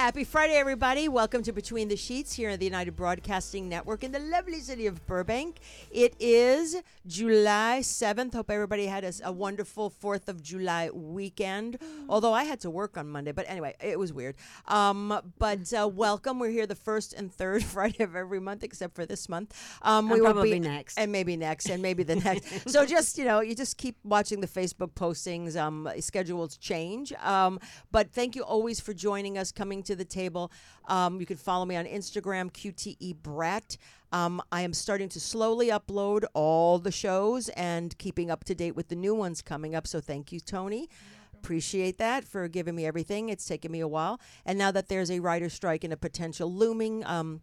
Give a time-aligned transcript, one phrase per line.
[0.00, 1.08] Happy Friday, everybody.
[1.08, 4.86] Welcome to Between the Sheets here on the United Broadcasting Network in the lovely city
[4.86, 5.58] of Burbank.
[5.90, 6.74] It is
[7.06, 8.32] July 7th.
[8.32, 11.76] Hope everybody had a, a wonderful 4th of July weekend.
[12.08, 14.36] Although I had to work on Monday, but anyway, it was weird.
[14.68, 16.38] Um, but uh, welcome.
[16.38, 19.54] We're here the first and third Friday of every month, except for this month.
[19.82, 20.96] Um, And will probably be next.
[20.96, 22.70] and maybe next, and maybe the next.
[22.70, 25.60] so just you know, you just keep watching the Facebook postings.
[25.60, 27.12] Um, schedules change.
[27.22, 27.60] Um,
[27.92, 30.50] but thank you always for joining us, coming to the table.
[30.88, 33.76] Um, you can follow me on Instagram, QTE Brat.
[34.12, 38.74] Um, I am starting to slowly upload all the shows and keeping up to date
[38.74, 39.86] with the new ones coming up.
[39.86, 40.88] So thank you, Tony.
[41.34, 43.28] Appreciate that for giving me everything.
[43.30, 44.20] It's taken me a while.
[44.44, 47.40] And now that there's a writer strike and a potential looming um,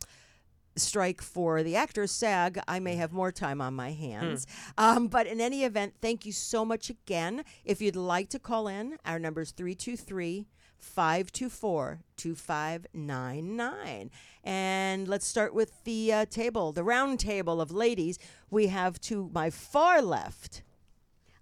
[0.75, 4.45] strike for the actors SAG, I may have more time on my hands.
[4.77, 7.43] Um, but in any event, thank you so much again.
[7.65, 10.45] If you'd like to call in, our number is 323
[10.79, 14.11] 524 2599.
[14.43, 18.19] And let's start with the uh, table, the round table of ladies.
[18.49, 20.63] We have to my far left.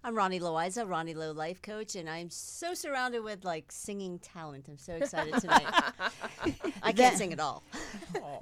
[0.06, 4.66] I'm Ronnie Loiza, Ronnie Low Life Coach, and I'm so surrounded with like singing talent.
[4.68, 5.66] I'm so excited tonight.
[6.82, 7.64] I can't sing at all.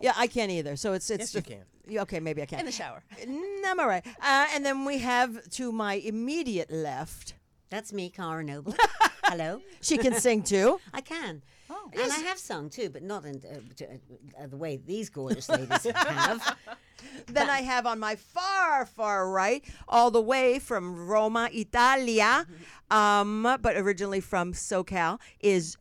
[0.02, 0.76] Yeah, I can't either.
[0.76, 1.98] So it's it's Yes, you can.
[2.00, 2.60] Okay, maybe I can.
[2.60, 3.02] In the shower.
[3.26, 4.06] No, I'm all right.
[4.06, 7.32] Uh, and then we have to my immediate left.
[7.74, 8.72] That's me, Cara Noble.
[9.24, 9.60] Hello.
[9.80, 10.78] She can sing too.
[10.92, 11.42] I can.
[11.68, 15.10] Oh, and I have sung too, but not in uh, t- uh, the way these
[15.10, 16.56] gorgeous ladies have.
[17.26, 22.46] Then I have on my far, far right, all the way from Roma, Italia,
[22.92, 25.76] um, but originally from SoCal, is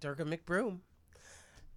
[0.00, 0.80] Durga McBroom.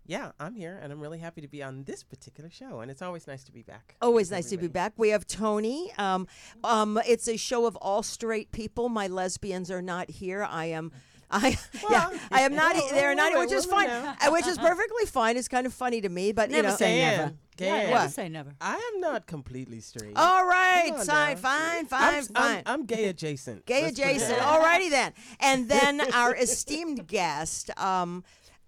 [0.06, 3.02] Yeah, I'm here, and I'm really happy to be on this particular show, and it's
[3.02, 3.96] always nice to be back.
[4.02, 4.94] always with nice to be back.
[4.98, 5.92] We have Tony.
[5.98, 6.28] Um,
[6.64, 8.90] um, it's a show of all straight people.
[8.90, 10.44] My lesbians are not here.
[10.44, 10.92] I am.
[11.34, 11.58] I
[11.90, 12.76] yeah, I am not.
[12.76, 14.16] well, they're not, well, which is fine, now.
[14.22, 15.36] uh, which is perfectly fine.
[15.38, 16.76] It's kind of funny to me, but you Never know.
[16.76, 17.34] say never.
[17.58, 18.12] Gan, Gan, What?
[18.12, 18.54] say never.
[18.62, 20.14] I am not completely straight.
[20.16, 22.64] All right, fine, fine, fine, I'm, fine.
[22.66, 23.66] I'm, I'm gay adjacent.
[23.66, 24.38] Gay Let's put adjacent.
[24.38, 24.68] that way.
[24.68, 25.14] Alrighty then.
[25.40, 28.24] And then our esteemed guest, um,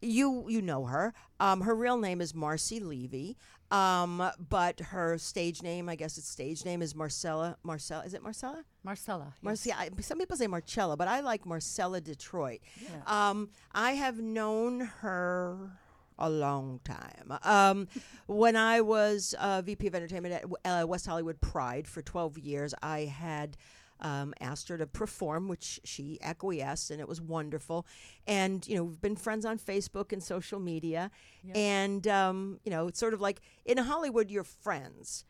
[0.06, 1.14] you you know her.
[1.40, 3.38] Um, her real name is Marcy Levy.
[3.72, 7.58] Um, but her stage name, I guess its stage name is Marcella.
[7.64, 8.64] Marcella, is it Marcella?
[8.84, 9.34] Marcella.
[9.42, 9.78] yes.
[9.98, 12.60] I, some people say Marcella, but I like Marcella Detroit.
[13.08, 15.72] Um, I have known her
[16.20, 17.38] a long time.
[17.44, 17.88] Um,
[18.28, 22.74] when I was uh, VP of Entertainment at uh, West Hollywood Pride for 12 years,
[22.82, 23.58] I had.
[24.02, 27.88] Um, asked her to perform, which she acquiesced, and it was wonderful.
[28.28, 31.12] And you know, we've been friends on Facebook and social media,
[31.56, 35.24] and um, you know, it's sort of like in Hollywood, you're friends,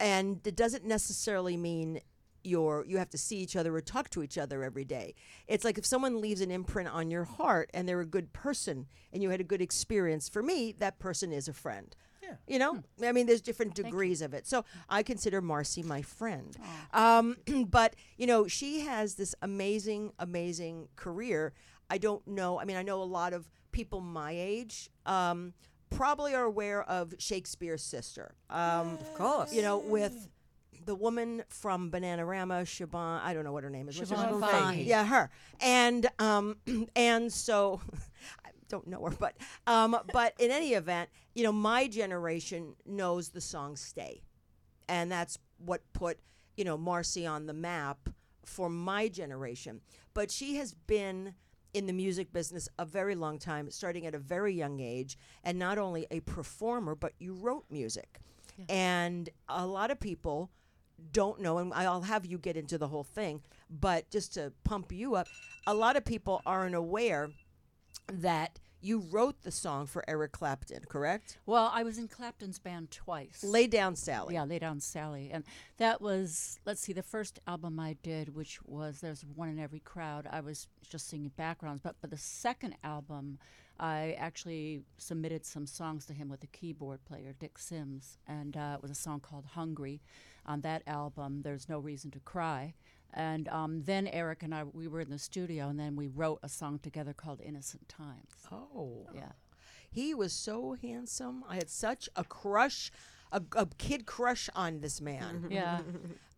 [0.00, 2.00] and it doesn't necessarily mean
[2.46, 5.14] you're you have to see each other or talk to each other every day.
[5.48, 8.86] It's like if someone leaves an imprint on your heart and they're a good person
[9.12, 10.28] and you had a good experience.
[10.28, 11.94] For me, that person is a friend.
[12.26, 12.34] Yeah.
[12.46, 14.46] You know, I mean, there's different degrees of it.
[14.46, 16.56] So I consider Marcy my friend.
[16.92, 17.36] Um,
[17.68, 21.52] but you know, she has this amazing, amazing career.
[21.88, 22.58] I don't know.
[22.60, 24.90] I mean, I know a lot of people my age.
[25.04, 25.52] Um,
[25.90, 28.34] probably are aware of Shakespeare's sister.
[28.50, 29.52] Um, Of course.
[29.52, 30.28] you know, with
[30.84, 34.00] the woman from Bananarama, Siobhan, I don't know what her name is.
[34.00, 34.40] Siobhan name?
[34.40, 34.82] Fahey.
[34.84, 35.30] Yeah, her.
[35.60, 36.56] And um,
[36.96, 37.80] and so
[38.68, 43.40] don't know her, but um, but in any event, you know, my generation knows the
[43.40, 44.22] song "Stay,"
[44.88, 46.18] and that's what put
[46.56, 48.08] you know Marcy on the map
[48.44, 49.80] for my generation.
[50.14, 51.34] But she has been
[51.74, 55.58] in the music business a very long time, starting at a very young age, and
[55.58, 58.20] not only a performer, but you wrote music.
[58.70, 60.50] And a lot of people
[61.12, 64.92] don't know, and I'll have you get into the whole thing, but just to pump
[64.92, 65.28] you up,
[65.66, 67.28] a lot of people aren't aware
[68.12, 71.38] that you wrote the song for Eric Clapton, correct?
[71.44, 73.42] Well, I was in Clapton's band twice.
[73.42, 74.34] Lay Down Sally.
[74.34, 75.30] Yeah, Lay Down Sally.
[75.32, 75.44] And
[75.78, 79.80] that was, let's see, the first album I did, which was There's One in Every
[79.80, 81.80] Crowd, I was just singing backgrounds.
[81.82, 83.38] But for the second album,
[83.80, 88.18] I actually submitted some songs to him with a keyboard player, Dick Sims.
[88.28, 90.00] And uh, it was a song called Hungry.
[90.44, 92.74] On that album, There's No Reason to Cry.
[93.16, 96.38] And um, then Eric and I, we were in the studio, and then we wrote
[96.42, 98.30] a song together called Innocent Times.
[98.52, 99.06] Oh.
[99.14, 99.32] Yeah.
[99.90, 101.42] He was so handsome.
[101.48, 102.92] I had such a crush,
[103.32, 105.46] a, a kid crush on this man.
[105.50, 105.80] Yeah.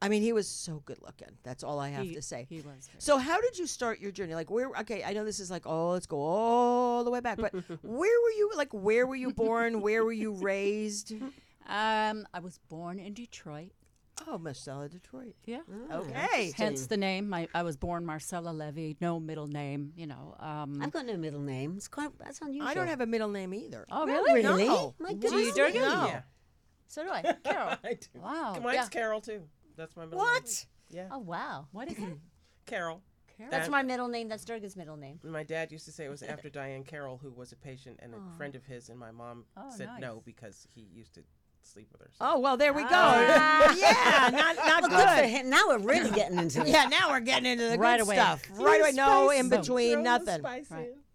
[0.01, 1.31] I mean, he was so good looking.
[1.43, 2.47] That's all I have He- to say.
[2.49, 4.37] he was very- So, how did you start your journey?
[4.37, 4.69] Like, where?
[4.83, 7.53] Okay, I know this is like, oh, let's go all the way back, but
[7.83, 8.53] where were you?
[8.55, 9.81] Like, where were you born?
[9.81, 11.13] where were you raised?
[11.71, 13.73] Um, I was born in Detroit.
[14.27, 15.35] Oh, Marcella Detroit.
[15.47, 15.61] Yeah.
[15.93, 16.53] Okay.
[16.57, 17.29] Hence the name.
[17.29, 19.93] My, I was born Marcella Levy, no middle name.
[19.97, 20.35] You know.
[20.41, 21.75] Um, I've got no middle name.
[21.77, 22.69] It's quite that's unusual.
[22.69, 23.87] I don't have a middle name either.
[23.91, 24.43] oh really?
[24.43, 24.65] really.
[24.67, 24.95] No.
[24.99, 25.47] My Do goodness.
[25.47, 25.83] you, Durgan?
[25.83, 26.07] No.
[26.07, 26.21] Yeah.
[26.89, 27.23] So do I.
[27.45, 27.77] Carol.
[27.85, 28.21] I do.
[28.21, 28.59] Wow.
[28.63, 28.87] Mine's yeah.
[28.89, 29.43] Carol too.
[29.77, 30.45] That's my middle What?
[30.45, 30.53] name.
[30.91, 31.09] Yeah.
[31.13, 31.67] Oh wow.
[31.73, 32.05] What is it?
[32.67, 33.03] Carol.
[33.37, 33.51] Carol.
[33.51, 34.29] That's That- my middle name.
[34.29, 35.21] That's Durgan's middle name.
[35.23, 38.15] My dad used to say it was after Diahann Carroll, who was a patient and
[38.15, 41.23] a friend of his, and my mom Oh, said no because he used to
[41.63, 42.11] sleep with her.
[42.13, 42.17] So.
[42.21, 42.89] Oh well, there we go.
[42.93, 43.75] Ah.
[43.79, 45.31] yeah, not not Well, good for good.
[45.31, 45.51] him.
[45.51, 46.69] Now we're really getting into it.
[46.69, 48.17] Yeah, now we're getting into the Right good away.
[48.17, 48.43] stuff.
[48.55, 48.93] Right away.
[48.93, 50.43] No in between, the nothing.
[50.43, 50.67] Right.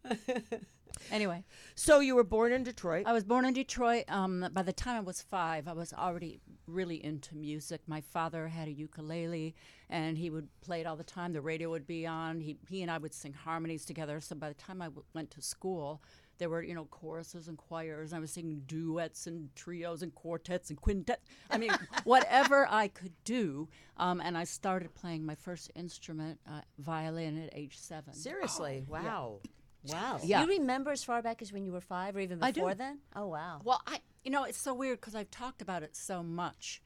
[1.11, 1.43] Anyway,
[1.75, 3.05] So you were born in Detroit.
[3.05, 4.05] I was born in Detroit.
[4.07, 7.81] Um, by the time I was five, I was already really into music.
[7.87, 9.53] My father had a ukulele,
[9.89, 11.33] and he would play it all the time.
[11.33, 12.39] The radio would be on.
[12.39, 14.21] He he and I would sing harmonies together.
[14.21, 16.01] So by the time I w- went to school,
[16.43, 18.11] there were you know choruses and choirs.
[18.11, 21.21] And I was singing duets and trios and quartets and quintets.
[21.49, 21.71] I mean,
[22.03, 23.69] whatever I could do.
[23.95, 28.13] Um, and I started playing my first instrument, uh, violin, at age seven.
[28.13, 29.39] Seriously, wow.
[29.85, 30.19] Wow.
[30.21, 30.41] Yeah.
[30.41, 32.59] You remember as far back as when you were five or even I do.
[32.59, 32.99] before then?
[33.15, 33.61] Oh wow.
[33.63, 36.81] Well, I you know it's so weird because I've talked about it so much.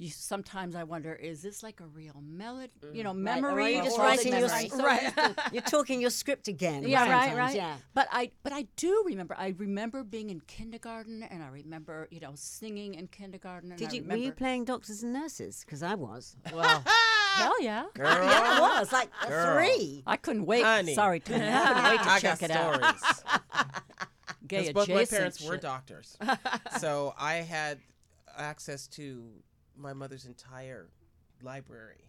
[0.00, 2.94] You sometimes I wonder is this like a real melody, mm.
[2.94, 3.64] you know, Right, or memory?
[3.64, 4.68] are you just or is writing your memory?
[4.68, 5.38] So right?
[5.52, 6.82] You're talking your script again.
[6.88, 7.56] Yeah, right, sometimes, right.
[7.56, 7.74] Yeah.
[7.94, 9.34] But I, but I do remember.
[9.36, 13.70] I remember being in kindergarten, and I remember, you know, singing in kindergarten.
[13.72, 14.04] And Did I you?
[14.04, 15.64] Were you playing doctors and nurses?
[15.66, 16.36] Because I was.
[16.52, 16.82] Well,
[17.34, 17.86] hell yeah!
[17.94, 18.06] Girl.
[18.06, 19.56] yeah, I was like Girl.
[19.56, 20.04] three.
[20.06, 20.62] I couldn't wait.
[20.64, 20.94] Honey.
[20.94, 21.44] Sorry, Tony.
[21.44, 22.98] I couldn't wait to I check got it out.
[22.98, 23.22] stories.
[24.46, 26.16] Gay 'Cause both my adjacent parents were doctors,
[26.78, 27.80] so I had
[28.36, 29.24] access to
[29.78, 30.88] my mother's entire
[31.42, 32.04] library.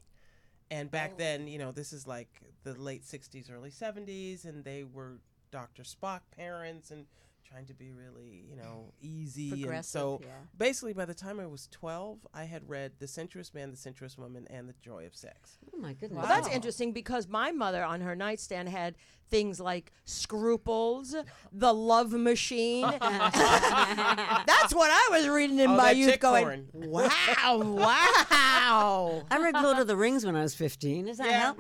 [0.72, 0.92] And Oh.
[0.92, 5.20] back then, you know, this is like the late '60s, early '70s, and they were
[5.52, 5.84] Dr.
[5.84, 7.08] Spock parents and
[7.52, 9.68] trying to be really, you know, easy.
[9.68, 10.30] And so, yeah.
[10.58, 14.18] basically, by the time I was 12, I had read *The Sensuous Man, the Sensuous
[14.18, 15.58] Woman*, and *The Joy of Sex*.
[15.74, 16.20] Oh my goodness.
[16.20, 18.96] Well, that's interesting because my mother on her nightstand had
[19.30, 21.16] things like Scruples,
[21.52, 22.82] The Love Machine.
[23.00, 26.90] that's what I was reading in Oh, my youth, going, porn.
[26.92, 31.06] "Wow, wow." I read Lord of the Rings when I was 15.
[31.06, 31.40] Does that Yeah.
[31.40, 31.60] help?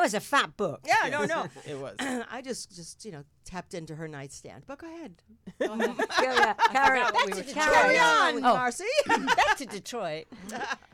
[0.00, 0.80] It, it was a fat book.
[0.86, 1.46] Yeah, no, no.
[1.66, 1.96] It was.
[2.00, 4.64] I just, just you know, tapped into her nightstand.
[4.66, 5.14] But go ahead,
[5.60, 5.76] yeah,
[6.22, 6.54] yeah.
[6.72, 8.54] Carry, what we were to talking carry on, Oh.
[8.54, 8.84] Marcy.
[9.06, 10.26] Back to Detroit.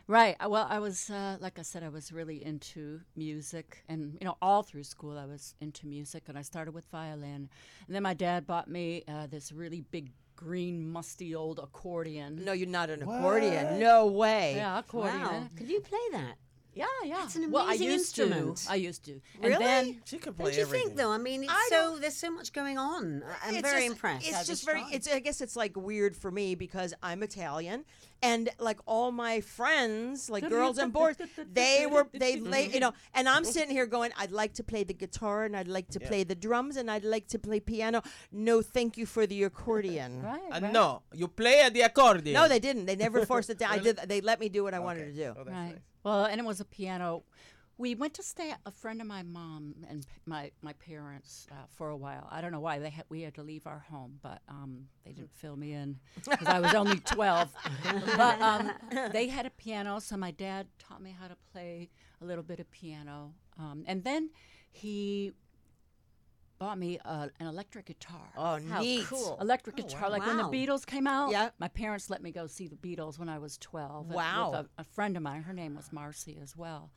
[0.08, 0.36] Right.
[0.44, 4.26] uh, Well, I was, uh, like I said, I was really into music, and you
[4.26, 7.48] know, all through school, I was into music, and I started with violin,
[7.86, 12.44] and then my dad bought me uh, this really big green, musty old accordion.
[12.44, 13.78] no, you're not an accordion.
[13.80, 14.54] No way.
[14.56, 15.20] Yeah, accordion.
[15.22, 15.46] Wow.
[15.56, 16.34] Can you play that?
[16.76, 17.16] Yeah, yeah.
[17.20, 18.56] That's an well, I amazing used instrument.
[18.58, 18.70] to.
[18.70, 19.20] I used to.
[19.40, 19.54] Really?
[19.54, 20.86] And then She could play Don't you everything.
[20.88, 21.10] think though?
[21.10, 23.22] I mean, it's I so there's so much going on.
[23.24, 24.26] I- I'm It's very just- impressed.
[24.26, 24.78] It's Gotta just very.
[24.80, 24.92] strong.
[24.92, 25.08] It's.
[25.08, 27.86] I guess it's like weird for me because I'm Italian,
[28.22, 31.16] and like all my friends, like girls and boys,
[31.52, 34.84] they were they lay, you know, and I'm sitting here going, I'd like to play
[34.84, 38.02] the guitar and I'd like to play the drums and I'd like to play piano.
[38.32, 40.22] No, thank you for the accordion.
[40.22, 40.72] right, Uh, right.
[40.72, 42.34] no, you play at the accordion.
[42.34, 42.86] No, they didn't.
[42.86, 43.72] They never forced it down.
[43.72, 43.96] I did.
[44.06, 45.30] They let me do what I wanted to do.
[45.36, 45.68] Oh, that's Right.
[45.72, 45.78] nice.
[46.04, 47.24] Well, and it was a piano.
[47.78, 51.66] We went to stay at a friend of my mom and my my parents uh,
[51.76, 52.26] for a while.
[52.30, 55.12] I don't know why they had we had to leave our home, but um, they
[55.12, 57.52] didn't fill me in because I was only twelve.
[58.16, 58.72] but um,
[59.12, 61.90] they had a piano, so my dad taught me how to play
[62.22, 64.30] a little bit of piano, um, and then
[64.70, 65.32] he
[66.58, 68.28] bought me uh, an electric guitar.
[68.36, 69.04] Oh, How neat.
[69.06, 69.36] cool.
[69.40, 70.08] Electric Oh, guitar, wow.
[70.10, 70.50] like when the Wow.
[70.50, 71.30] Beatles came out.
[71.30, 71.50] Yeah.
[71.58, 74.06] My parents let me go see the Beatles when I was 12.
[74.08, 74.50] with- Wow.
[74.52, 75.42] With a, a friend of mine.
[75.42, 76.90] Her name was Marcy as well.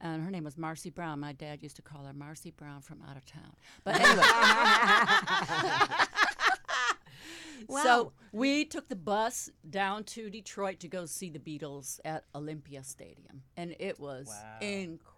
[0.00, 1.20] And her name was Marcy Brown.
[1.20, 3.54] My dad used to call her Marcy Brown from out of town.
[3.84, 4.22] But anyway.
[7.82, 12.82] So we took the bus down to Detroit to go see the Beatles at Olympia
[12.82, 14.28] Stadium, and it was
[14.60, 15.11] incredible.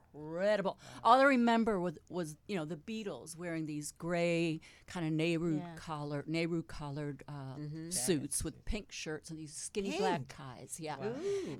[1.02, 5.56] All I remember was, was you know the Beatles wearing these gray kind of Nehru
[5.59, 5.75] Yeah.
[5.76, 7.56] collar Nehru collared uh,
[7.90, 10.97] suits with pink shirts and these skinny black ties, yeah,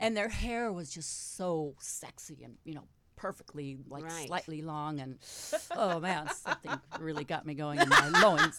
[0.00, 2.84] and their hair was just so sexy and you know
[3.16, 4.26] perfectly like Right.
[4.26, 5.18] slightly long and
[5.76, 8.58] oh man something really got me going in my loins.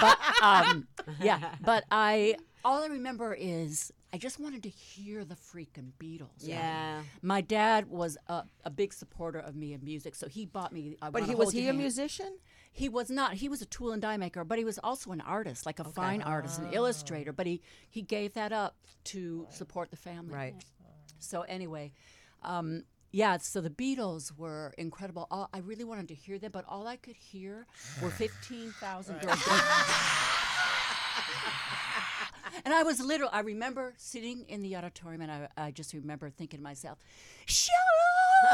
[0.00, 0.86] But um
[1.20, 6.38] yeah but i all i remember is i just wanted to hear the freaking beatles
[6.40, 7.02] Yeah.
[7.34, 10.84] my dad was a, a big supporter of me in music so he bought me
[11.02, 11.78] I But Wanna he was Hold he a Hand.
[11.78, 12.32] musician?
[12.72, 15.20] he was not he was a tool and die maker but he was also an
[15.20, 17.56] artist like a fine artist an illustrator but he
[17.96, 18.72] he gave that up
[19.12, 20.54] to support the family Right.
[21.18, 21.86] so anyway,
[22.42, 23.36] um, yeah.
[23.38, 25.24] So the Beatles were incredible.
[25.30, 27.54] All, I really wanted to hear them, but all I could hear
[28.02, 29.60] were fifteen thousand girls going.
[32.64, 33.30] And I was literal.
[33.32, 36.98] I remember sitting in the auditorium, and I, I just remember thinking to myself,
[37.46, 37.74] "Shut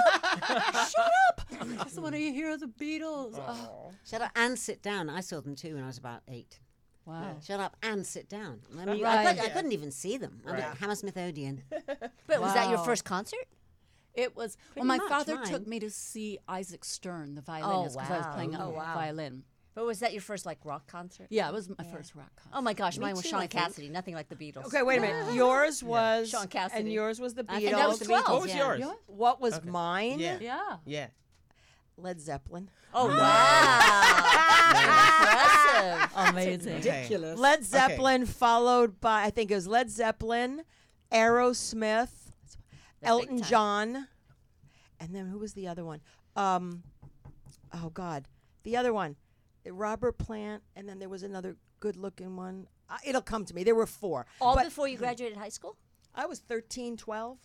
[0.05, 0.35] up!
[0.89, 1.41] Shut up!
[1.61, 5.11] I just want to hear the Beatles." Oh, Shut up and sit down.
[5.11, 6.59] I saw them too when I was about eight.
[7.07, 7.37] wow.
[7.45, 8.61] Shut up and sit down.
[8.73, 9.37] I mean, I, Right.
[9.37, 10.41] could, I couldn't even see them.
[10.47, 10.63] I'm Right.
[10.63, 11.63] a Hammersmith Odeon.
[12.27, 13.47] But was that your first concert?
[14.15, 14.87] It was Pretty well.
[14.87, 15.47] My much father mine.
[15.47, 18.71] took me to see Isaac Stern, the violinist, oh, because I was playing Oh, a
[18.71, 18.95] wow.
[18.95, 19.45] violin.
[19.75, 21.29] But was that your first like rock concert?
[21.31, 22.57] Yeah, it was my first rock concert.
[22.57, 23.51] Oh my gosh, Me mine was too, I Sean think.
[23.53, 23.89] Cassidy.
[23.89, 24.67] Nothing like the Beatles.
[24.67, 25.33] Okay, wait a minute.
[25.35, 26.81] Yours was Shaun Cassidy.
[26.81, 27.63] and yours was the I Beatles.
[27.63, 28.29] think that was the 12.
[28.29, 28.59] What was yeah.
[28.59, 28.81] yours?
[28.81, 28.93] Yeah.
[29.07, 29.71] what was Okay.
[29.71, 30.19] mine?
[30.19, 30.39] Yeah.
[30.41, 30.77] Yeah.
[30.85, 31.07] Yeah.
[31.97, 32.69] Led Zeppelin.
[32.93, 33.21] Oh wow!
[34.71, 36.11] Impressive.
[36.17, 36.77] Amazing.
[36.79, 37.17] Okay.
[37.17, 40.63] Led Zeppelin followed by I think it was Led Zeppelin,
[41.13, 42.09] Aerosmith,
[43.03, 43.49] Elton time.
[43.49, 44.09] John,
[44.99, 46.01] and then who was the other one?
[46.35, 46.83] Um,
[47.75, 48.27] oh God,
[48.65, 49.17] the other one,
[49.67, 52.67] Robert Plant, and then there was another good-looking one.
[52.89, 53.65] Uh, it'll come to me.
[53.65, 54.27] There were four.
[54.41, 55.77] All but before you graduated high school?
[56.15, 57.39] I was 13, 12.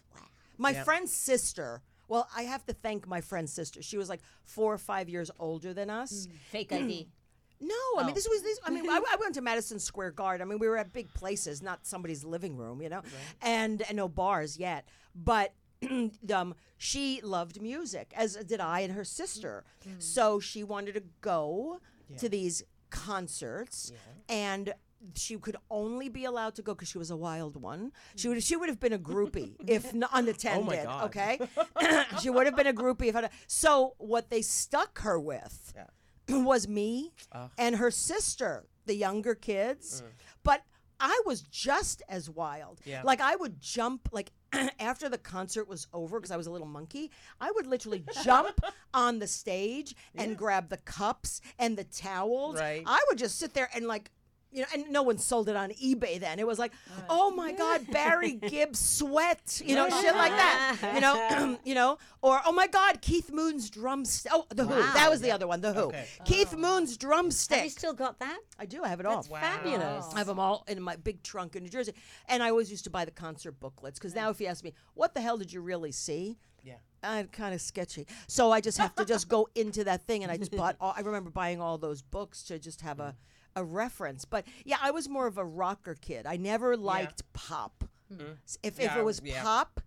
[0.57, 0.85] My Yep.
[0.85, 1.81] friend's sister.
[2.07, 3.81] Well, I have to thank my friend's sister.
[3.81, 6.27] She was like four or five years older than us.
[6.51, 7.07] Fake ID.
[7.57, 8.13] No, I mean Oh.
[8.13, 8.59] this was this.
[8.65, 10.45] I mean, I, I went to Madison Square Garden.
[10.45, 13.05] I mean, we were at big places, not somebody's living room, you know, right.
[13.41, 14.85] and, and no bars yet.
[15.15, 15.53] But
[16.33, 19.63] um, she loved music, as did I and her sister.
[19.99, 21.79] So she wanted to go
[22.17, 23.91] to these concerts,
[24.29, 24.73] and
[25.13, 27.87] she could only be allowed to go because she was a wild one.
[27.87, 27.91] Mm.
[28.15, 30.79] She would she would have been a groupie if not unattended.
[30.79, 31.05] Oh God.
[31.05, 31.39] Okay,
[32.21, 33.15] she would have been a groupie if.
[33.15, 36.37] I, so what they stuck her with Yeah.
[36.43, 37.51] was me Ugh.
[37.57, 40.01] and her sister, the younger kids.
[40.01, 40.07] Mm.
[40.43, 40.61] But
[40.99, 42.79] I was just as wild.
[42.85, 43.01] Yeah.
[43.03, 44.31] Like I would jump like
[44.79, 47.11] after the concert was over because I was a little monkey.
[47.39, 48.59] I would literally jump
[48.93, 52.59] on the stage and grab the cups and the towels.
[52.59, 52.83] Right.
[52.85, 54.11] I would just sit there and like
[54.55, 56.39] you know, and no one sold it on eBay then.
[56.39, 56.71] It was like,
[57.09, 61.97] oh my God, Barry Gibb's sweat, you know, shit like that, you know, you know,
[62.21, 64.31] or oh my God, Keith Moon's drumstick.
[64.33, 64.73] Oh, the Who.
[64.75, 65.81] That was the other one, the Who.
[65.81, 66.05] Okay.
[66.23, 67.57] Keith Moon's drumstick.
[67.57, 68.39] Have you still got that?
[68.57, 68.83] I do.
[68.83, 69.17] I have it all.
[69.17, 69.41] That's Wow.
[69.41, 70.05] fabulous.
[70.13, 71.93] I have them all in my big trunk in New Jersey,
[72.29, 74.73] and I always used to buy the concert booklets because now, if you ask me,
[74.93, 76.37] what the hell did you really see?
[76.63, 76.75] Yeah.
[77.03, 78.07] Uh, kind of sketchy.
[78.27, 80.75] So I just have to just go into that thing, and I just bought.
[80.79, 83.15] All, I remember buying all those books to just have a
[83.55, 84.25] a reference.
[84.25, 86.25] But yeah, I was more of a rocker kid.
[86.25, 87.83] I never liked pop.
[88.13, 88.31] Mm-hmm.
[88.45, 89.41] S- If if Yeah, it was yeah.
[89.43, 89.81] pop,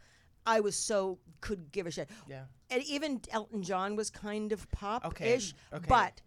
[0.46, 2.08] I was so could give a shit.
[2.28, 2.44] Yeah.
[2.70, 5.76] And even Elton John was kind of pop ish, okay.
[5.78, 5.87] okay.
[5.88, 6.22] but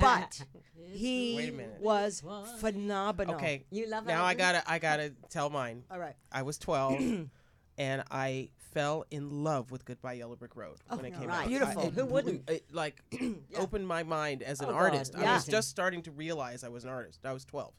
[0.00, 0.44] but
[0.92, 1.80] he Wait a minute.
[1.80, 2.22] was
[2.58, 3.34] phenomenal.
[3.36, 3.64] Okay.
[3.70, 5.84] You love Now I gotta I gotta tell mine.
[5.90, 6.14] All right.
[6.30, 7.00] I was 12,
[7.78, 11.42] and I fell in love with Goodbye Yellow Brick Road when it came right.
[11.42, 11.48] out.
[11.48, 11.82] Beautiful.
[11.82, 12.48] I- it Who wouldn't?
[12.50, 13.02] It like
[13.56, 15.14] opened my mind as an Oh, God, artist.
[15.16, 17.20] I was just starting to realize I was an artist.
[17.24, 17.72] I was 12.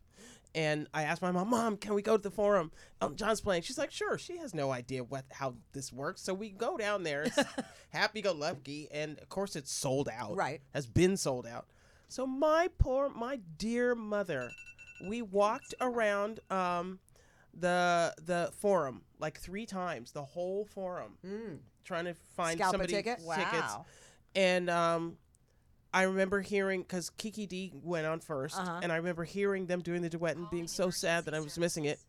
[0.56, 2.72] And I asked my mom, "Mom, can we go to the forum?
[3.02, 6.32] Elton John's playing." She's like, "Sure." She has no idea what how this works, so
[6.32, 7.24] we go down there.
[7.24, 7.40] It's
[7.90, 10.36] happy go lucky, and of course it's sold out.
[10.36, 10.62] Right.
[10.72, 11.66] has been sold out.
[12.08, 14.52] So my poor, my dear mother,
[15.08, 17.00] we walked around um,
[17.54, 21.18] the the forum like three times, the whole forum,
[21.86, 23.20] trying to find Scalp a somebody ticket?
[23.20, 23.54] tickets.
[23.54, 23.86] Wow.
[24.36, 25.18] And um,
[25.94, 28.80] I remember hearing because Kiki Dee went on 1st Uh-huh.
[28.82, 31.58] and I remember hearing them doing the duet and being so sad that I was
[31.60, 32.00] missing it.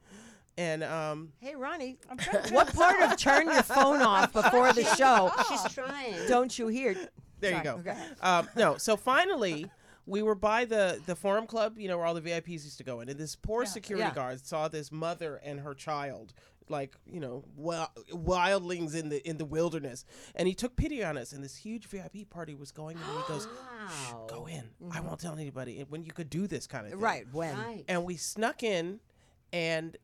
[0.57, 1.99] And um, Hey, Ronnie,
[2.51, 6.15] what part of turn your phone off before the show She's trying.
[6.29, 6.97] don't you hear?
[7.41, 7.75] there you go.
[7.87, 7.97] okay.
[8.23, 9.71] Um, no, so finally,
[10.07, 12.85] we were by the the Forum Club, you know, where all the VIPs used to
[12.85, 14.15] go in, and this poor security Yeah.
[14.15, 16.33] guard saw this mother and her child,
[16.69, 17.45] like you know,
[18.13, 21.33] wildlings in the in the wilderness, and he took pity on us.
[21.33, 24.27] And this huge VIP party was going, and he goes, "Shh, Wow.
[24.29, 24.71] "Go in.
[24.91, 27.57] I won't tell anybody." And when you could do this kind of thing, Right, when?
[27.57, 27.85] Right.
[27.89, 29.01] and we snuck in
[29.53, 29.97] and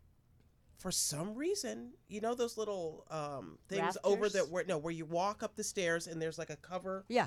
[0.79, 4.33] for some reason you know those little um, things over Rafters?
[4.33, 7.27] that where no where you walk up the stairs and there's like a cover Yeah.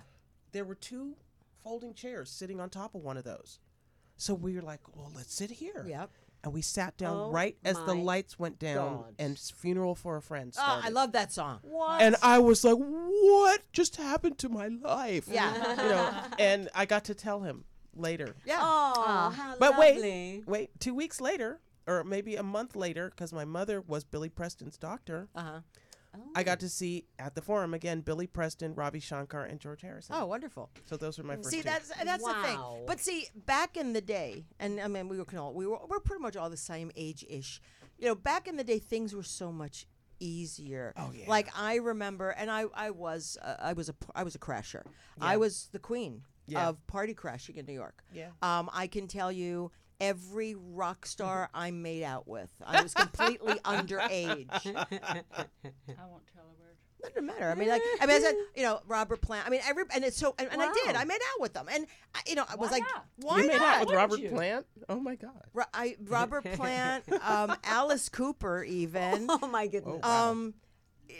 [0.54, 1.16] there were two
[1.64, 3.60] folding chairs sitting on top of one of those
[4.18, 6.10] so we were like well let's sit here Yep.
[6.44, 9.16] and we sat down Oh right as the my lights went down God.
[9.18, 10.86] and funeral for a friend Oh, started.
[10.88, 11.60] I love that song.
[11.64, 12.02] What?
[12.02, 15.54] and I was like, "What just happened to my life?" Yeah.
[15.84, 16.14] you know.
[16.38, 17.64] And I got to tell him
[17.96, 18.36] later.
[18.46, 18.60] Yeah.
[18.62, 20.02] Oh, how But lovely.
[20.02, 20.70] wait, wait.
[20.80, 25.30] Two weeks later, or maybe a month later, because my mother was Billy Preston's doctor,
[25.36, 25.60] Uh huh.
[26.36, 30.16] I got to see at the forum again Billy Preston, Ravi Shankar, and George Harrison.
[30.18, 30.70] Oh, wonderful.
[30.86, 31.50] so those were my first.
[31.50, 31.64] See, two.
[31.64, 32.60] that's that's the thing.
[32.86, 36.00] But see, back in the day, and I mean, we were all we were we're
[36.00, 37.62] pretty much all the same age ish.
[37.98, 39.86] You know, back in the day, things were so much
[40.20, 40.94] easier.
[40.98, 41.26] Oh, yeah.
[41.28, 44.84] Like I remember, and I I was uh, I was a I was a crasher.
[44.86, 45.26] Yeah.
[45.26, 46.70] I was the queen Yeah.
[46.70, 48.04] of party crashing in New York.
[48.14, 48.30] Yeah.
[48.42, 52.50] Um, I can tell you, every rock star I made out with.
[52.66, 54.48] I was completely underage.
[54.66, 56.78] I won't tell a word.
[57.02, 57.50] Doesn't matter.
[57.50, 59.46] I mean, like, I mean, I said, you know, Robert Plant.
[59.46, 60.96] I mean, every and it's so, and, and I did.
[60.96, 61.86] I made out with them, and
[62.16, 63.06] I, you know, I was Why like, not?
[63.18, 63.62] why you made not?
[63.66, 64.30] out with Wouldn't Robert you?
[64.30, 64.66] Plant?
[64.88, 65.44] Oh my God.
[65.54, 69.28] Ro- I, Robert Plant, um, Alice Cooper, even.
[69.30, 70.02] Oh my goodness.
[70.02, 70.32] Wow.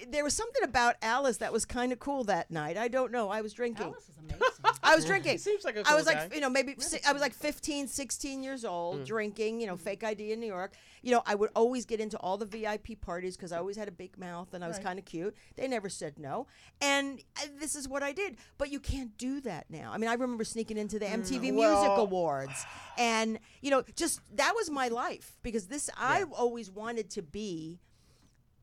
[0.08, 2.78] There was something about Alice that was kind of cool that night.
[2.78, 3.30] I don't know.
[3.30, 3.86] I was drinking.
[3.88, 4.42] Alice is amazing.
[4.84, 5.34] I was drinking.
[5.34, 6.36] He seems like a I cool was like, guy.
[6.36, 9.06] you know, maybe si- I was like 15, 16 years old, Mm.
[9.06, 10.74] drinking, you know, fake ID in New York.
[11.02, 13.88] You know, I would always get into all the VIP parties because I always had
[13.88, 14.86] a big mouth and I was Right.
[14.86, 15.36] kind of cute.
[15.56, 16.48] They never said no.
[16.82, 18.38] And uh, this is what I did.
[18.58, 19.92] But you can't do that now.
[19.94, 22.66] I mean, I remember sneaking into the MTV Music Mm, Well- Awards.
[22.98, 27.80] And, you know, just that was my life because this, I always wanted to be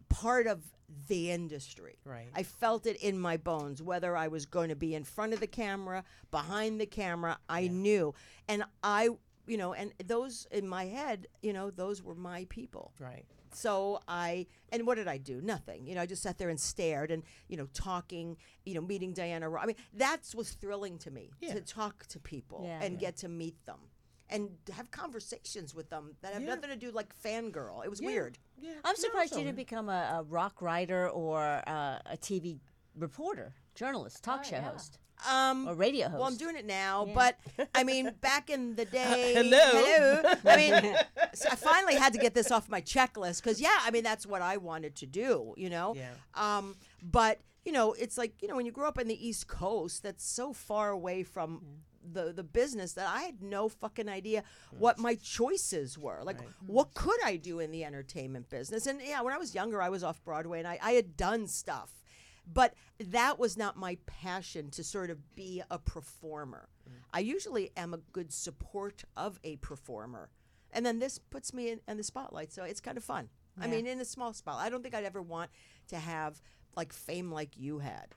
[0.08, 0.62] part of
[1.08, 1.96] the industry.
[2.04, 2.28] Right.
[2.34, 5.40] I felt it in my bones, whether I was going to be in front of
[5.40, 8.14] the camera, behind the camera, I knew.
[8.48, 9.10] And I,
[9.46, 12.92] you know, and those in my head, you know, those were my people.
[12.98, 13.24] Right.
[13.52, 15.40] So I, and what did I do?
[15.40, 15.86] Nothing.
[15.86, 19.12] You know, I just sat there and stared and, you know, talking, you know, meeting
[19.12, 19.64] Diana Ross.
[19.64, 21.54] I mean, that's was thrilling to me Yeah.
[21.54, 22.80] to talk to people Yeah.
[22.82, 23.00] and Yeah.
[23.00, 23.80] get to meet them
[24.28, 26.54] and have conversations with them that have Yeah.
[26.54, 27.84] nothing to do like fangirl.
[27.84, 28.06] It was Yeah.
[28.06, 28.38] weird.
[28.60, 28.70] Yeah.
[28.84, 32.58] I'm No, surprised you didn't become a, a rock writer or uh, a TV
[32.96, 34.70] reporter, journalist, talk Oh, show yeah.
[34.70, 34.98] host,
[35.30, 36.18] Um, or radio host.
[36.20, 37.14] Well, I'm doing it now, Yeah.
[37.14, 39.58] but I mean, back in the day, Hello.
[40.22, 40.34] hello.
[40.46, 40.96] I mean,
[41.34, 44.26] so I finally had to get this off my checklist because, yeah, I mean, that's
[44.26, 45.94] what I wanted to do, you know.
[45.94, 46.10] Yeah.
[46.34, 49.46] Um, but you know, it's like you know, when you grow up in the East
[49.46, 51.60] Coast, that's so far away from.
[52.12, 54.42] The, the business that I had no fucking idea
[54.78, 56.20] what my choices were.
[56.24, 56.48] Like, Right.
[56.66, 58.86] what could I do in the entertainment business?
[58.86, 61.46] And yeah, when I was younger, I was off Broadway and I, I had done
[61.46, 62.00] stuff
[62.52, 66.68] but that was not my passion to sort of be a performer.
[66.88, 66.94] Mm.
[67.12, 70.30] I usually am a good support of a performer.
[70.72, 72.52] And then this puts me in, in the spotlight.
[72.52, 73.28] So it's kind of fun.
[73.60, 74.58] I mean, in a small spot.
[74.58, 75.50] I don't think I'd ever want
[75.88, 76.40] to have
[76.76, 78.14] like fame like you had.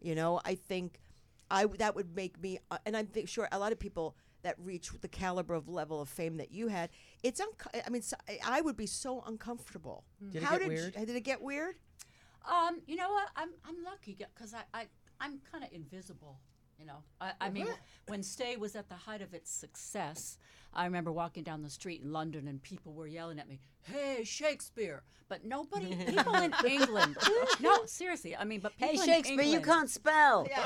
[0.00, 1.00] You know, I think
[1.50, 4.16] I w- that would make me, uh, and I'm think, sure a lot of people
[4.42, 6.90] that reach the caliber of level of fame that you had.
[7.22, 10.04] It's unco- I mean, so, I- I would be so uncomfortable.
[10.30, 10.94] Did it How get did weird?
[10.96, 11.76] You, did it get weird?
[12.48, 13.28] Um, you know what?
[13.36, 14.86] I'm I'm lucky because I, I
[15.20, 16.38] I'm kind of invisible.
[16.78, 17.68] You know, I, I mean,
[18.08, 20.38] when Stay was at the height of its success,
[20.74, 24.24] I remember walking down the street in London and people were yelling at me, "Hey,
[24.24, 27.16] Shakespeare!" But nobody, people in England,
[27.60, 30.46] no, seriously, I mean, but people hey, in Shakespeare, you can't spell.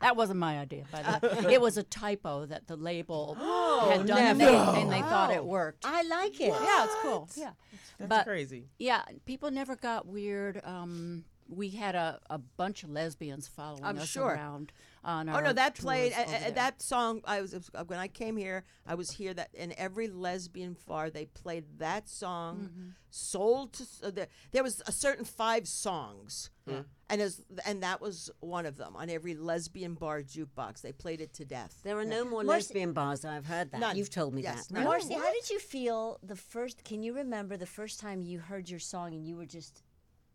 [0.00, 1.54] That wasn't my idea, by the way.
[1.54, 3.34] It was a typo that the label
[3.88, 5.84] had done, and they, and they thought it worked.
[5.86, 6.48] I like it.
[6.48, 7.28] Yeah, it's cool.
[7.36, 7.52] Yeah,
[7.98, 8.68] That's but crazy.
[8.78, 10.60] yeah, people never got weird.
[10.62, 14.28] Um, we had a, a bunch of lesbians following I'm us sure.
[14.28, 14.72] around
[15.04, 16.50] on Oh our no, that played uh, over uh, there.
[16.52, 17.20] that song.
[17.26, 18.64] I was uh, when I came here.
[18.86, 22.70] I was here that in every lesbian bar they played that song.
[22.72, 22.88] Mm-hmm.
[23.10, 28.28] Sold to uh, there, there was a certain five songs, and as and that was
[28.40, 30.80] one of them on every lesbian bar jukebox.
[30.80, 31.78] They played it to death.
[31.84, 33.24] There are no more Marcy- lesbian bars.
[33.24, 33.78] I've heard that.
[33.80, 33.96] None.
[33.96, 34.74] You've told me Yes, that.
[34.74, 34.84] none.
[34.84, 36.82] Marcy, how did you feel the first?
[36.82, 39.83] Can you remember the first time you heard your song and you were just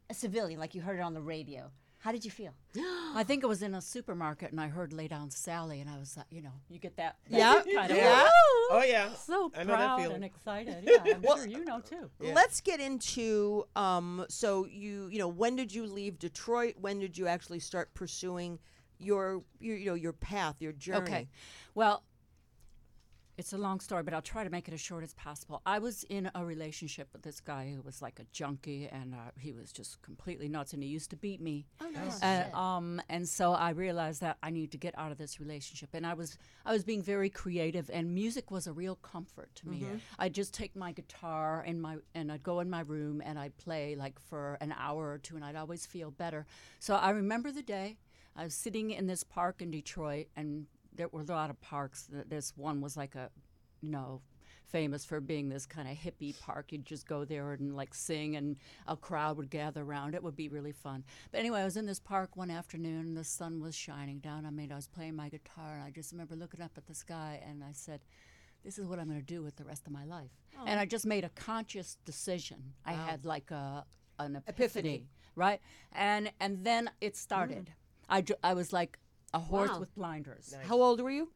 [0.09, 1.71] a civilian, like you heard it on the radio?
[1.99, 2.53] How did you feel?
[3.13, 5.97] I think it was in a supermarket, and I heard "Lay Down Sally," and I
[5.97, 8.29] was like, you know, you get that, that Yeah, kind of yeah.
[8.71, 9.13] Oh yeah.
[9.13, 10.77] so I know that proud and excited.
[10.87, 12.09] Yeah, I'm sure you know too.
[12.21, 12.33] Yeah.
[12.33, 14.25] Let's get into um.
[14.29, 16.75] So you you know when did you leave Detroit?
[16.79, 18.59] When did you actually start pursuing
[18.97, 21.01] your your you know your path, your journey?
[21.01, 21.27] Okay.
[21.75, 22.03] Well,
[23.39, 25.61] it's a long story, but I'll try to make it as short as possible.
[25.65, 29.31] I was in a relationship with this guy who was like a junkie, and uh,
[29.39, 31.65] he was just completely nuts, and he used to beat me.
[31.81, 32.21] Oh, nice.
[32.21, 35.91] Uh, um, and so I realized that I need to get out of this relationship,
[35.93, 39.69] and I was I was being very creative, and music was a real comfort to
[39.69, 39.85] me.
[40.19, 43.55] I'd just take my guitar and my and I'd go in my room and I'd
[43.55, 46.45] play like for an hour or two, and I'd always feel better.
[46.79, 47.97] So I remember the day
[48.35, 52.07] I was sitting in this park in Detroit, and there were a lot of parks.
[52.27, 53.29] This one was like a,
[53.81, 54.21] you know,
[54.65, 56.71] famous for being this kind of hippie park.
[56.71, 60.15] You'd just go there and like sing, and a crowd would gather around.
[60.15, 61.03] It would be really fun.
[61.31, 64.45] But anyway, I was in this park one afternoon, and the sun was shining down
[64.45, 64.63] on me.
[64.63, 67.41] And I was playing my guitar, and I just remember looking up at the sky,
[67.47, 68.01] and I said,
[68.63, 70.63] "This is what I'm going to do with the rest of my life." Oh.
[70.65, 72.73] And I just made a conscious decision.
[72.85, 73.85] I had like a
[74.19, 75.61] an epiphany, right?
[75.91, 77.65] And and then it started.
[77.65, 77.73] Mm.
[78.11, 78.97] I, ju- I was like
[79.33, 79.79] a horse Wow.
[79.79, 80.53] with blinders.
[80.65, 81.31] How old were you?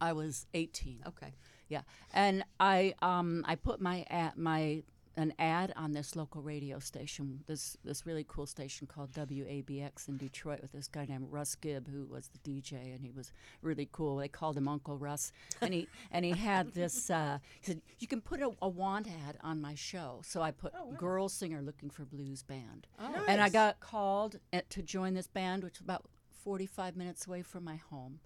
[0.00, 1.02] I was 18.
[1.06, 1.34] Okay.
[1.68, 4.82] Yeah, and I um I put my a- my
[5.18, 10.18] an ad on this local radio station, this this really cool station called WABX in
[10.18, 13.88] Detroit, with this guy named Russ Gibb, who was the DJ, and he was really
[13.90, 14.16] cool.
[14.16, 17.08] They called him Uncle Russ, and he and he had this.
[17.10, 20.50] Uh, he said, "You can put a, a want ad on my show." So I
[20.50, 22.86] put "girl singer looking for blues band,"
[23.26, 26.04] and I got called at, to join this band, which was about
[26.46, 28.20] 45 minutes away from my home.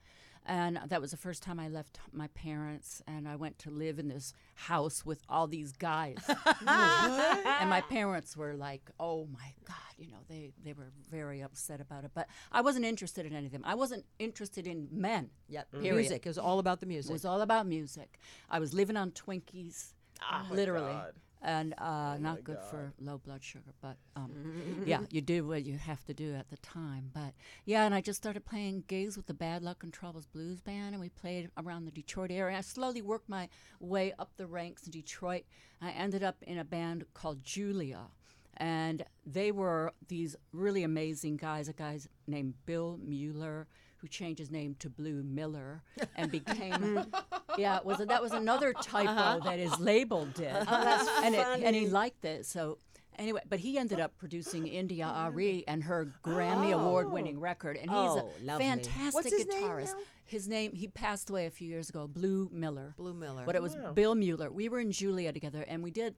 [0.44, 3.98] And that was the first time I left my parents, and I went to live
[3.98, 6.16] in this house with all these guys.
[6.28, 11.80] and my parents were like, "Oh my God," you know, they they were very upset
[11.80, 12.10] about it.
[12.14, 13.62] But I wasn't interested in any of them.
[13.64, 15.30] I wasn't interested in men.
[15.48, 15.68] Yep.
[15.72, 15.82] Mm.
[15.82, 15.96] Period.
[15.96, 16.26] Music.
[16.26, 17.10] It was all about the music.
[17.10, 18.18] It was all about music.
[18.50, 21.12] I was living on Twinkies, oh literally, God.
[21.42, 23.72] And uh, not good for low blood sugar.
[23.80, 27.10] But um, yeah, you do what you have to do at the time.
[27.12, 27.32] But
[27.64, 30.94] yeah, and I just started playing gigs with the Bad Luck and Troubles Blues Band,
[30.94, 32.58] and we played around the Detroit area.
[32.58, 33.48] I slowly worked my
[33.80, 35.44] way up the ranks in Detroit.
[35.80, 38.08] I ended up in a band called Julia.
[38.56, 41.66] And they were these really amazing guys.
[41.66, 43.66] A guy named Bill Mueller,
[44.00, 45.82] who changed his name to Blue Miller
[46.16, 47.04] and became
[47.58, 49.40] yeah it was that was another typo uh-huh.
[49.44, 52.78] that his label did oh, and it, and he liked it so
[53.18, 56.80] anyway but he ended up producing India.Arie and her Grammy oh.
[56.80, 58.64] award winning record and he's Oh, a lovely.
[58.64, 60.04] fantastic his name guitarist now?
[60.24, 63.42] his name he passed away a few years ago Blue Miller Blue Miller.
[63.44, 64.50] but it was Bill Mueller.
[64.50, 66.14] We were in Julia together, and we did.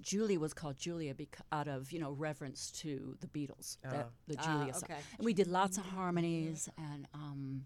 [0.00, 4.36] Julia was called Julia bec- out of you know reverence to the Beatles, that, the
[4.36, 4.82] Julia song.
[4.84, 5.00] okay.
[5.18, 7.64] And we did lots of harmonies, and um,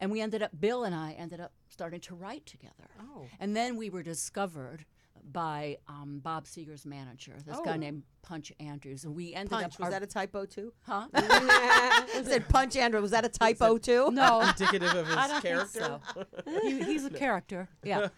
[0.00, 0.50] and we ended up.
[0.58, 2.88] Bill and I ended up starting to write together.
[3.00, 3.26] Oh.
[3.40, 4.84] And then we were discovered
[5.32, 7.76] by um, Bob Seger's manager, this guy Oh.
[7.76, 9.64] named Punch Andrews, and we ended Punch.
[9.74, 9.78] up.
[9.80, 10.72] Was our- that a typo too?
[10.82, 11.06] huh?
[11.14, 13.00] I said Punch Andrew.
[13.00, 14.10] Was that a typo too?
[14.12, 16.00] No, Indicative of his I don't character.
[16.14, 16.60] think so.
[16.62, 18.08] he, he's a character, yeah.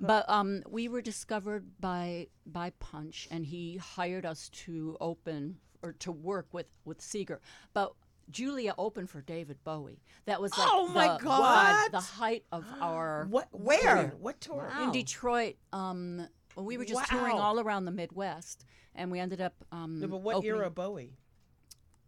[0.00, 5.92] But um, we were discovered by by Punch, and he hired us to open or
[6.00, 7.38] to work with with Seger.
[7.74, 7.92] But
[8.28, 10.02] Julia opened for David Bowie.
[10.24, 11.92] That was like Oh, my the, God.
[11.92, 13.48] the height of our What?
[13.52, 13.80] Where?
[14.08, 14.12] tour?
[14.18, 14.72] What tour?
[14.82, 15.54] in Detroit.
[15.72, 16.26] Um,
[16.56, 18.64] well, we were just touring all around the Midwest,
[18.94, 21.12] and we ended up um, No, but what opening era Bowie?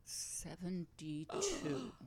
[0.04, 1.92] Seventy two.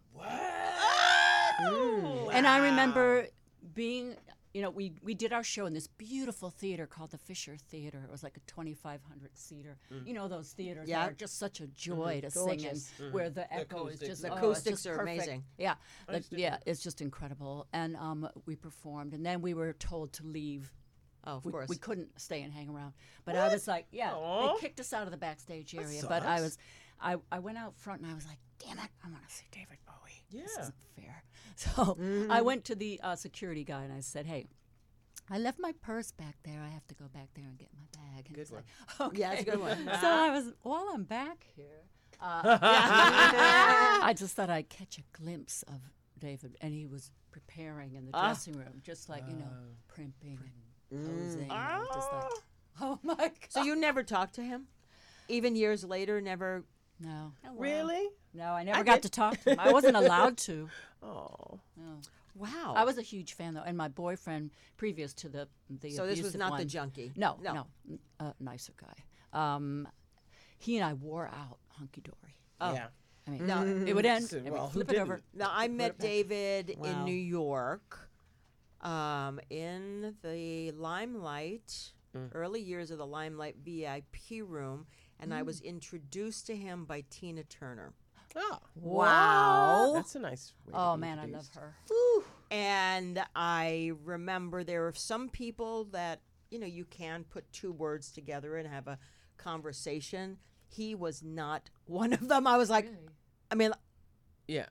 [1.62, 2.30] Wow!
[2.34, 3.28] And I remember
[3.76, 4.16] being,
[4.54, 8.02] you know, we we did our show in this beautiful theater called the Fisher Theater.
[8.04, 9.78] It was like a 2,500 seater.
[10.06, 11.02] You know those theaters Yeah.
[11.06, 12.78] that are just such a joy to sing in,
[13.12, 14.10] where the echo is acoustics.
[14.10, 15.18] just The oh, acoustics just are perfect.
[15.18, 15.44] amazing.
[15.58, 15.76] Yeah,
[16.10, 17.68] like, yeah, it's just incredible.
[17.74, 20.72] And um, we performed, and then we were told to leave.
[21.26, 21.70] Oh, of We, course.
[21.70, 22.94] we couldn't stay and hang around,
[23.26, 24.54] but I was like, yeah, Aw.
[24.56, 26.02] they kicked us out of the backstage area.
[26.08, 26.58] But I was,
[27.00, 29.46] I, I went out front and I was like, damn it, I want to see
[29.52, 30.24] David Bowie.
[30.32, 30.42] Yeah.
[30.44, 31.24] This isn't fair.
[31.58, 31.96] So
[32.30, 34.48] I went to the uh, security guy and I said, hey,
[35.30, 36.60] I left my purse back there.
[36.66, 38.26] I have to go back there and get my bag.
[38.28, 38.64] And Good one.
[38.90, 39.20] like, okay.
[39.20, 39.78] Yeah, it's a good one.
[40.02, 41.84] so I was while I'm back here.
[42.20, 42.58] Uh,
[44.04, 45.82] I just thought I'd catch a glimpse of
[46.20, 48.28] David, and he was preparing in the Ah.
[48.28, 49.52] dressing room, just like you know,
[49.88, 50.52] primping and
[50.98, 51.50] posing.
[51.50, 52.24] and just like,
[52.82, 53.32] oh my god!
[53.50, 54.68] So you never talked to him,
[55.30, 56.22] even years later.
[56.22, 56.64] Never.
[57.00, 58.08] no, Really?
[58.34, 59.04] no, I never I got did.
[59.04, 59.60] to talk to him.
[59.60, 60.70] I wasn't allowed to.
[61.04, 61.60] Oh.
[61.76, 61.98] No.
[62.36, 62.76] Wow.
[62.78, 65.48] I was a huge fan though, and my boyfriend, previous to the
[65.82, 67.12] the So this was abusive not the one- junkie.
[67.16, 67.54] No, No.
[67.54, 68.94] no, n- a nicer guy.
[69.56, 69.88] Um,
[70.60, 72.36] he and I wore out hunky dory.
[72.76, 72.88] Yeah.
[73.28, 73.66] I mean, No.
[73.66, 74.26] it would end.
[74.30, 75.16] So, and well, we'd who flip it over.
[75.16, 75.26] didn't?
[75.40, 77.04] Now I met David in Wow.
[77.06, 78.11] New York,
[78.82, 82.30] um, in the Limelight, Mm.
[82.34, 84.86] early years of the Limelight VIP room,
[85.18, 87.94] and I was introduced to him by Tina Turner.
[88.36, 88.60] Oh.
[88.76, 89.92] Wow.
[89.94, 90.52] That's a nice.
[90.68, 91.56] Way to Oh be man, I love introduced.
[91.56, 91.74] her.
[92.52, 98.12] And I remember there are some people that, you know, you can put two words
[98.12, 99.00] together and have a
[99.38, 100.38] conversation.
[100.68, 102.46] He was not one of them.
[102.46, 102.92] I was like,
[103.50, 103.72] I mean,
[104.50, 104.66] Yeah.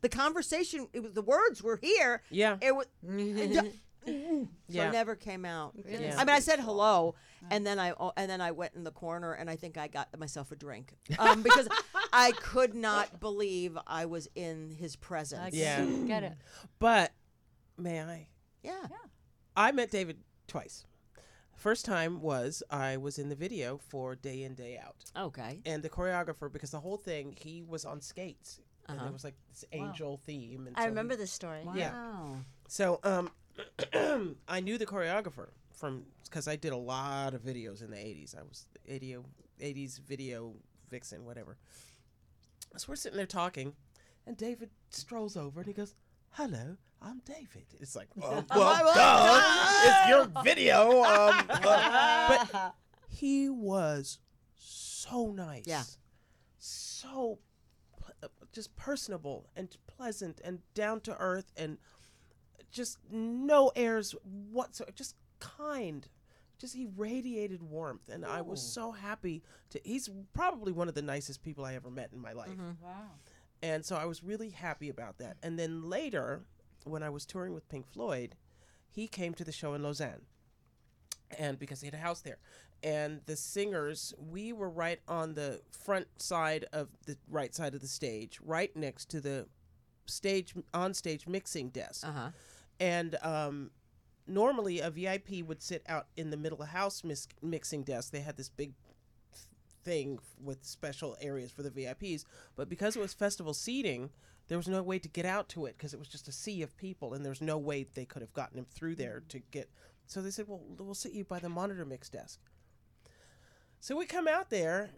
[0.00, 2.22] The conversation, it was, the words were here.
[2.30, 2.56] Yeah.
[2.60, 3.38] It was, mm-hmm.
[3.38, 3.66] mm-hmm.
[4.44, 4.88] so Yeah.
[4.88, 5.74] it never came out.
[5.86, 6.14] Yeah.
[6.16, 7.14] I mean, I said hello,
[7.50, 9.88] and then I oh, and then I went in the corner, and I think I
[9.88, 11.68] got myself a drink um, because
[12.12, 15.42] I could not believe I was in his presence.
[15.54, 15.84] I Yeah.
[16.06, 16.32] get it.
[16.78, 17.12] But
[17.76, 18.28] may I?
[18.62, 18.86] yeah.
[19.56, 20.84] I met David twice.
[21.54, 25.60] First time was I was in the video for Day In Day Out, Okay.
[25.66, 29.08] and the choreographer because the whole thing he was on skates, and Uh-huh.
[29.08, 30.66] it was like this angel theme.
[30.66, 31.62] And I so he- remember this story.
[31.74, 31.92] Yeah.
[32.68, 33.30] So um,
[34.48, 38.36] I knew the choreographer from because I did a lot of videos in the '80s.
[38.38, 39.16] I was the 80,
[39.60, 40.54] 80s video
[40.90, 41.56] vixen, whatever.
[42.76, 43.74] So we're sitting there talking,
[44.26, 45.94] and David strolls over and he goes,
[46.32, 49.40] "Hello, I'm David." It's like, oh, well, duh,
[49.88, 51.02] it's your video.
[51.02, 51.62] Um, but,
[52.52, 52.74] but
[53.08, 54.18] he was
[54.56, 55.64] so nice.
[55.66, 55.84] Yeah.
[56.58, 57.47] So p- uh,
[58.52, 61.78] just personable and pleasant and down to earth and
[62.70, 64.14] just no airs
[64.50, 64.92] whatsoever.
[64.94, 66.08] Just kind.
[66.58, 69.80] Just he radiated warmth, and I was so happy to.
[69.84, 72.50] He's probably one of the nicest people I ever met in my life.
[72.50, 72.84] Mm-hmm.
[72.84, 73.10] Wow.
[73.62, 75.36] And so I was really happy about that.
[75.42, 76.42] And then later,
[76.84, 78.34] when I was touring with Pink Floyd,
[78.90, 80.22] he came to the show in Lausanne.
[81.36, 82.38] And because he had a house there.
[82.82, 87.80] And the singers, we were right on the front side of the right side of
[87.80, 89.46] the stage, right next to the
[90.06, 92.06] stage on stage mixing desk.
[92.06, 92.30] Uh huh.
[92.80, 93.70] And um,
[94.26, 98.12] normally a VIP would sit out in the middle of house mis- mixing desk.
[98.12, 98.72] They had this big
[99.84, 102.24] thing with special areas for the VIPs,
[102.56, 104.10] but because it was festival seating,
[104.48, 106.62] there was no way to get out to it because it was just a sea
[106.62, 109.70] of people, and there's no way they could have gotten him through there to get.
[110.08, 112.40] So they said, "Well, we'll sit you by the monitor mix desk."
[113.80, 114.90] So we come out there,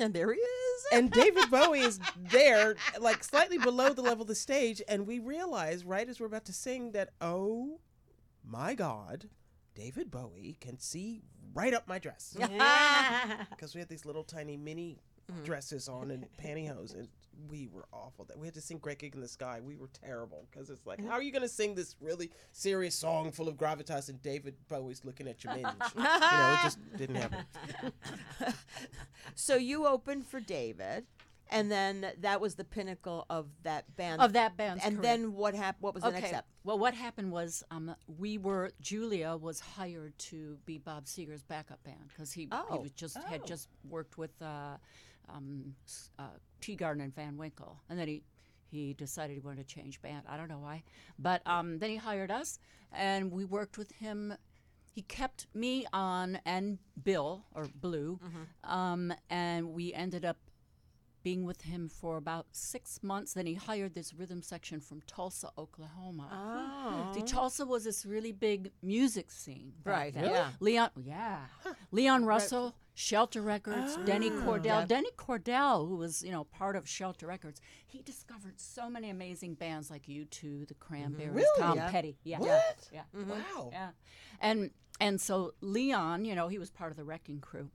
[0.00, 0.84] And there he is.
[0.92, 5.18] and David Bowie is there, like slightly below the level of the stage, and we
[5.20, 7.78] realize right as we're about to sing that, oh
[8.44, 9.28] my God,
[9.74, 11.22] David Bowie can see
[11.54, 12.34] right up my dress
[13.50, 14.98] because we had these little tiny mini
[15.30, 15.44] mm-hmm.
[15.44, 17.08] dresses on and pantyhose, and
[17.48, 18.24] we were awful.
[18.26, 20.86] That we had to sing "Great Gig in the Sky." We were terrible because it's
[20.86, 24.20] like, how are you going to sing this really serious song full of gravitas and
[24.22, 25.66] David Bowie's looking at your minge?
[25.96, 27.44] you know, it just didn't happen.
[29.34, 31.06] So you opened for David,
[31.50, 34.20] and then that was the pinnacle of that band.
[34.20, 35.02] Of that band and career.
[35.02, 35.82] then what happened?
[35.82, 36.46] What was the next step?
[36.64, 41.82] Well, what happened was um, we were Julia was hired to be Bob Seger's backup
[41.84, 42.80] band because he, he Oh.
[42.80, 44.76] was just had just worked with uh,
[45.32, 45.74] um,
[46.18, 48.22] uh, Teegarden and Van Winkle, and then he
[48.70, 50.22] he decided he wanted to change band.
[50.28, 50.82] I don't know why,
[51.18, 52.58] but um, then he hired us,
[52.92, 54.34] and we worked with him.
[54.94, 58.20] He kept me on and Bill or Blue,
[58.64, 60.36] um, and we ended up
[61.22, 63.34] being with him for about six months.
[63.34, 66.28] Then he hired this rhythm section from Tulsa, Oklahoma.
[66.32, 67.12] Oh.
[67.14, 69.72] See, Tulsa was this really big music scene.
[69.84, 70.24] Right, then.
[70.24, 70.34] Really?
[70.34, 70.48] yeah.
[70.60, 71.38] Leon, yeah.
[71.90, 74.44] Leon Russell, Shelter Records, Denny ah.
[74.44, 74.86] Cordell.
[74.86, 79.54] Denny Cordell, who was, you know, part of Shelter Records, he discovered so many amazing
[79.54, 80.74] bands like U2, The mm-hmm.
[80.78, 81.60] Cranberries, Really?
[81.60, 81.90] Tom Yeah.
[81.90, 82.18] Petty.
[82.22, 82.38] Yeah.
[82.38, 82.88] What?
[82.92, 83.02] Yeah.
[83.14, 83.70] Wow.
[83.72, 83.90] Yeah.
[84.40, 87.70] And and so Leon, you know, he was part of the wrecking crew.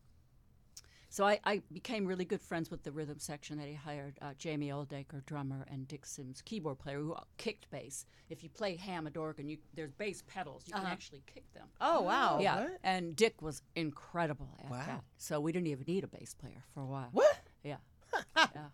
[1.18, 4.34] So I, I became really good friends with the rhythm section that he hired uh,
[4.38, 8.06] Jamie Oldaker, drummer, and Dick Sims, keyboard player, who kicked bass.
[8.30, 10.66] If you play Hammond organ, you, there's bass pedals.
[10.68, 11.70] You can actually kick them.
[11.82, 12.38] Oh wow.
[12.40, 12.78] yeah, what?
[12.84, 14.84] and Dick was incredible at Wow.
[14.86, 15.04] that.
[15.18, 17.10] So we didn't even need a bass player for a while.
[17.14, 17.40] What?
[17.64, 17.78] Yeah.
[18.38, 18.68] yeah.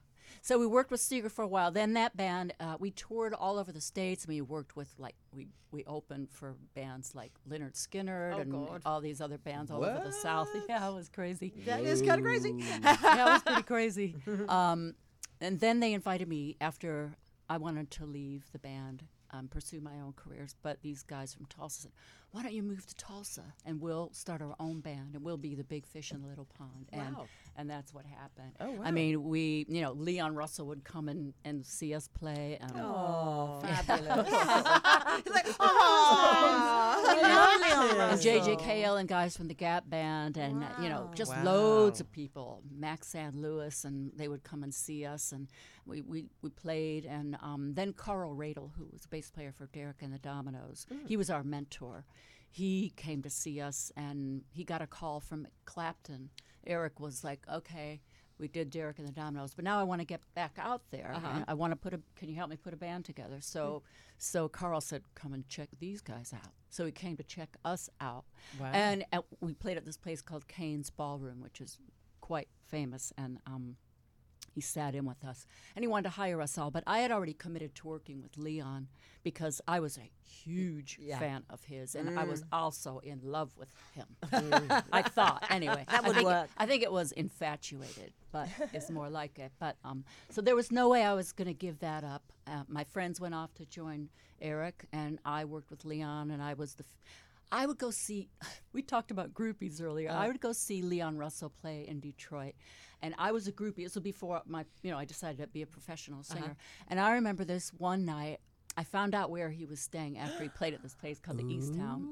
[0.45, 1.71] So we worked with Seger for a while.
[1.71, 4.25] Then that band, uh, we toured all over the states.
[4.25, 8.51] and We worked with like we we opened for bands like Lynyrd Skynyrd Oh, and
[8.51, 8.81] God.
[8.85, 10.49] all these other bands all over the South.
[10.69, 11.53] Yeah, it was crazy.
[11.65, 12.53] That is kind of crazy.
[12.59, 14.15] yeah, it was pretty crazy.
[14.49, 14.95] Um,
[15.39, 17.13] and then they invited me after
[17.49, 20.55] I wanted to leave the band, um, pursue my own careers.
[20.61, 21.91] But these guys from Tulsa said,
[22.31, 25.55] "Why don't you move to Tulsa and we'll start our own band and we'll be
[25.55, 27.27] the big fish in the little pond." And Wow.
[27.55, 28.53] And that's what happened.
[28.59, 28.81] Oh, wow.
[28.83, 32.57] I mean, we, you know, Leon Russell would come and, and see us play.
[32.61, 34.27] Um, Oh, Fabulous.
[35.23, 40.89] He's like, oh, and JJ Cale and guys from the Gap Band, and uh, you
[40.89, 42.61] know, just loads of people.
[42.75, 45.47] Max and Lewis, and they would come and see us, and
[45.85, 47.05] we we, we played.
[47.05, 50.85] And um, then Carl Radle, who was a bass player for Derek and the Dominos,
[51.05, 52.05] he was our mentor.
[52.49, 56.29] He came to see us, and he got a call from Clapton.
[56.67, 58.01] Eric was like, "Okay."
[58.39, 61.13] We did Derek and the Dominos, but now I want to get back out there.
[61.35, 62.01] and I want to put a.
[62.15, 63.37] Can you help me put a band together?
[63.41, 63.83] So,
[64.17, 67.89] so Carl said, "Come and check these guys out." So he came to check us
[68.01, 68.25] out,
[68.59, 68.71] Wow.
[68.73, 71.77] and at, we played at this place called Cain's Ballroom, which is
[72.21, 73.13] quite famous.
[73.17, 73.77] And um,
[74.53, 76.71] he sat in with us, and he wanted to hire us all.
[76.71, 78.87] But I had already committed to working with Leon
[79.23, 81.17] because I was a huge Yeah.
[81.19, 84.07] fan of his, and I was also in love with him.
[84.91, 85.85] I thought, anyway.
[85.89, 86.49] That I would think, work.
[86.57, 89.51] I think it was infatuated, but it's more like it.
[89.59, 92.23] But um, so there was no way I was going to give that up.
[92.47, 94.09] Uh, my friends went off to join
[94.41, 96.83] Eric, and I worked with Leon, and I was the.
[96.83, 97.13] F-
[97.51, 98.29] I would go see.
[98.73, 100.09] We talked about groupies earlier.
[100.09, 102.55] I would go see Leon Russell play in Detroit,
[103.03, 103.83] and I was a groupie.
[103.83, 106.33] This was before my, you know, I decided to be a professional uh-huh.
[106.35, 106.55] singer.
[106.87, 108.39] And I remember this one night.
[108.75, 111.43] I found out where he was staying after he played at this place called the
[111.43, 112.07] Eastown.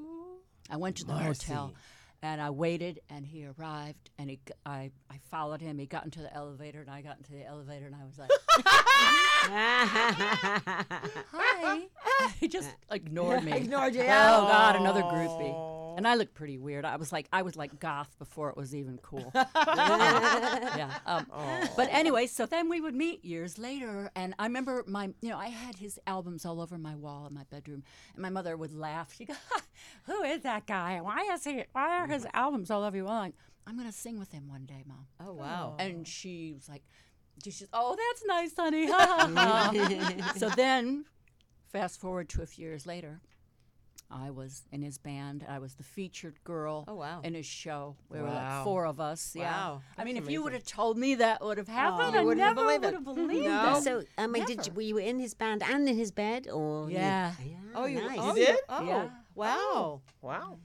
[0.70, 1.74] I went to the hotel
[2.22, 5.76] and I waited and he arrived and he, I, I followed him.
[5.78, 8.30] He got into the elevator and I got into the elevator and I was like,
[11.32, 11.80] hi.
[12.40, 13.52] he just ignored me.
[13.52, 14.02] Ignored you.
[14.02, 15.10] Oh God, another oh.
[15.10, 15.81] groupie.
[15.96, 16.84] And I looked pretty weird.
[16.84, 19.30] I was like, I was like goth before it was even cool.
[19.34, 20.90] yeah.
[21.06, 21.26] Um,
[21.76, 25.38] but anyway, so then we would meet years later, and I remember my, you know,
[25.38, 27.82] I had his albums all over my wall in my bedroom,
[28.14, 29.14] and my mother would laugh.
[29.14, 29.34] She go,
[30.04, 31.00] "Who is that guy?
[31.00, 31.64] Why is he?
[31.72, 33.34] Why are his albums all over your wall?" Like,
[33.66, 35.06] I'm gonna sing with him one day, mom.
[35.20, 35.76] Oh wow.
[35.78, 36.82] And she was like,
[37.44, 38.86] she's, oh, that's nice, honey.
[38.90, 41.04] Ha, ha, ha." so then,
[41.72, 43.20] fast forward to a few years later,
[44.12, 45.44] I was in his band.
[45.48, 47.20] I was the featured girl Oh, wow.
[47.24, 47.96] in his show.
[48.10, 49.34] We were like four of us.
[49.34, 49.50] Yeah.
[49.50, 49.82] Wow.
[49.96, 52.22] I mean, That's if you would have told me that would have happened, you I
[52.24, 52.94] wouldn't have never believed would it.
[52.94, 53.50] have believed No.
[53.74, 53.82] that.
[53.82, 56.90] So, I mean, did you, were you in his band and in his bed, or
[56.90, 57.32] you- Yeah.
[57.74, 58.18] Oh, you, nice.
[58.20, 58.58] oh, You did?
[58.68, 59.08] Oh, Yeah.
[59.34, 60.02] wow.
[60.20, 60.58] Wow.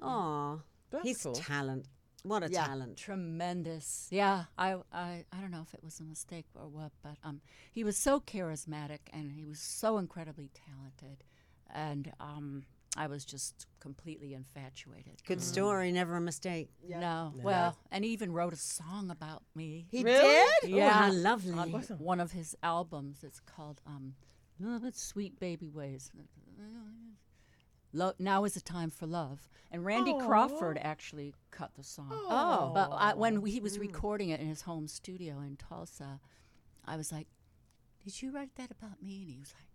[0.00, 0.58] Aw,
[0.90, 1.32] That's he's cool.
[1.34, 1.86] talent.
[2.24, 2.66] What a Yeah.
[2.66, 2.96] talent.
[2.98, 4.06] Tremendous.
[4.12, 7.40] Yeah, I, I, I don't know if it was a mistake or what, but um,
[7.72, 11.24] he was so charismatic and he was so incredibly talented,
[11.68, 12.64] and um,
[12.96, 15.22] I was just completely infatuated.
[15.26, 16.68] Good story, never a mistake.
[16.86, 19.86] No, well, and he even wrote a song about me.
[19.90, 20.46] He Really?
[20.62, 20.74] did?
[20.74, 21.52] Oh, how lovely.
[21.58, 23.24] on one of his albums.
[23.24, 24.14] It's called um,
[24.60, 26.10] "Love Its Sweet Baby Ways."
[27.94, 32.08] Lo- now is the time for love, and Randy Crawford actually cut the song.
[32.10, 32.70] Oh.
[32.74, 36.18] But I, when he was recording it in his home studio in Tulsa,
[36.86, 37.26] I was like,
[38.02, 39.66] "Did you write that about me?" And he was like,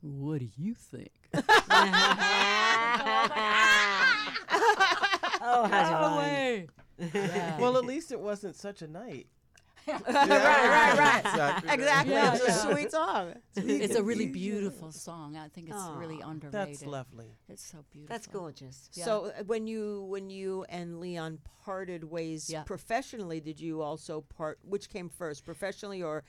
[0.00, 1.12] "What do you think?"
[5.40, 6.18] Oh, how No divine.
[6.18, 6.66] way.
[7.14, 7.60] Yeah.
[7.60, 9.28] Well, at least it wasn't such a night.
[9.88, 11.20] right, right, right.
[11.24, 11.70] Exactly.
[11.70, 12.12] Exactly.
[12.14, 12.70] Yeah, it's yeah.
[12.70, 13.34] a sweet song.
[13.56, 15.36] it's a really beautiful song.
[15.36, 16.68] I think it's really Aw, underrated.
[16.68, 17.38] That's lovely.
[17.48, 18.14] It's so beautiful.
[18.14, 18.90] That's gorgeous.
[18.92, 19.04] Yeah.
[19.06, 22.64] So uh, when you when you and Leon parted ways Yeah.
[22.64, 24.58] professionally, did you also part?
[24.62, 26.22] Which came first, professionally or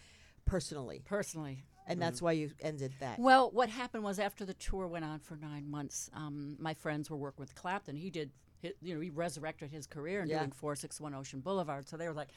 [0.46, 1.02] personally?
[1.04, 3.20] Personally, And that's why you ended that.
[3.20, 7.10] Well, what happened was after the tour went on for nine months, um, my friends
[7.10, 7.96] were working with Clapton.
[7.96, 8.32] He did,
[8.64, 10.40] hi you know, he resurrected his career and Yeah.
[10.40, 11.88] doing 461 Ocean Boulevard.
[11.88, 12.30] So they were like,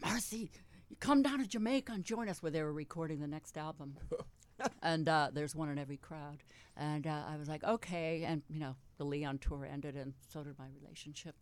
[0.00, 0.50] Marcy,
[0.88, 3.96] you come down to Jamaica and join us, where they were recording the next album.
[4.82, 6.42] and uh, there's one in every crowd.
[6.76, 8.24] And uh, I was like, okay.
[8.24, 11.34] And, you know, the Leon tour ended, and so did my relationship.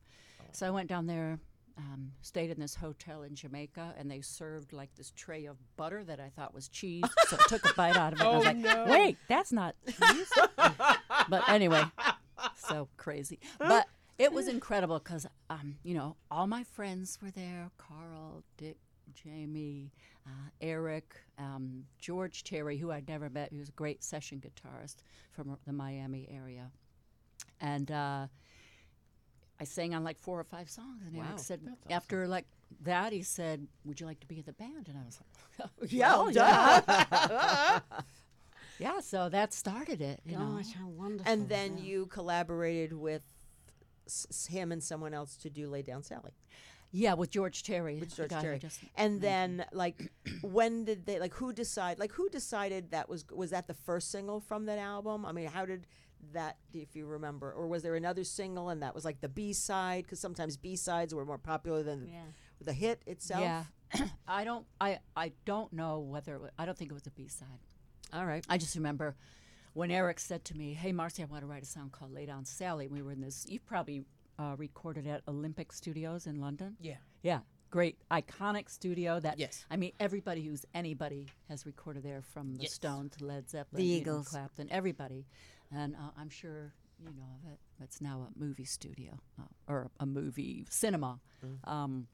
[0.53, 1.39] So I went down there.
[1.79, 6.03] Um, stayed in this hotel in Jamaica, and they served like this tray of butter
[6.03, 7.05] that I thought was cheese.
[7.29, 8.27] so I took a bite out of it.
[8.27, 8.87] and I was Oh, like, no.
[8.93, 10.33] "Wait, that's not cheese."
[11.29, 11.85] but anyway,
[12.57, 13.39] so crazy.
[13.61, 13.87] But
[14.19, 18.79] it was incredible because, um, you know, all my friends were there: Carl, Dick,
[19.15, 19.93] Jamie,
[20.27, 23.53] uh, Eric, um, George Terry, who I'd never met.
[23.53, 24.97] He was a great session guitarist
[25.31, 26.73] from the Miami area,
[27.61, 27.89] and.
[27.93, 28.27] Uh,
[29.61, 31.25] I sang on like four or five songs, and Wow.
[31.29, 32.47] Eric said after like
[32.83, 35.69] that, he said, "Would you like to be in the band?" And I was like,
[35.81, 37.81] oh, Yeah, "Well, duh.
[38.79, 40.21] yeah." So that started it.
[40.25, 40.61] You know?
[40.79, 41.33] How wonderful.
[41.33, 41.85] and then yeah.
[41.85, 43.23] you collaborated with
[44.07, 46.33] s- s- him and someone else to do "Lay Down, Sally."
[46.91, 47.99] Yeah, with George Terry.
[48.01, 48.59] With George guy Terry.
[48.59, 50.11] just And then, like,
[50.43, 51.35] when did they like?
[51.35, 51.99] Who decide?
[51.99, 55.27] Like, who decided that was was that the first single from that album?
[55.27, 55.87] I mean, how did
[56.33, 56.57] that?
[56.73, 60.05] If you remember, or was there another single and that was like the B side?
[60.05, 62.23] Because sometimes B sides were more popular than Yeah.
[62.61, 63.43] the hit itself.
[63.43, 63.65] Yeah.
[64.29, 64.67] I don't.
[64.81, 67.49] I I don't know whether it wa- I don't think it was a B side.
[68.13, 68.45] All right.
[68.49, 69.17] I just remember
[69.75, 72.27] when Eric said to me, "Hey, Marcy, I want to write a song called Lay
[72.27, 73.47] Down Sally." We were in this.
[73.49, 74.05] You probably
[74.39, 76.77] uh, recorded at Olympic Studios in London.
[76.81, 76.97] Yeah.
[77.23, 79.19] Yeah, great, iconic studio.
[79.19, 79.65] That Yes.
[79.71, 82.75] I mean, everybody who's anybody has recorded there, from the Yes.
[82.75, 84.29] Stones to Led Zeppelin, The Eagles.
[84.29, 85.27] Clapton, everybody,
[85.75, 87.59] and uh, I'm sure you know of it.
[87.83, 91.21] It's now a movie studio uh, or a movie cinema.
[91.45, 91.71] Mm.
[91.71, 92.07] Um,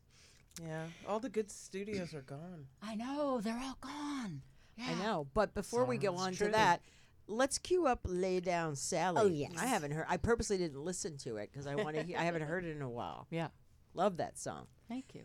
[0.63, 0.85] Yeah.
[1.09, 2.67] All the good studios are gone.
[2.83, 4.43] I know they're all gone.
[4.77, 4.91] Yeah.
[4.91, 5.27] I know.
[5.35, 6.81] But before we go Sounds on to that,
[7.27, 9.53] let's cue up "Lay Down, Sally." Oh, yes.
[9.59, 10.07] I haven't heard.
[10.09, 12.03] I purposely didn't listen to it because I want to.
[12.03, 13.27] hear I haven't heard it in a while.
[13.31, 13.49] Yeah.
[13.95, 14.67] Love that song.
[14.89, 15.23] Thank you.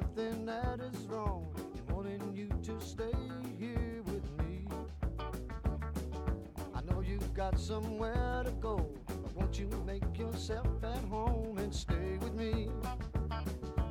[0.00, 3.12] Nothing that is wrong in wanting you to stay
[3.60, 4.66] here with me.
[6.74, 11.72] I know you've got somewhere to go, but won't you make yourself at home and
[11.72, 12.68] stay with me?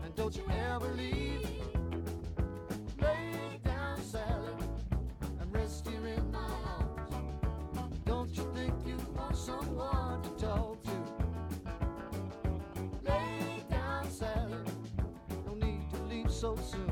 [0.03, 1.43] And don't you ever leave.
[1.43, 1.61] Me?
[3.01, 4.53] Lay down, Sally,
[5.39, 6.49] and rest here in my
[6.79, 7.95] arms.
[8.03, 10.82] Don't you think you want someone to talk
[16.43, 16.91] so soon.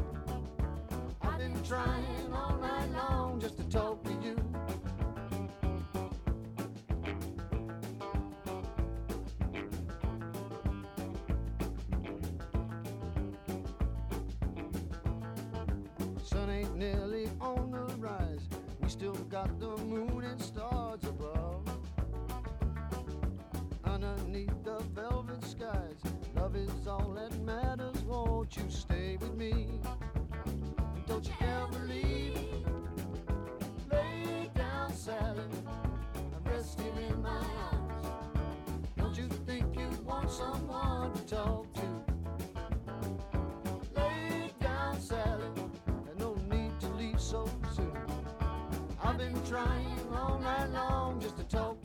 [1.22, 4.01] I've been trying all night long just to talk
[41.32, 41.82] talk to?
[43.96, 45.46] Lay down, Sally.
[46.06, 47.98] There's no need to leave so soon.
[49.02, 51.81] I've been trying all night long just to talk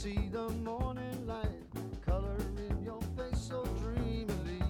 [0.00, 1.46] see the morning light
[2.00, 2.38] color
[2.70, 4.62] in your face so dreamily.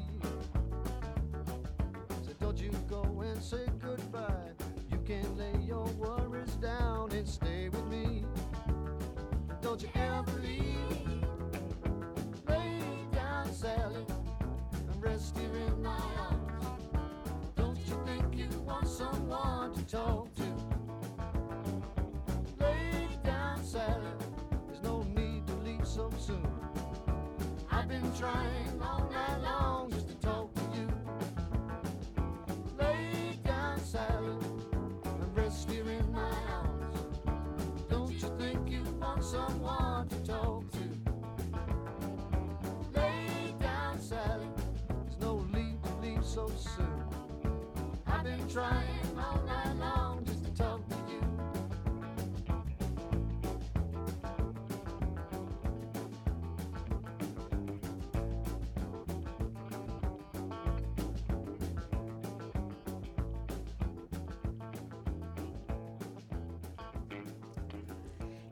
[2.24, 4.50] So don't you go and say goodbye.
[4.90, 8.24] You can lay your worries down and stay with me.
[9.62, 11.22] Don't you ever leave.
[12.48, 12.80] Lay
[13.12, 14.04] down, Sally,
[14.72, 16.66] and rest here in my arms.
[17.54, 20.49] Don't you think you want someone to talk to?
[26.20, 26.46] Soon.
[27.70, 30.88] I've been trying all night long just to talk to you.
[32.78, 34.36] Lay down, Sally,
[35.04, 36.98] and rest here in my arms.
[37.88, 40.84] Don't you think you want someone to talk to?
[42.94, 44.48] Lay down, Sally.
[44.88, 47.04] There's no need to leave so soon.
[48.06, 48.89] I've been trying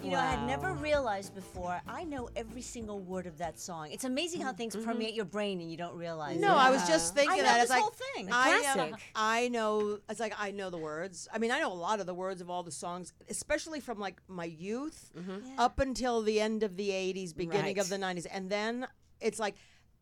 [0.09, 1.83] You know, I had never realized before.
[1.87, 3.91] I know every single word of that song.
[3.93, 6.41] It's amazing how things permeate your brain and you don't realize.
[6.41, 6.59] No, it.
[6.59, 7.55] I was just thinking I know that.
[7.57, 8.29] this it's like, whole thing.
[8.33, 8.95] I, um, classic.
[9.15, 9.99] I know.
[10.09, 11.29] It's like I know the words.
[11.31, 13.99] I mean, I know a lot of the words of all the songs, especially from
[13.99, 15.11] like my youth
[15.59, 18.87] up until the end of the '80s, beginning of the '90s, and then
[19.21, 19.57] it's like.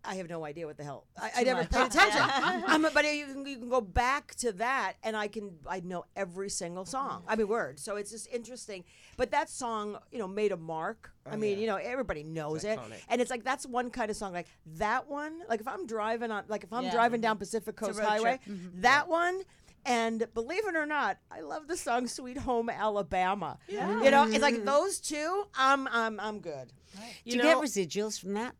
[0.06, 1.04] I have no idea what the hell.
[1.20, 1.70] I, I never much.
[1.70, 2.22] paid attention.
[2.22, 5.80] I'm a- but you can, you can go back to that, and I can I
[5.80, 7.24] know every single song.
[7.26, 7.78] I mean, word.
[7.80, 8.84] So it's just interesting.
[9.16, 11.12] But that song, you know, made a mark.
[11.26, 11.56] I oh, mean, yeah.
[11.58, 12.78] you know, everybody knows it,
[13.08, 14.32] and it's like that's one kind of song.
[14.32, 14.46] Like
[14.76, 15.40] that one.
[15.48, 16.92] Like if I'm driving on, like if I'm Yeah.
[16.92, 17.40] driving down mm-hmm.
[17.40, 18.56] Pacific Coast road Highway, trip.
[18.56, 18.80] Mm-hmm.
[18.82, 19.42] that one.
[19.88, 24.02] And believe it or not, I love the song "Sweet Home Alabama." Yeah.
[24.02, 24.64] You know, it's like mm.
[24.64, 25.44] those two.
[25.54, 26.72] I'm I'm I'm good.
[26.96, 28.56] Do You you, know, get residuals from that?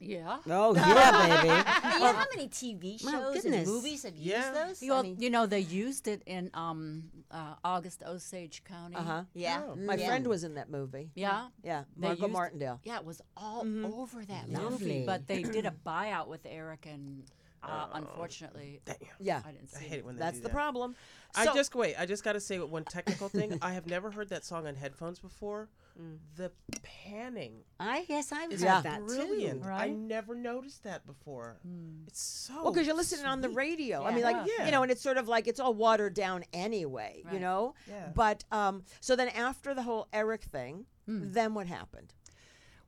[0.00, 0.38] Yeah.
[0.48, 1.48] Oh yeah, baby.
[1.48, 3.68] you know how many TV shows and goodness.
[3.68, 4.36] movies have Yeah.
[4.38, 4.82] used those?
[4.82, 8.96] You, I mean, you know, they used it in um, uh, August Osage County.
[8.96, 9.22] Uh huh.
[9.34, 9.62] yeah.
[9.68, 9.76] Oh.
[9.76, 10.06] My yeah.
[10.06, 11.10] friend was in that movie.
[11.14, 11.48] Yeah.
[11.62, 12.80] Yeah, They Margot used- Martindale.
[12.82, 13.84] Yeah, it was all Mm-hmm.
[13.92, 14.64] over that movie.
[14.64, 15.02] Lovely.
[15.06, 17.24] But they did a buyout with Eric, and
[17.62, 18.80] uh, unfortunately,
[19.18, 19.98] Yeah, I didn't I hate it.
[19.98, 20.54] it when they that's do the that.
[20.54, 20.96] problem.
[21.34, 21.94] I So- just wait.
[21.98, 23.58] I just got to say one technical thing.
[23.62, 25.68] I have never heard that song on headphones before.
[26.00, 26.18] Mm.
[26.36, 26.50] The
[26.82, 28.80] panning I yes, I've is heard Yeah.
[28.82, 29.62] that brilliant.
[29.62, 29.68] too.
[29.68, 31.58] I never noticed that before.
[31.66, 32.06] Mm.
[32.06, 33.56] It's so Well, because you're listening on the sweet.
[33.56, 34.04] radio.
[34.04, 34.66] I mean, like Yeah.
[34.66, 37.22] you know, and it's sort of like it's all watered down anyway.
[37.32, 37.74] You know.
[37.88, 38.10] Yeah.
[38.14, 41.32] But um, so then after the whole Eric thing, hmm.
[41.32, 42.14] then what happened?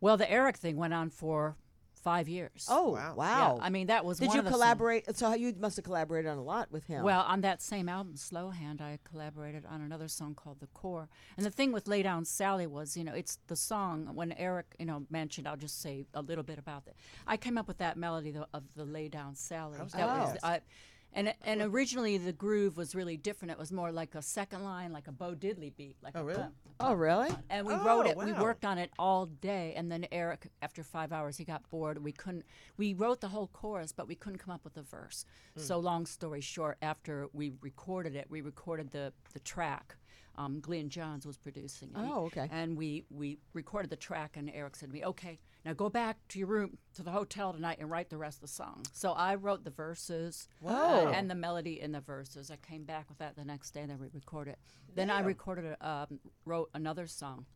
[0.01, 1.57] Well, the Eric thing went on for
[2.03, 2.67] five years.
[2.69, 3.15] Oh Wow.
[3.17, 3.57] wow!
[3.59, 5.17] Yeah, I mean, that was Did one you of the songs- collaborate?
[5.17, 7.03] So you must have collaborated on a lot with him.
[7.05, 11.09] Well, on that same album, Slowhand, I collaborated on another song called The Core.
[11.37, 14.75] And the thing with Lay Down Sally was, you know, it's the song when Eric,
[14.79, 16.97] you know, mentioned, I'll just say a little bit about it.
[17.27, 19.79] I came up with that melody tho- of the Lay Down Sally.
[19.79, 20.19] How's That that?
[20.35, 20.61] was, I,
[21.15, 23.53] And and originally the groove was really different.
[23.53, 25.97] It was more like a second line, like a Bo Diddley beat.
[26.03, 26.45] Like Oh, a really?
[26.81, 27.31] Oh, really?
[27.51, 28.17] and we Oh, wrote it.
[28.17, 32.03] We worked on it all day, and then Eric, after five hours, he got bored.
[32.03, 32.45] We couldn't.
[32.79, 35.27] We wrote the whole chorus, but we couldn't come up with a verse.
[35.57, 39.97] So, long story short, after we recorded it, we recorded the the track.
[40.37, 41.97] Um, Glyn Johns was producing it.
[41.99, 42.49] Oh, okay.
[42.51, 46.19] And we we recorded the track, and Eric said to me, "Okay, now go back
[46.29, 49.13] to your room to the hotel tonight and write the rest of the song." So
[49.13, 51.09] I wrote the verses Wow.
[51.09, 52.51] and the melody in the verses.
[52.51, 54.57] I came back with that the next day, and then we recorded.
[54.95, 57.47] Then I recorded, a, um, wrote another song,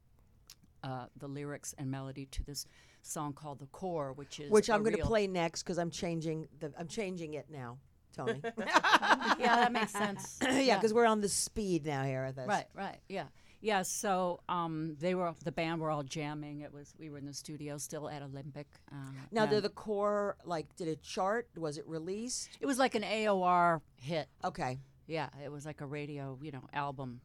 [0.82, 2.66] uh, the lyrics and melody to this
[3.02, 6.48] song called "The Core," which is Which I'm going to play next because I'm changing
[6.60, 6.72] the.
[6.78, 7.78] I'm changing it now,
[8.14, 8.40] Tony.
[8.58, 10.38] yeah, that makes sense.
[10.42, 12.46] yeah, because we're on the speed now here this.
[12.46, 13.26] Right, right, yeah,
[13.66, 13.82] yeah.
[13.82, 16.60] So um, they were the band were all jamming.
[16.60, 18.66] It was we were in the studio still at Olympic.
[18.92, 20.66] Uh, Now, did the core like?
[20.76, 21.48] Did it chart?
[21.56, 22.48] Was it released?
[22.60, 24.28] it was like an AOR hit.
[24.44, 24.78] Okay.
[25.06, 27.20] Yeah, it was like a radio, you know, album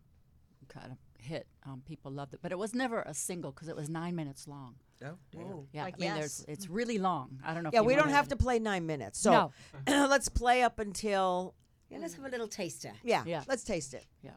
[0.68, 1.48] kind of hit.
[1.66, 4.48] Um, people loved it, but it was never a single because it was nine minutes
[4.48, 4.76] long.
[5.04, 5.68] Oh, damn.
[5.74, 6.18] Yeah, Like I mean, yes.
[6.20, 7.40] there's it's really long.
[7.44, 7.72] I don't know.
[7.74, 9.20] Yeah, you we don't wanna- have to play nine minutes.
[9.20, 10.08] So No.
[10.08, 11.56] let's play up until.
[11.90, 12.94] Yeah, let's have a little taster.
[13.04, 13.44] Yeah, Yeah.
[13.48, 14.06] Let's taste it.
[14.24, 14.32] Yeah.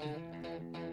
[0.00, 0.87] Every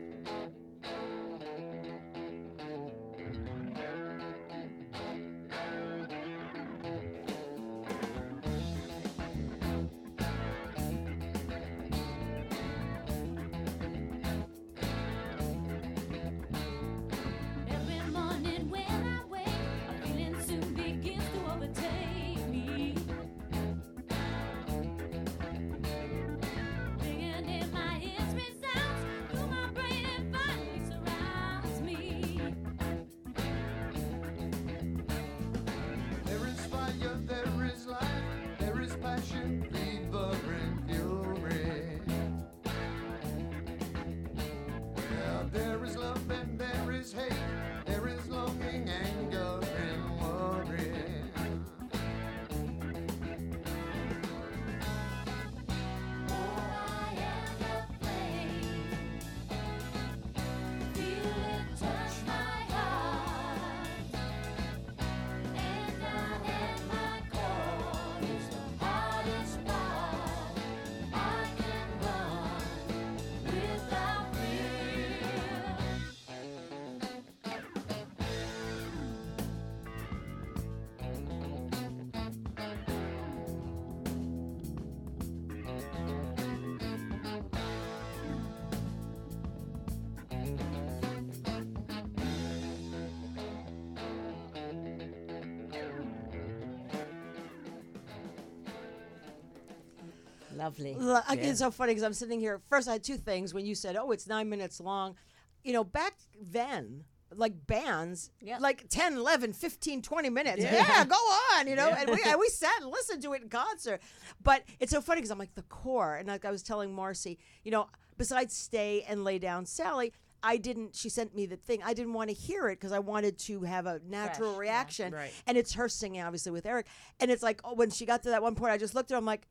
[100.55, 100.95] Lovely.
[100.99, 102.61] L- It's so funny because I'm sitting here.
[102.69, 105.15] First, I had two things when you said, "Oh, it's nine minutes long."
[105.63, 108.59] You know, back then, like bands, Yeah.
[108.59, 110.61] like 10, 11, 15, 20 minutes.
[110.63, 111.89] Yeah, go on, you know.
[111.89, 113.99] And, we, and we sat and listened to it in concert.
[114.41, 116.15] But it's so funny because I'm like, the core.
[116.17, 117.87] And like I was telling Marcy, you know,
[118.17, 121.81] besides Stay and Lay Down Sally, I didn't, she sent me the thing.
[121.83, 124.71] I didn't want to hear it because I wanted to have a natural Fresh, yeah.
[124.73, 125.13] reaction.
[125.15, 125.33] Right.
[125.47, 126.85] And it's her singing, obviously, with Eric.
[127.19, 129.15] And it's like, oh, when she got to that one point, I just looked at
[129.15, 129.47] her, I'm like,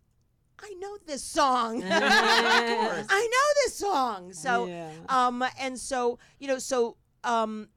[0.61, 1.83] I know this song.
[1.87, 4.33] I know this song.
[4.33, 4.91] So, Yeah.
[5.09, 7.69] um, and so you know, so um,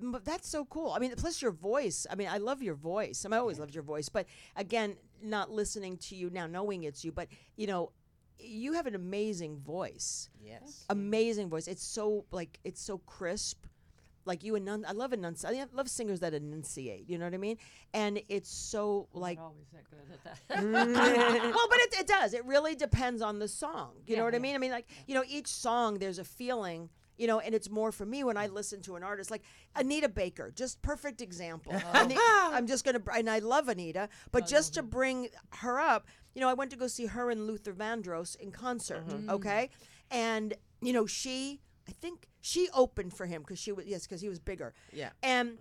[0.00, 0.92] m- that's so cool.
[0.92, 2.06] I mean, plus your voice.
[2.10, 3.24] I mean, I love your voice.
[3.24, 4.26] I, mean, I always loved your voice, but
[4.56, 7.92] again, not listening to you now, knowing it's you, but you know,
[8.38, 10.28] you have an amazing voice.
[10.44, 10.84] Yes.
[10.90, 11.68] Amazing voice.
[11.68, 13.66] It's so like it's so crisp.
[14.24, 17.38] Like you enun I love enunci I love singers that enunciate, you know what I
[17.38, 17.58] mean?
[17.92, 20.62] And it's so like always that good at that.
[21.54, 22.34] well, but it, it does.
[22.34, 23.92] It really depends on the song.
[24.06, 24.54] You know Yeah, what I mean?
[24.54, 27.92] I mean, like, you know, each song there's a feeling, you know, and it's more
[27.92, 29.42] for me when I listen to an artist like
[29.76, 31.72] Anita Baker, just perfect example.
[31.74, 31.90] Oh.
[31.94, 36.06] Ani- I'm just going to, and I love Anita, but just to bring her up,
[36.34, 39.30] you know, I went to go see her and Luther Vandross in concert, mm-hmm.
[39.30, 39.70] okay?
[40.10, 44.20] And, you know, she, I think she opened for him because she was, yes, because
[44.20, 44.74] he was bigger.
[44.92, 45.10] Yeah.
[45.22, 45.58] And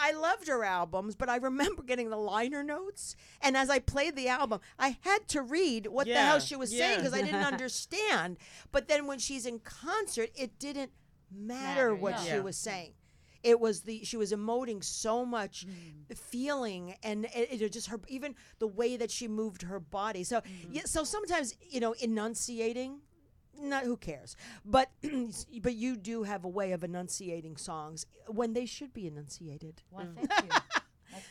[0.00, 3.16] I loved her albums, but I remember getting the liner notes.
[3.40, 6.70] And as I played the album, I had to read what the hell she was
[6.70, 6.96] saying yeah.
[6.96, 8.38] because I didn't understand.
[8.70, 10.92] But then when she's in concert, it didn't
[11.30, 12.22] matter, Matter, what yeah.
[12.22, 12.40] she Yeah.
[12.40, 12.94] was saying.
[13.42, 16.16] It was the she was emoting so much mm.
[16.16, 20.22] feeling and it, it just her even the way that she moved her body.
[20.22, 20.44] So mm.
[20.70, 23.00] yeah, so sometimes you know enunciating
[23.60, 24.90] not who cares but
[25.62, 30.08] but you do have a way of enunciating songs when they should be enunciated Well,
[30.16, 30.50] thank you.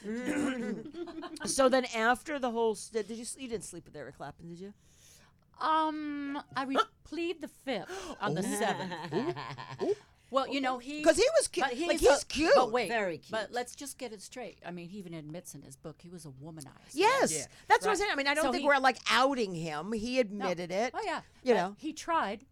[1.45, 4.49] So then after the whole, st- did you s- you didn't sleep with Eric Clapton,
[4.49, 4.74] did you?
[5.59, 7.89] Um, I re- plead the fifth
[8.22, 8.93] on the seventh.
[10.32, 11.66] Well, you know he Because he was cute.
[11.68, 12.54] but like he's he's a- cute.
[12.56, 13.32] But wait, Very cute.
[13.32, 14.58] But let's just get it straight.
[14.66, 16.72] I mean, he even admits in his book he was a womanizer.
[16.94, 17.46] Yes, Yeah.
[17.68, 18.10] that's what I'm saying.
[18.12, 19.92] I mean, I don't So think he- we're like outing him.
[19.92, 20.22] He No.
[20.22, 20.94] admitted it.
[20.96, 21.22] Oh yeah.
[21.44, 21.76] You but know.
[21.78, 22.46] he tried,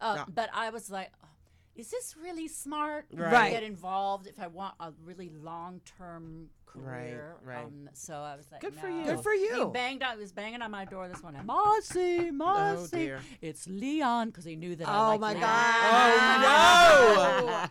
[0.00, 0.24] uh, Yeah.
[0.28, 1.28] but I was like, "Oh,
[1.76, 3.50] is this really smart to Right.
[3.52, 7.36] get involved if I want a really long term career?
[7.44, 7.64] right.
[7.64, 9.04] Um, so I was like, Good for you.
[9.04, 9.52] Good for you.
[9.54, 9.68] He you.
[9.68, 10.14] banged on.
[10.16, 11.44] He was banging on my door this morning.
[11.46, 13.20] Marcy, Marcy, dear.
[13.40, 14.88] it's Leon, because he knew that.
[14.88, 15.40] I Oh liked my Leon.
[15.42, 15.50] God!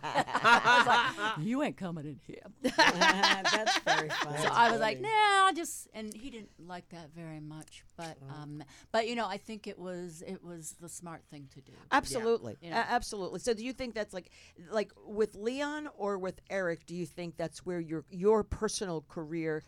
[0.42, 2.42] I was like, you ain't coming in here.
[2.62, 4.38] That's very funny.
[4.38, 5.08] So I was like, nah,
[5.46, 7.84] I'll just, and he didn't like that very much.
[7.96, 11.60] But, um, but you know, I think it was it was the smart thing to
[11.60, 11.72] do.
[11.92, 12.84] Absolutely, You A- know.
[12.88, 13.40] absolutely.
[13.40, 14.30] So, do you think that's like,
[14.70, 16.86] like with Leon or with Eric?
[16.86, 19.62] Do you think that's where your your personal career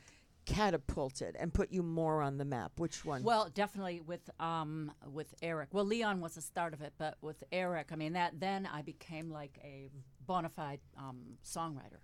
[0.45, 2.73] catapulted and put you more on the map?
[2.77, 3.23] Which one?
[3.23, 5.69] Well, definitely with um with Eric.
[5.73, 8.83] Well, Leon was the start of it, but with Eric, I mean that then I
[8.83, 9.89] became like a
[10.27, 12.01] bona fide um, songwriter.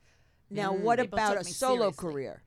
[0.50, 2.12] now, what People about a solo seriously.
[2.12, 2.42] career?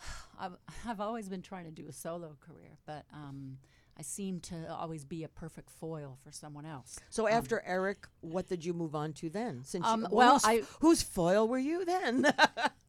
[0.38, 0.56] I've,
[0.86, 3.58] I've always been trying to do a solo career, but um,
[3.98, 6.98] I seem to always be a perfect foil for someone else.
[7.10, 9.62] So after Eric, what did you move on to then?
[9.64, 12.32] Since Um, you, well, whose, I- whose foil were you then?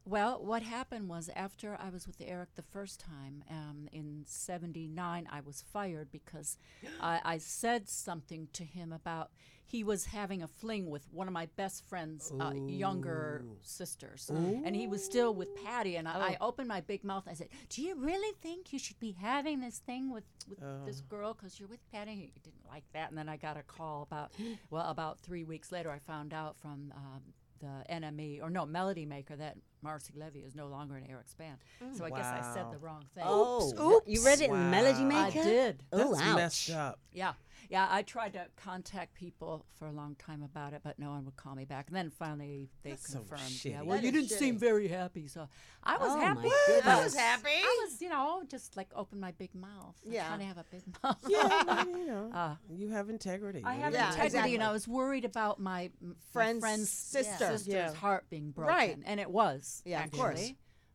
[0.08, 5.26] Well, what happened was after I was with Eric the first time um, in '79,
[5.28, 6.58] I was fired because
[7.00, 9.30] I, I said something to him about
[9.66, 14.76] he was having a fling with one of my best friend's uh, younger sisters, and
[14.76, 15.96] he was still with Patty.
[15.96, 17.24] And I, I opened my big mouth.
[17.28, 21.00] I said, "Do you really think you should be having this thing with, with this
[21.00, 24.02] girl because you're with Patty?" He didn't like that, and then I got a call
[24.02, 24.30] about
[24.70, 26.92] well, about three weeks later, I found out from.
[26.96, 27.22] Um,
[27.58, 31.56] the NME or no Melody Maker that Marcy Levy is no longer in Eric's band.
[31.96, 33.24] So I guess I said the wrong thing.
[33.26, 35.40] Oh, you read it in Melody Maker?
[35.40, 35.82] I did.
[35.92, 36.36] Oh, That's ouch.
[36.36, 36.98] messed up.
[37.12, 37.32] Yeah.
[37.70, 41.24] Yeah, I tried to contact people for a long time about it, but no one
[41.24, 41.88] would call me back.
[41.88, 43.42] And then finally they That's so confirmed.
[43.42, 43.70] shitty.
[43.70, 44.60] yeah, well, That you is didn't seem shitty.
[44.60, 45.48] very happy, so
[45.82, 46.40] I was Oh, happy.
[46.42, 47.04] my I goodness.
[47.04, 47.48] was happy.
[47.50, 49.96] I was, you know, just like open my big mouth.
[50.04, 50.26] Yeah.
[50.26, 51.24] I kind of have a big mouth.
[51.28, 53.62] Yeah, but, you know, Uh, you have integrity.
[53.64, 54.54] I have Yeah, integrity, exactly.
[54.54, 57.32] and I was worried about my, m- my Friend's friend's sister.
[57.38, 57.92] sister's Yeah.
[57.94, 58.98] heart being broken, Right.
[59.04, 59.82] and it was.
[59.84, 60.18] Yeah, of actually.
[60.20, 60.52] course.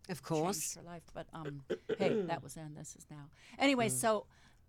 [0.09, 0.75] Of changed course.
[0.75, 1.03] her life.
[1.13, 1.61] But um,
[1.97, 2.73] hey, that was then.
[2.75, 3.29] This is now.
[3.59, 4.25] Anyway, so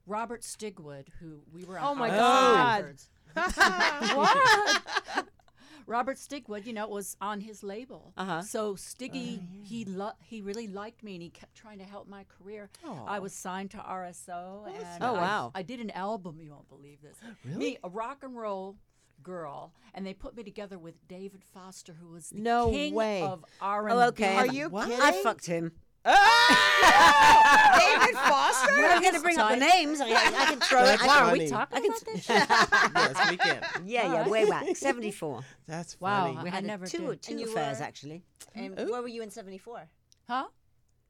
[0.06, 1.84] Robert Stigwood, who we were on.
[1.88, 2.96] Oh my Howard
[3.36, 4.12] God.
[4.16, 5.26] What?
[5.86, 8.12] Robert Stigwood, you know, was on his label.
[8.16, 8.42] Uh-huh.
[8.42, 12.24] So Stiggy, he lo- he really liked me, and he kept trying to help my
[12.24, 12.70] career.
[13.06, 15.50] I was signed to RSO, and Oh, I- wow.
[15.54, 16.38] I did an album.
[16.40, 17.16] You won't believe this.
[17.44, 18.76] Me, a rock and roll
[19.24, 23.22] girl, and they put me together with David Foster, who was the No king way.
[23.22, 24.36] of R and Oh, okay.
[24.36, 24.86] Are you What?
[24.88, 25.00] kidding?
[25.02, 25.72] I fucked him.
[26.04, 26.08] Oh!
[27.78, 28.72] David Foster.
[28.76, 30.00] We're going to bring up the names.
[30.00, 30.84] I, I can throw it.
[30.86, 31.44] That's Wow, are funny.
[31.44, 32.28] we talking I can about this?
[32.28, 33.62] yes, we can.
[33.84, 34.64] yeah, yeah, way back.
[34.76, 35.40] 74.
[35.66, 36.26] That's Wow.
[36.34, 36.44] funny.
[36.44, 37.22] We I had never two, did.
[37.22, 38.22] two And you affairs, were- actually.
[38.54, 39.88] And where were you in 74?
[40.28, 40.44] Huh?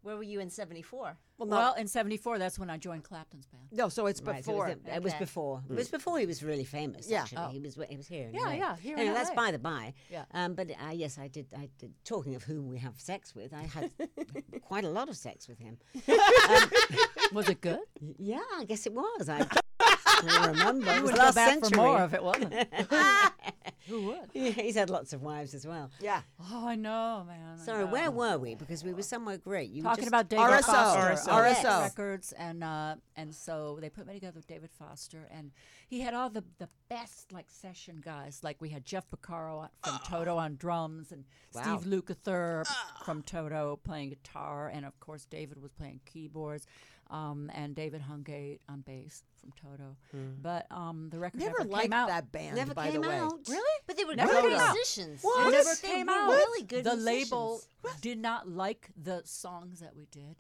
[0.03, 1.17] Where were you in 74?
[1.39, 3.65] Well, no, Well, in '74, that's when I joined Clapton's band.
[3.73, 3.89] no.
[3.89, 4.69] So it's Right, so before.
[4.69, 5.19] it was, the- it was Okay.
[5.25, 5.63] before.
[5.71, 7.09] It was before he was really famous.
[7.09, 7.23] Yeah.
[7.23, 7.49] actually, Oh.
[7.49, 8.31] he was he was here.
[8.33, 8.53] Yeah, LA.
[8.55, 9.95] yeah, here Anyway, that's by the by.
[10.11, 10.25] Yeah.
[10.33, 11.47] Um, but uh, yes, I did.
[11.57, 11.95] I did.
[12.05, 13.91] Talking of whom we have sex with, I had
[14.63, 15.79] quite a lot of sex with him.
[17.33, 17.79] Was it good?
[18.19, 19.29] Yeah, I guess it was.
[19.29, 20.91] I can't remember.
[20.91, 21.71] It You was would go last back century.
[21.71, 22.69] for more of it, wasn't it?
[23.89, 24.19] Who would?
[24.35, 25.91] Yeah, he's had lots of wives as well.
[26.01, 26.23] yeah.
[26.51, 27.59] Oh, I know, man.
[27.61, 27.91] I Sorry, know.
[27.91, 28.55] where were we?
[28.55, 29.71] Because we were somewhere great.
[29.71, 30.63] You were Talking about David RSO.
[30.65, 31.43] Foster, RSO.
[31.45, 31.65] Yes.
[31.65, 31.83] RSO.
[31.83, 35.51] Records, and uh, and so they put me together with David Foster, and
[35.89, 38.41] he had all the, the best like session guys.
[38.43, 41.25] Like we had Jeff Porcaro on- from Toto on drums, and
[41.55, 41.63] Wow.
[41.79, 42.67] Steve Lukather
[43.05, 46.67] from Toto playing guitar, and of course David was playing keyboards,
[47.13, 49.97] um, and David Hungate on bass from Toto.
[50.43, 52.09] But um, the record Never never, liked came out.
[52.09, 52.57] that band.
[52.57, 53.17] never by came the way.
[53.19, 53.39] out.
[53.49, 53.79] Really?
[53.87, 54.75] But they were Never good came out.
[54.75, 55.23] musicians.
[55.23, 56.29] It They never were- they came were out.
[56.31, 58.01] Really good the label musicians.
[58.01, 60.37] did not like the songs that we did.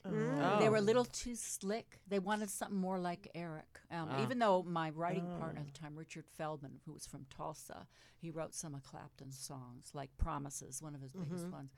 [0.60, 1.98] They were a little too slick.
[2.08, 3.80] They wanted something more like Eric.
[3.90, 7.86] Um, Even though my writing partner at the time, Richard Feldman, who was from Tulsa,
[8.16, 11.70] he wrote some of Clapton's songs, like Promises, one of his biggest ones.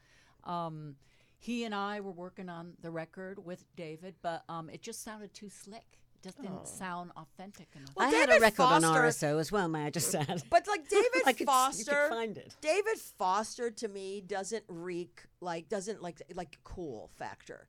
[0.45, 0.97] Um,
[1.45, 5.35] he and I were working on the record with David, but um, it just sounded
[5.35, 5.85] too slick.
[6.17, 7.91] It just didn't sound authentic enough.
[7.99, 9.69] I had a David record on RSO as well.
[9.69, 10.43] May I just add?
[10.49, 12.57] But like David I could, You Foster, could find it.
[12.63, 17.69] David Foster to me doesn't reek like doesn't like like cool factor.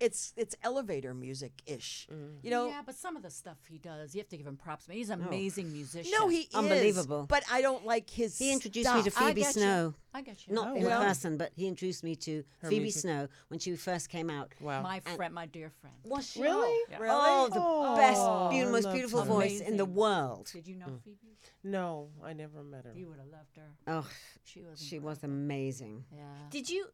[0.00, 2.06] It's it's elevator music ish.
[2.42, 4.56] You know, yeah, but some of the stuff he does, you have to give him
[4.56, 4.86] props.
[4.88, 6.12] I mean, he's an amazing musician.
[6.18, 7.22] no, he Unbelievable.
[7.22, 7.26] is.
[7.28, 8.38] But I don't like his.
[8.38, 9.22] He introduced me to stuff.
[9.22, 9.46] I Phoebe you.
[9.46, 9.94] Snow.
[10.14, 10.54] I get you.
[10.54, 11.02] Not Oh, in wow.
[11.02, 13.02] person, but he introduced me to Phoebe music.
[13.02, 14.52] Snow when she first came out.
[14.60, 14.80] Wow.
[14.82, 15.96] my friend, my dear friend.
[16.04, 16.40] Was she?
[16.42, 16.78] Really?
[16.90, 16.98] Yeah.
[16.98, 17.14] Really?
[17.18, 19.32] Oh, the Oh, best, I beautiful, most beautiful Phoebe.
[19.34, 20.48] voice in the world.
[20.52, 21.02] Did you know Mm.
[21.04, 21.36] Phoebe?
[21.64, 22.92] No, I never met her.
[22.94, 23.68] You would have loved her.
[23.88, 24.08] Oh,
[24.44, 24.80] She was.
[24.82, 26.04] she was amazing.
[26.14, 26.22] Yeah.
[26.50, 26.86] Did you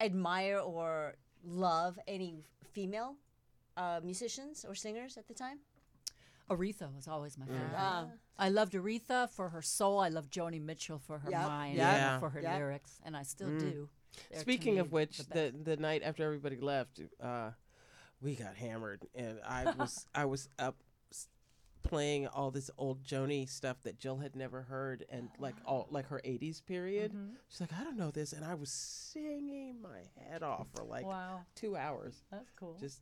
[0.00, 1.14] admire or
[1.44, 3.16] love any female
[3.76, 5.58] uh, musicians or singers at the time?
[6.50, 7.70] Aretha was always my favorite.
[7.76, 8.06] Ah.
[8.38, 10.00] I loved Aretha for her soul.
[10.00, 11.46] I loved Joni Mitchell for her Yep.
[11.46, 12.14] mind, Yeah.
[12.14, 12.58] and for her Yep.
[12.58, 13.88] lyrics, and I still do.
[14.30, 17.52] They're, Speaking of which, the the, the night after everybody left, uh,
[18.20, 20.89] we got hammered, and I was I was up s-
[21.82, 26.08] playing all this old Joni stuff that Jill had never heard, and like all like
[26.08, 27.12] her '80s period.
[27.12, 27.34] Mm-hmm.
[27.48, 31.06] She's like, I don't know this, and I was singing my head off for like
[31.06, 32.76] wow, two hours, that's cool.
[32.80, 33.00] just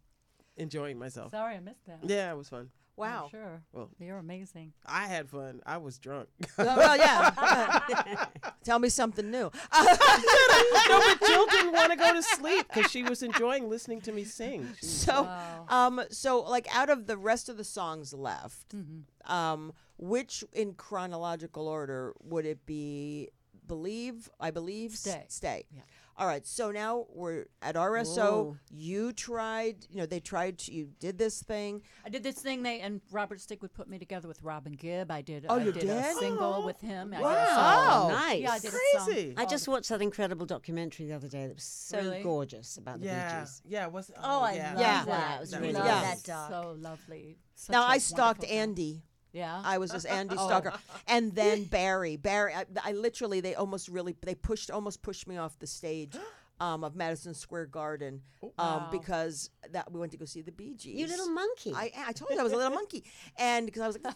[0.56, 1.30] enjoying myself.
[1.30, 1.98] Sorry, I missed that.
[2.02, 2.70] Yeah, it was fun.
[2.98, 3.24] Wow.
[3.24, 3.62] I'm sure.
[3.72, 4.72] Well- you're amazing.
[4.86, 5.60] I had fun.
[5.64, 6.28] I was drunk.
[6.42, 6.46] Uh,
[6.76, 8.26] well, yeah.
[8.64, 9.50] Tell me something new.
[9.72, 14.12] no, but Jill didn't want to go to sleep because she was enjoying listening to
[14.12, 14.62] me sing.
[14.80, 15.64] She was- so, Wow.
[15.68, 19.32] um, so like out of the rest of the songs left, Mm-hmm.
[19.32, 23.28] um, which in chronological order would it be?
[23.66, 25.26] Believe, I believe, Stay.
[25.28, 25.64] stay.
[25.74, 25.82] Yeah.
[26.18, 26.44] All right.
[26.44, 28.16] So now we're at RSO.
[28.16, 28.56] Whoa.
[28.70, 29.86] You tried.
[29.88, 30.58] You know, they tried.
[30.58, 31.82] To, you did this thing.
[32.04, 32.64] I did this thing.
[32.64, 35.12] They and Robert Stigwood put me together with Robin Gibb.
[35.12, 35.46] I did.
[35.48, 35.90] Oh, I you did, did?
[35.90, 37.12] a single Oh, with him.
[37.14, 37.46] I did a wow.
[37.54, 38.10] song.
[38.10, 38.42] Oh, nice.
[38.42, 39.34] Yeah, I did a song Crazy.
[39.36, 42.22] I just watched that incredible documentary the other day that was so Really?
[42.24, 43.62] gorgeous about the Bee yeah, Gees.
[43.64, 43.86] yeah.
[43.86, 44.72] Was oh, oh, I yeah.
[44.72, 45.04] love Yeah.
[45.04, 45.08] that.
[45.30, 46.00] Yeah, it was I really love Yeah.
[46.02, 46.50] that doc.
[46.50, 47.38] So lovely.
[47.54, 48.62] Such now I stalked wonderful guy.
[48.62, 49.02] Andy.
[49.32, 49.60] Yeah.
[49.64, 50.46] I was just Andy Oh.
[50.46, 50.72] Stalker,
[51.06, 52.16] and then Barry.
[52.16, 56.14] Barry, I, I literally they almost really they pushed almost pushed me off the stage.
[56.60, 58.88] Um, of Madison Square Garden, um, Wow.
[58.90, 60.98] because that we went to go see the Bee Gees.
[60.98, 61.72] You little monkey.
[61.72, 63.04] I, I told you I was a little monkey,
[63.38, 64.14] and because I was like,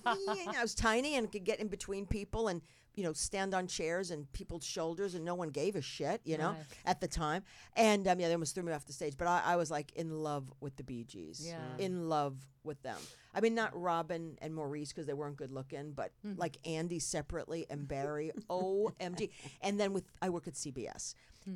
[0.59, 2.61] I was tiny and could get in between people and
[2.97, 6.37] you know stand on chairs and people's shoulders, and no one gave a shit, you
[6.37, 6.65] know, Nice.
[6.85, 7.45] at the time.
[7.77, 9.93] And um, yeah, they almost threw me off the stage, but I, I was like
[9.95, 11.61] in love with the Bee Gees, Yeah.
[11.79, 12.35] in love
[12.65, 12.99] with them.
[13.35, 16.39] I mean, not Robin and Maurice because they weren't good looking, but Mm-hmm.
[16.41, 19.30] like Andy separately and Barry, OMG.
[19.62, 21.14] And then with I work at CBS.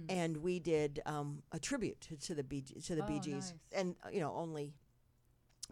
[0.09, 3.19] And we did um, a tribute to, to the Bee Gees, to the Bee.
[3.19, 3.81] Oh, Gees, nice.
[3.81, 4.75] and uh, you know only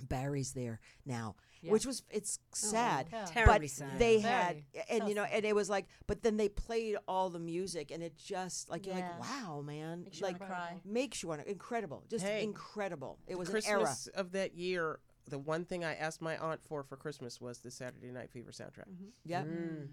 [0.00, 1.72] Barry's there now, Yeah.
[1.72, 3.08] which was it's sad.
[3.12, 3.24] Yeah.
[3.26, 3.98] Terribly But sad.
[3.98, 4.32] they Very.
[4.32, 7.90] had, and you know, and it was like, but then they played all the music,
[7.92, 10.80] and it just like you're like, wow, man, Makes you like wanna cry.
[10.84, 13.18] makes you want to, incredible, just Hey, incredible.
[13.26, 14.20] It was Christmas an era.
[14.26, 14.98] of that year,
[15.28, 18.50] the one thing I asked my aunt for for Christmas was the Saturday Night Fever
[18.50, 19.08] soundtrack, mm-hmm.
[19.24, 19.88] Yeah, mm.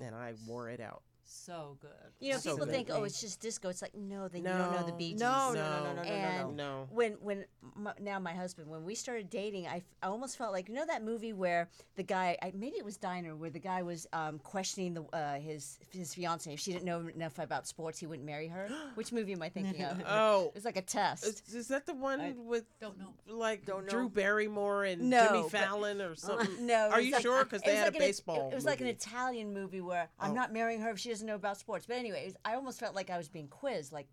[0.00, 1.02] and I wore it out.
[1.28, 1.90] So good.
[2.20, 2.74] You know, So people good.
[2.74, 3.68] think, oh, it's just disco.
[3.68, 4.96] It's like, no, they you don't know the No.
[4.96, 5.20] Bee Gees.
[5.20, 6.08] no, no, no, no, no, no, no, no.
[6.08, 6.88] And No.
[6.90, 7.44] when when
[7.76, 10.74] m- now my husband when we started dating, I, f- I almost felt like you
[10.74, 14.06] know that movie where the guy I, maybe it was Diner where the guy was
[14.12, 18.06] um, questioning the uh, his his fiance if she didn't know enough about sports he
[18.06, 18.68] wouldn't marry her.
[18.94, 20.00] Which movie am I thinking of?
[20.06, 21.24] Oh, It's like a test.
[21.26, 23.12] is, is that the one with don't know.
[23.28, 24.08] like Don't Drew.
[24.08, 26.66] Barrymore and No, Jimmy but- Fallon or something?
[26.66, 27.42] No, Are you like- sure?
[27.44, 28.48] Because they had like a an- it- baseball.
[28.50, 28.86] It, was like an.
[28.86, 30.34] Italian movie where I'm Oh.
[30.34, 31.86] not marrying her if she doesn't know about sports.
[31.86, 33.92] But anyway, it was- I almost felt like I was being quizzed.
[33.92, 34.06] Like,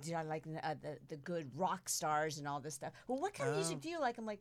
[0.00, 2.92] did I like uh, the the good rock stars and all this stuff?
[3.08, 3.58] Well, what kind of Oh.
[3.58, 4.18] music do you like?
[4.18, 4.40] I'm like,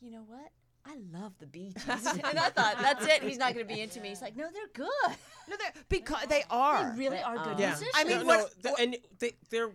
[0.00, 0.50] you know what?
[0.84, 3.22] I love the Bee Gees, and I thought that's it.
[3.22, 4.08] He's not going to be into me.
[4.08, 5.16] He's like, no, they're good.
[5.48, 6.92] no, they're, because they are.
[6.92, 7.94] They really are good Yeah, musicians.
[7.94, 9.70] I mean, no, what- no, the- and they, their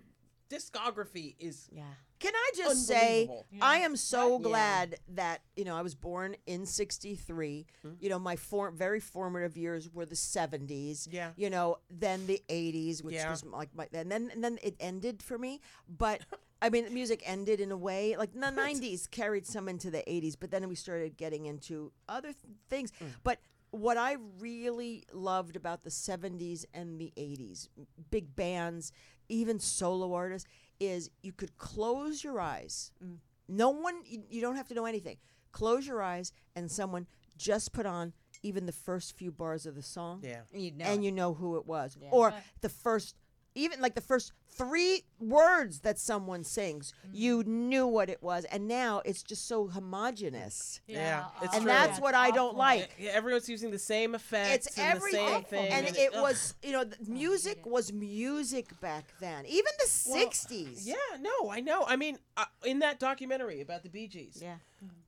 [0.49, 1.83] discography is yeah.
[2.17, 3.45] Can I just say, Unbelievable.
[3.61, 4.43] I am so Yeah.
[4.43, 7.65] glad that you know I was born in '63.
[7.85, 7.95] Mm-hmm.
[7.99, 11.07] You know, my for, very formative years were the '70s.
[11.11, 11.31] Yeah.
[11.35, 13.29] You know, then the '80s, which Yeah.
[13.29, 15.59] was like my, and then and then it ended for me.
[15.89, 16.21] But
[16.61, 18.15] I mean, music ended in a way.
[18.17, 22.29] Like the '90s carried some into the '80s, but then we started getting into other
[22.31, 22.37] th-
[22.69, 22.91] things.
[23.01, 23.07] Mm.
[23.23, 23.39] But
[23.71, 27.67] what I really loved about the 70s and the 80s,
[28.09, 28.93] big bands,
[29.29, 30.47] even solo artists,
[30.79, 32.91] is you could close your eyes.
[33.03, 33.17] Mm.
[33.47, 35.17] No one, you, you don't have to know anything.
[35.51, 37.07] Close your eyes, and someone
[37.37, 38.13] just put on
[38.43, 40.41] even the first few bars of the song, yeah.
[40.53, 41.97] You know, and you know who it was.
[42.11, 43.15] Or the first,
[43.55, 48.45] even like the first three words that someone sings, you knew what it was.
[48.45, 50.79] And now it's just so homogenous.
[50.87, 51.71] Yeah, it's And true.
[51.71, 52.95] that's what I don't like.
[52.97, 56.11] Yeah, everyone's using the same effects It's and everything, the same thing, and and it
[56.15, 56.21] ugh.
[56.21, 60.85] was you know the music was music back then, even the Well, '60s.
[60.85, 61.83] Yeah, no, I know.
[61.87, 64.55] I mean, uh, in that documentary about the Bee Gees, Yeah.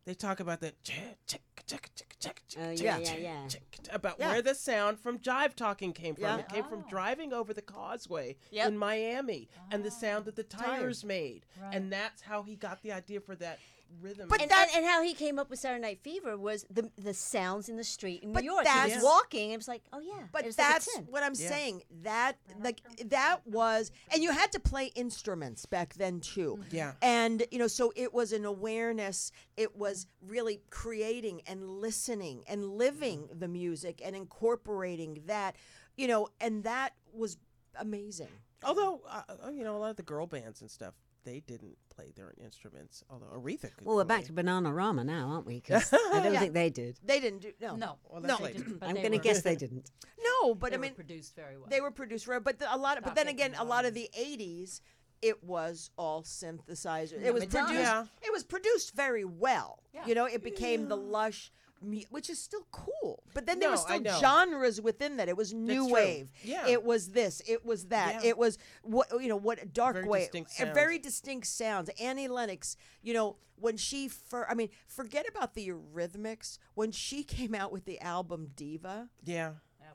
[0.06, 3.48] They talk about the chick, chick, chick, chick, chick, Oh, yeah, yeah, yeah.
[3.92, 4.30] about Yeah.
[4.30, 6.24] where the sound from jive talking came from.
[6.24, 6.38] Yeah.
[6.38, 6.90] It came from oh.
[6.90, 8.68] driving over the causeway Yep.
[8.70, 11.06] in Miami and the sound that the tires, Tires.
[11.06, 11.46] made.
[11.72, 13.60] And that's how he got the idea for that
[14.02, 14.28] rhythm.
[14.30, 16.90] But and, that- and, and how he came up with Saturday Night Fever was the
[16.98, 18.66] the sounds in the street in But New York.
[18.68, 19.52] He was walking.
[19.52, 20.24] It was like, oh yeah.
[20.32, 21.50] But it was like that's what I'm Yeah.
[21.50, 21.84] saying.
[22.04, 26.60] That like that was, and you had to play instruments back then too.
[26.72, 26.94] Yeah.
[27.02, 29.32] And you know, so it was an awareness.
[29.56, 35.56] It was really creating and listening and living the music and incorporating that.
[35.96, 37.38] You know, and that was
[37.80, 38.28] amazing.
[38.64, 40.94] Although, uh, uh, you know, a lot of the girl bands and stuff,
[41.28, 43.04] they didn't play their instruments.
[43.10, 43.86] Although Aretha could.
[43.86, 44.18] Well, we're play.
[44.18, 45.60] back to Bananarama now, aren't we?
[45.60, 46.40] 'Cause I don't Yeah.
[46.40, 46.98] think they did.
[47.04, 48.46] They didn't do no, No, Well, that's No.
[48.46, 48.64] later.
[48.80, 49.92] but I'm they going to were- guess they didn't.
[50.24, 50.56] no.
[50.56, 51.68] But they I were mean, produced very well.
[51.70, 52.40] they were produced rare.
[52.40, 52.98] But the, a lot.
[52.98, 54.82] Of, but Stop then taking again, a lot of the '80s,
[55.22, 57.22] it was all synthesizers.
[57.24, 57.66] It was Madonna.
[57.68, 57.84] produced.
[57.88, 58.06] Yeah.
[58.22, 59.84] It was produced very well.
[59.94, 60.06] Yeah.
[60.06, 61.52] You know, it became the lush.
[61.82, 65.30] Mu- Which is still cool, but then there No, was I still genres within that.
[65.30, 65.94] It was new true.
[65.94, 66.32] wave.
[66.44, 66.68] Yeah.
[66.68, 67.42] It was this.
[67.48, 68.24] It was that.
[68.24, 68.30] Yeah.
[68.30, 69.36] It was what you know.
[69.38, 70.22] What dark Very wave.
[70.32, 71.90] distinct uh, Very distinct sounds.
[72.00, 72.76] Annie Lennox.
[73.02, 76.58] You know when she fir- I mean, forget about the Eurythmics.
[76.76, 79.54] When she came out with the album Diva, Yeah.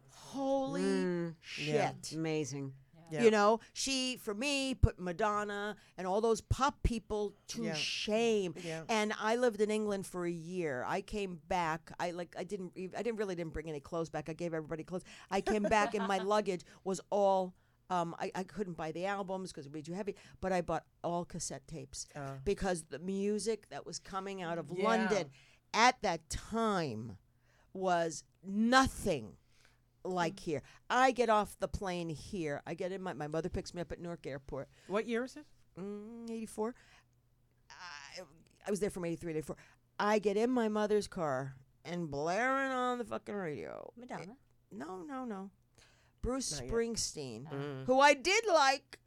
[0.09, 1.75] holy Mm, shit.
[1.75, 1.93] Yeah.
[2.15, 2.73] amazing.
[3.13, 3.23] Yeah.
[3.25, 7.75] You know, she for me put Madonna and all those pop people to Yeah.
[7.75, 8.55] shame.
[8.65, 8.85] Yeah.
[8.89, 10.85] And I lived in England for a year.
[10.89, 11.93] I came back.
[12.01, 14.29] I like I didn't I didn't really didn't bring any clothes back.
[14.29, 15.05] I gave everybody clothes.
[15.31, 17.55] I came back and my luggage was all
[17.91, 20.63] um, I, I couldn't buy the albums because it would be too heavy, but I
[20.63, 22.37] bought all cassette tapes Uh.
[22.43, 24.85] because the music that was coming out of Yeah.
[24.85, 25.31] London
[25.75, 27.19] at that time
[27.75, 29.37] was nothing
[30.05, 30.63] like here.
[30.91, 32.63] I get off the plane here.
[32.67, 34.69] I get in my my mother picks me up at Newark Airport.
[34.89, 35.45] What year is it?
[35.81, 36.75] Mm, 84.
[37.71, 38.21] I,
[38.67, 39.57] I was there from 83 to 84.
[39.99, 43.93] I get in my mother's car and blaring on the fucking radio.
[43.97, 44.37] Madonna.
[44.71, 45.51] No, no, no.
[46.23, 46.73] Bruce Not yet.
[46.73, 47.85] Springsteen, Mm.
[47.87, 48.99] who I did like,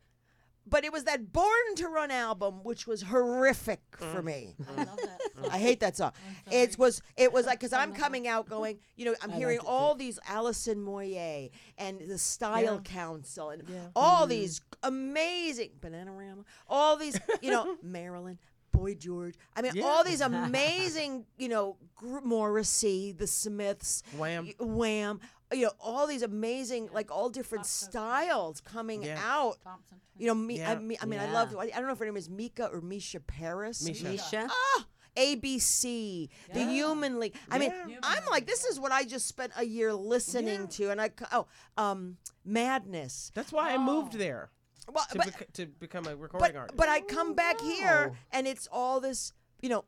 [0.68, 4.26] but it was that Born to Run album, which was horrific for mm.
[4.26, 4.56] me.
[4.68, 5.22] I love that.
[5.36, 5.50] song.
[5.52, 6.12] I hate that song.
[6.52, 9.96] It was it was like because I'm coming out going, you know, I'm hearing all
[9.96, 13.64] these Alison Moyet and the Style Council and
[13.96, 14.30] all mm-hmm.
[14.30, 18.40] these amazing Bananarama, all these, you know, Marilyn.
[18.76, 19.36] Boy George.
[19.56, 24.52] I mean, all these amazing, you know, gr- Morrissey, the Smiths, Wham.
[24.60, 25.20] Wham,
[25.54, 29.20] you know, all these amazing, like all different styles coming Yeah.
[29.24, 29.58] out.
[29.64, 30.02] Thompson.
[30.18, 30.80] You know, me, I, Yeah.
[30.80, 31.34] me, I mean, I Yeah.
[31.34, 31.56] love.
[31.58, 33.84] I don't know if her name is Mika or Misha Paris.
[33.86, 34.06] Misha.
[34.06, 34.48] Misha?
[34.50, 34.86] Ah,
[35.18, 37.36] ABC, the Human League.
[37.50, 37.98] I mean, Yeah.
[38.04, 40.66] I'm like, this is what I just spent a year listening Yeah.
[40.68, 41.48] to, and I oh,
[41.78, 43.32] um, Madness.
[43.34, 44.52] That's why I moved there
[44.92, 46.78] Well, to, but, bec- to become a recording but artist.
[46.78, 48.18] but I come back here, oh.
[48.32, 49.86] and it's all this, you know.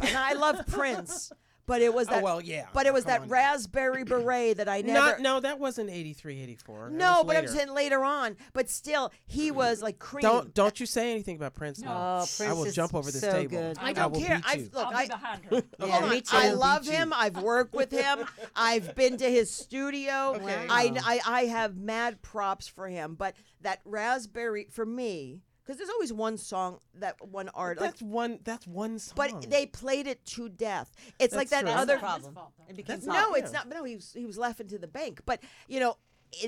[0.00, 1.32] And I love Prince,
[1.68, 2.22] but it was Oh, that.
[2.24, 2.66] well, yeah.
[2.72, 3.28] But it was Come that on.
[3.28, 4.98] raspberry beret that I never.
[4.98, 6.88] Not, no, that wasn't 83, 84.
[6.88, 8.36] That no, was but I'm saying later on.
[8.54, 9.56] But still, he mm.
[9.56, 10.22] was like cream.
[10.22, 11.80] Don't don't you say anything about Prince.
[11.80, 11.90] No.
[11.90, 11.94] now.
[11.94, 13.50] Oh, Prince I will is jump over this so table.
[13.50, 13.78] good.
[13.78, 14.40] I I don't will care.
[14.44, 14.86] I've look.
[14.86, 15.50] I'll I, be behind her.
[15.78, 16.10] Yeah, Hold on.
[16.10, 16.36] me too.
[16.36, 17.12] I love him.
[17.14, 18.24] I've worked with him.
[18.56, 20.34] I've been to his studio.
[20.36, 20.66] Okay.
[20.68, 23.14] I, I, I have mad props for him.
[23.14, 27.78] But that raspberry, for me, because there's always one song that one art.
[27.78, 28.38] Like, That's one.
[28.42, 29.12] That's one song.
[29.16, 30.96] but they played it to death.
[31.18, 31.70] It's like that true.
[31.70, 31.98] other.
[31.98, 32.34] That's problem.
[32.34, 32.52] fault.
[32.70, 33.04] It That's.
[33.04, 33.42] No, Yeah.
[33.42, 33.68] it's not.
[33.68, 35.20] No, he was he was laughing to the bank.
[35.26, 35.98] But you know,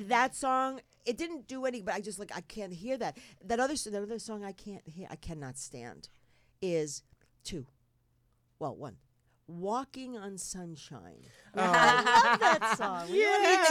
[0.06, 1.82] that song it didn't do any.
[1.82, 3.18] But I just like I can't hear that.
[3.44, 5.06] That other that other song I can't hear.
[5.10, 6.08] I cannot stand.
[6.62, 7.02] Is
[7.44, 7.66] two.
[8.58, 8.96] Well, one.
[9.50, 11.24] Walking on Sunshine.
[11.52, 11.62] Oh.
[11.62, 11.94] I
[12.30, 13.06] love that song.
[13.08, 13.62] When you Yeah, get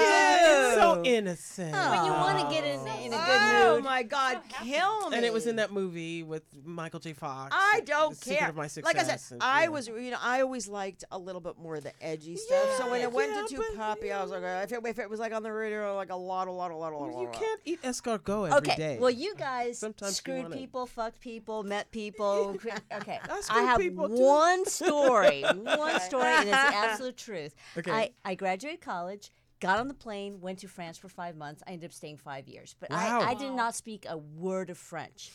[0.66, 1.72] it's so innocent.
[1.72, 3.80] When you want to get in, in a good oh mood.
[3.80, 5.16] Oh my God, kill me!
[5.16, 7.14] and it was in that movie with Michael J.
[7.14, 7.56] Fox.
[7.58, 8.50] I don't The Secret care.
[8.50, 9.68] Of my like I said, and, I yeah.
[9.70, 12.76] was, you know, I always liked a little bit more of the edgy stuff.
[12.78, 15.00] So when it went yeah, to too but, poppy, I was like, if it, if
[15.00, 17.08] it was like on the radio, like a lot, a lot, a lot, a lot,
[17.08, 17.12] a.
[17.12, 17.34] You lot.
[17.34, 18.74] can't eat escargot every day.
[18.74, 22.58] Okay, well, you guys Sometimes you screwed wanna- people, fucked people, met people.
[22.94, 24.16] okay, I I have people, too.
[24.20, 25.46] one story,
[25.78, 27.56] one story, and it's the absolute truth.
[27.78, 27.92] Okay.
[27.92, 31.62] I, I graduated college, got on the plane, went to France for five months.
[31.68, 33.22] I ended up staying five years, but Wow.
[33.22, 35.32] I, I did not speak a word of French.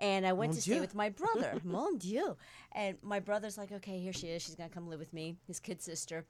[0.00, 1.60] And I went Mon to stay with my brother.
[1.64, 2.36] Mon Dieu.
[2.72, 4.42] And my brother's like, okay, here she is.
[4.42, 6.24] She's going to come live with me, his kid sister.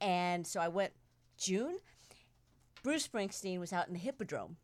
[0.00, 0.92] And so I went
[1.36, 1.78] June.
[2.82, 4.56] Bruce Springsteen was out in the Hippodrome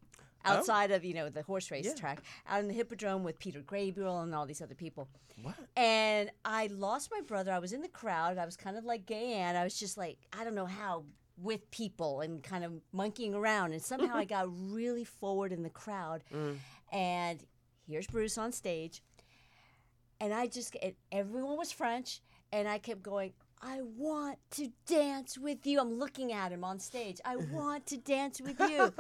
[0.47, 0.53] Oh?
[0.59, 1.95] outside of, you know, the horse race Yeah.
[1.95, 5.09] track, out in the Hippodrome with Peter Gabriel and all these other people.
[5.43, 5.55] what?
[5.77, 7.53] And I lost my brother.
[7.53, 8.39] I was in the crowd.
[8.39, 11.05] I was kind of like gay and I was just like, I don't know how,
[11.39, 13.73] with people and kind of monkeying around.
[13.73, 16.25] And somehow I got really forward in the crowd.
[16.33, 16.57] Mm.
[16.93, 17.45] And
[17.87, 19.03] here's Bruce on stage.
[20.21, 22.21] And I just, and everyone was French.
[22.53, 23.33] and I kept going.
[23.63, 25.81] I want to dance with you.
[25.81, 27.21] I'm looking at him on stage.
[27.25, 28.93] I want to dance with you.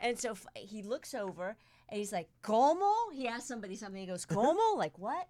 [0.00, 1.56] and so f- he looks over
[1.88, 2.90] and he's like, Como?
[3.12, 4.00] He asks somebody something.
[4.00, 4.76] He goes, Como?
[4.76, 5.28] Like what?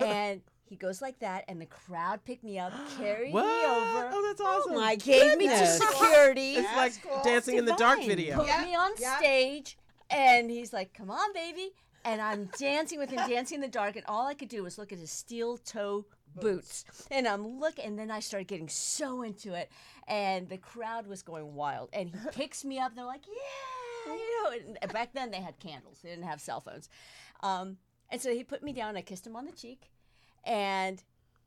[0.00, 3.44] And he goes like that, and the crowd picked me up, carried What?
[3.44, 4.74] me over, Oh, that's oh awesome.
[4.74, 8.08] my gave me to security, it's like dancing in the dark divine.
[8.16, 8.36] video.
[8.38, 9.78] put me on stage,
[10.10, 11.70] and he's like, "Come on, baby!"
[12.04, 14.76] And I'm dancing with him, dancing in the dark, and all I could do was
[14.76, 16.04] look at his steel toe
[16.40, 19.70] boots, and I'm looking, and then I started getting so into it,
[20.06, 24.14] and the crowd was going wild, and he picks me up, and they're like, "Yeah!"
[24.14, 26.88] You know, and back then they had candles; they didn't have cell phones,
[27.42, 27.78] um,
[28.10, 28.96] and so he put me down.
[28.96, 29.90] I kissed him on the cheek,
[30.44, 31.02] and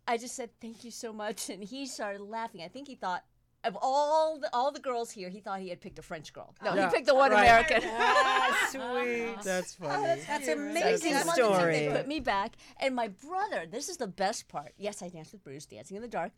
[0.08, 2.62] I just said thank you so much, and he started laughing.
[2.62, 3.24] I think he thought
[3.64, 6.56] of all the all the girls here, he thought he had picked a French girl.
[6.64, 7.42] No, Yeah, he picked the one right.
[7.44, 7.82] American.
[8.70, 9.36] sweet.
[9.44, 9.94] That's funny.
[9.94, 11.80] Oh, that's So amazing he wanted to- story.
[11.80, 13.66] They put me back, and my brother.
[13.70, 14.74] This is the best part.
[14.78, 16.32] Yes, I danced with Bruce, dancing in the dark.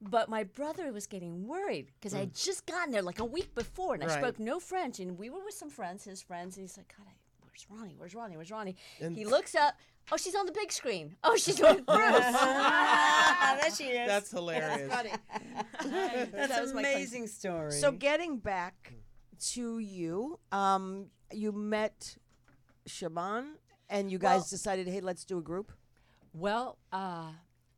[0.00, 2.44] But my brother was getting worried because I had mm.
[2.44, 4.18] just gotten there like a week before, and I Right.
[4.18, 4.98] spoke no French.
[4.98, 7.12] And we were with some friends, his friends, and he's like, "God, I,
[7.52, 7.94] where's Ronnie?
[7.96, 8.36] Where's Ronnie?
[8.36, 9.74] Where's Ronnie?" he looks up.
[10.10, 11.14] Oh, she's on the big screen.
[11.22, 11.96] Oh, she's with Bruce.
[13.60, 14.08] there she is.
[14.08, 14.90] That's hilarious.
[14.90, 16.96] That's That was my claim.
[16.96, 17.70] amazing story.
[17.72, 18.94] So getting back
[19.52, 22.16] to you, um, you met
[22.88, 23.44] Siobhan,
[23.88, 25.72] and you guys Well- decided, hey, let's do a group.
[26.32, 27.30] Well, uh,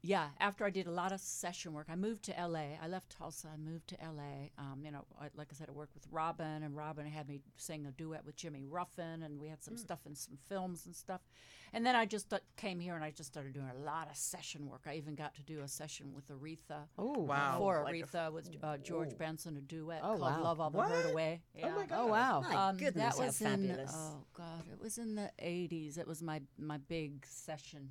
[0.06, 0.28] yeah.
[0.38, 2.78] After I did a lot of session work, I moved to L.A.
[2.82, 3.48] I left Tulsa.
[3.52, 4.50] I moved to L.A.
[4.58, 7.40] Um, you know, I, like I said, I worked with Robin, and Robin had me
[7.56, 10.94] sing a duet with Jimmy Ruffin, and we had some stuff in some films and
[10.94, 11.22] stuff.
[11.72, 14.16] And then I just th- came here, and I just started doing a lot of
[14.16, 14.82] session work.
[14.86, 16.82] I even got to do a session with Aretha.
[16.98, 17.56] Oh, Wow.
[17.58, 20.42] For Aretha with uh, George Benson, a duet Oh, called wow.
[20.42, 21.74] "Love All the Hurt Away." Yeah.
[21.74, 22.42] my Oh, wow.
[22.42, 23.92] My Um, goodness, that how was fabulous.
[23.92, 25.96] in oh god, it was in the '80s.
[25.98, 27.88] It was my my big session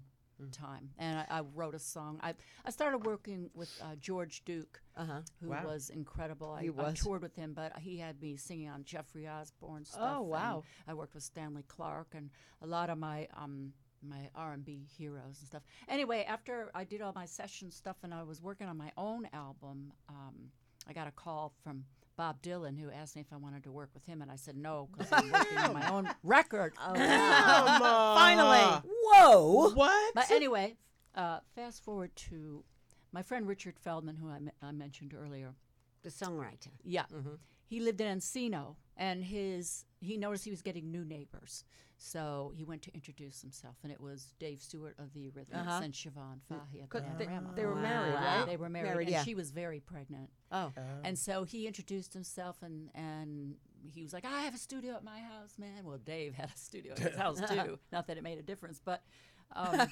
[0.52, 2.20] time, and I, I wrote a song.
[2.24, 2.34] I
[2.66, 5.22] I started working with uh, George Duke, Uh-huh.
[5.42, 5.66] who Wow.
[5.66, 6.52] was incredible.
[6.52, 10.18] I, He I toured with him, but he had me singing on Jeffrey Osborne stuff.
[10.18, 10.64] Oh, wow.
[10.88, 12.30] I worked with Stanley Clarke and
[12.62, 13.74] a lot of my um
[14.06, 15.64] my R&B heroes and stuff.
[15.88, 19.30] Anyway, after I did all my session stuff and I was working on my own
[19.32, 20.52] album, um,
[20.86, 21.86] I got a call from
[22.16, 24.56] Bob Dylan who asked me if I wanted to work with him, and I said
[24.56, 26.74] no because I'm working on my own record.
[26.80, 27.82] Oh, Come.
[27.82, 28.82] Finally.
[29.06, 29.72] Whoa.
[29.74, 30.14] What?
[30.16, 30.76] But anyway,
[31.16, 32.64] uh, fast forward to
[33.12, 35.54] my friend Richard Feldman, who I, me- I mentioned earlier.
[36.04, 36.68] The songwriter.
[36.84, 37.06] Yeah,
[37.66, 41.64] he lived in Encino, and his he noticed he was getting new neighbors,
[42.06, 45.80] so he went to introduce himself, and it was Dave Stewart of the Eurythmics Uh-huh.
[45.84, 48.38] and Siobhan Fahey at 'Cause they, they were married, Wow.
[48.40, 48.46] right?
[48.46, 49.24] They were married, Married, and yeah.
[49.24, 50.30] she was very pregnant.
[50.52, 50.74] Oh,
[51.06, 53.56] And so he introduced himself, and and
[53.94, 56.58] he was like, "I have a studio at my house, man." Well, Dave had a
[56.58, 57.80] studio at his house too.
[57.94, 59.04] Not that it made a difference, but
[59.56, 59.88] um,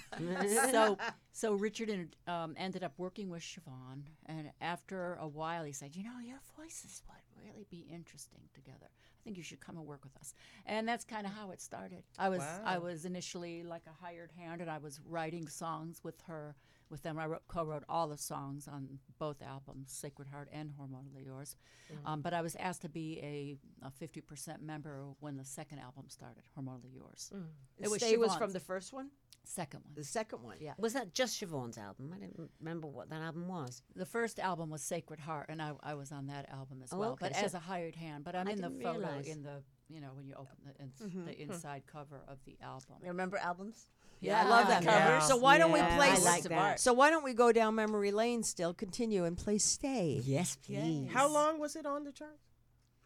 [0.72, 0.98] so
[1.32, 5.96] so Richard en- um, ended up working with Siobhan, and after a while, he said,
[5.96, 8.90] "You know, your voices would really be interesting together.
[9.22, 10.34] I think you should come and work with us."
[10.66, 12.04] And that's kind of how it started.
[12.18, 16.20] I was I was initially like a hired hand, and I was writing songs with
[16.22, 16.56] her.
[16.92, 21.26] With them, I wrote, co-wrote all the songs on both albums, "Sacred Heart" and "Hormonally
[21.26, 21.56] Yours."
[21.90, 22.10] Mm.
[22.10, 26.10] Um, but I was asked to be a, a 50% member when the second album
[26.10, 27.46] started, "Hormonally Yours." Mm.
[27.80, 29.10] It was Stay was from the first one?
[29.44, 29.94] second one.
[29.96, 30.74] The second one, yeah.
[30.78, 32.14] Was that just Siobhan's album?
[32.16, 33.82] I don't remember what that album was.
[33.96, 36.98] The first album was Sacred Heart, and I, I was on that album as Oh,
[36.98, 38.24] well, okay, but so- as a hired hand.
[38.24, 39.28] But I'm I in the didn't photo realize.
[39.28, 41.52] in the you know when you open the, ins- mm-hmm, the mm-hmm.
[41.52, 42.96] inside cover of the album.
[43.02, 43.88] You remember albums?
[44.22, 44.84] Yeah, I love that.
[44.84, 45.20] Yeah.
[45.20, 46.10] So why don't Yeah, we play?
[46.10, 46.80] I s- like that.
[46.80, 48.74] So why don't we go down memory lane still?
[48.74, 51.10] Continue and play "Stay." Yes, please.
[51.12, 52.38] How long was it on the chart?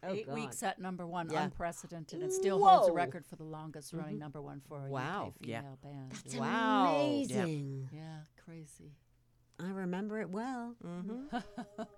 [0.02, 0.34] Oh, Eight God.
[0.34, 1.44] weeks at number one, Yeah.
[1.44, 2.22] unprecedented.
[2.22, 2.96] It still holds the Whoa.
[2.98, 5.32] record for the longest running number one for a Wow.
[5.40, 5.60] UK Yeah.
[5.62, 6.12] female band.
[6.12, 6.40] That's yeah.
[6.40, 6.94] Wow.
[6.96, 7.88] amazing.
[7.92, 8.92] yeah, crazy.
[9.58, 10.76] I remember it well.
[10.84, 11.38] Mm-hmm.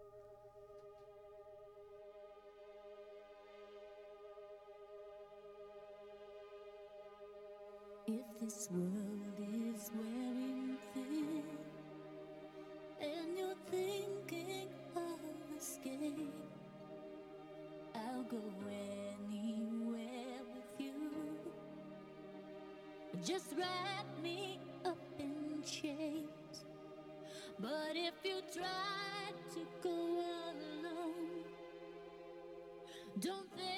[8.40, 11.42] this world is wearing thin
[13.00, 15.18] and you're thinking of
[15.56, 16.32] escape,
[17.94, 20.94] I'll go anywhere with you.
[23.24, 26.64] Just wrap me up in chains.
[27.58, 30.22] But if you try to go
[30.52, 31.44] alone,
[33.18, 33.77] don't think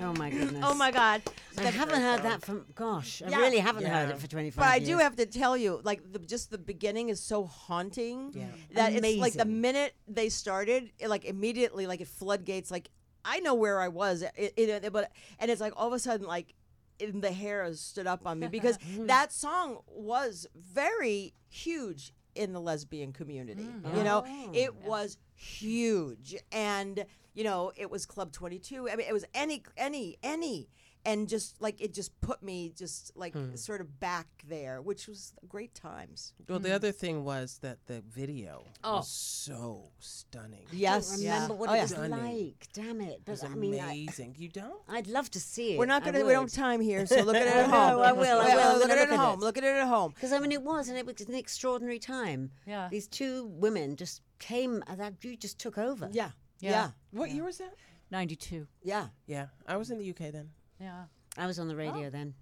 [0.00, 0.64] Oh my goodness.
[0.66, 1.22] Oh my God.
[1.58, 2.64] I haven't heard that from.
[2.74, 3.38] Gosh, I Yeah.
[3.38, 4.88] really haven't heard it for 25 But I years.
[4.88, 8.46] do have to tell you, like the, just the beginning is so haunting Yeah.
[8.74, 9.60] that it's like the Amazing.
[9.60, 12.70] minute they started, it, like immediately, like it floodgates.
[12.70, 12.90] Like
[13.24, 15.98] I know where I was, it, it, it- but and it's like all of a
[15.98, 16.54] sudden, like
[16.98, 19.06] in the hair stood up on me because mm.
[19.06, 23.62] that song was very huge in the lesbian community.
[23.62, 24.04] You mm.
[24.04, 24.50] know, oh.
[24.52, 27.04] it was huge, and
[27.40, 28.86] you know, it was Club Twenty Two.
[28.90, 30.68] I mean, it was any, any, any.
[31.06, 33.54] And just like it just put me just like hmm.
[33.54, 36.34] sort of back there, which was great times.
[36.46, 36.74] Well, the hmm.
[36.74, 38.96] other thing was that the video Oh.
[38.96, 40.66] was so stunning.
[40.70, 41.82] Yes, I don't remember what Oh, it yeah.
[41.82, 42.44] was Stunning.
[42.44, 42.68] like.
[42.74, 43.12] Damn it!
[43.12, 44.36] It But was I mean, I, amazing.
[44.36, 44.82] you don't?
[44.86, 45.78] I'd love to see it.
[45.78, 46.22] We're not gonna.
[46.22, 48.02] We don't have time here, so look at it at know, home.
[48.02, 48.72] I will, I will.
[48.74, 49.38] I'm Look at it at at home.
[49.38, 49.42] it.
[49.42, 50.12] Look at it at home.
[50.14, 52.50] Because I mean, it was, and it was an extraordinary time.
[52.66, 52.88] Yeah.
[52.90, 56.10] These two women just came, uh, that you just took over.
[56.12, 56.30] Yeah,
[56.60, 56.70] Yeah.
[56.70, 57.74] yeah, What year was that?
[58.10, 58.66] 92.
[58.82, 59.06] yeah.
[59.26, 60.50] Yeah, I was in the UK then.
[60.80, 61.04] Yeah.
[61.38, 62.34] I was on the radio then.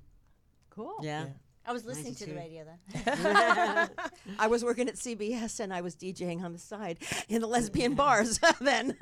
[0.71, 0.95] Cool.
[1.03, 1.25] Yeah.
[1.25, 1.31] Yeah.
[1.67, 2.79] I was listening to the radio then.
[4.39, 6.99] I was working at CBS and I was DJing on the side
[7.29, 8.97] in the lesbian bars then.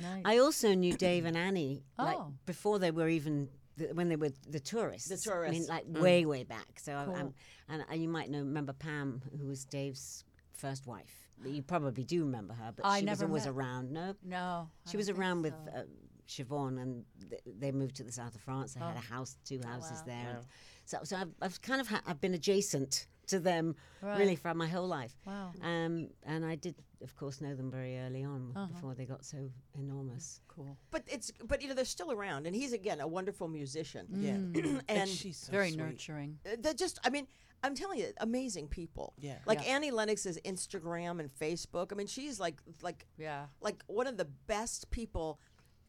[0.00, 0.22] Nice.
[0.26, 2.34] I also knew Dave and Annie like Oh.
[2.44, 5.08] before they were even the, when they were the tourists.
[5.08, 5.68] The I mean, tourists.
[5.70, 6.78] like way way back.
[6.78, 7.14] So Cool.
[7.16, 7.34] I'm,
[7.70, 11.27] and uh, you might know remember Pam, who was Dave's first wife.
[11.44, 13.54] You probably do remember her, but I she was never always met.
[13.54, 13.92] around.
[13.92, 14.68] No, no.
[14.86, 15.78] I she was don't around with so.
[15.78, 15.82] uh,
[16.28, 18.74] Siobhan, and th- they moved to the south of France.
[18.74, 20.04] They had a house, two houses wow.
[20.06, 20.36] there.
[20.36, 20.46] and
[20.84, 24.38] So, so I've, I've kind of ha- I've been adjacent to them really Right.
[24.38, 25.14] for my whole life.
[25.26, 25.52] Wow.
[25.62, 28.66] Um, and I did, of course, know them very early on Uh-huh.
[28.72, 30.40] before they got so enormous.
[30.48, 30.76] Cool.
[30.90, 34.06] but it's but you know they're still around and he's again a wonderful musician.
[34.10, 34.32] Yeah.
[34.62, 35.78] and and she's so Very sweet.
[35.78, 36.38] nurturing.
[36.44, 37.26] uh, they're just I mean
[37.62, 39.14] I'm telling you amazing people.
[39.18, 39.38] Yeah.
[39.46, 39.74] Like Yeah.
[39.74, 41.92] Annie Lennox's Instagram and Facebook.
[41.92, 43.46] I mean she's like like Yeah.
[43.60, 45.40] like one of the best people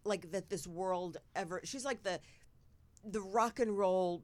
[0.04, 2.20] like that this world ever she's like the
[3.04, 4.24] the rock and roll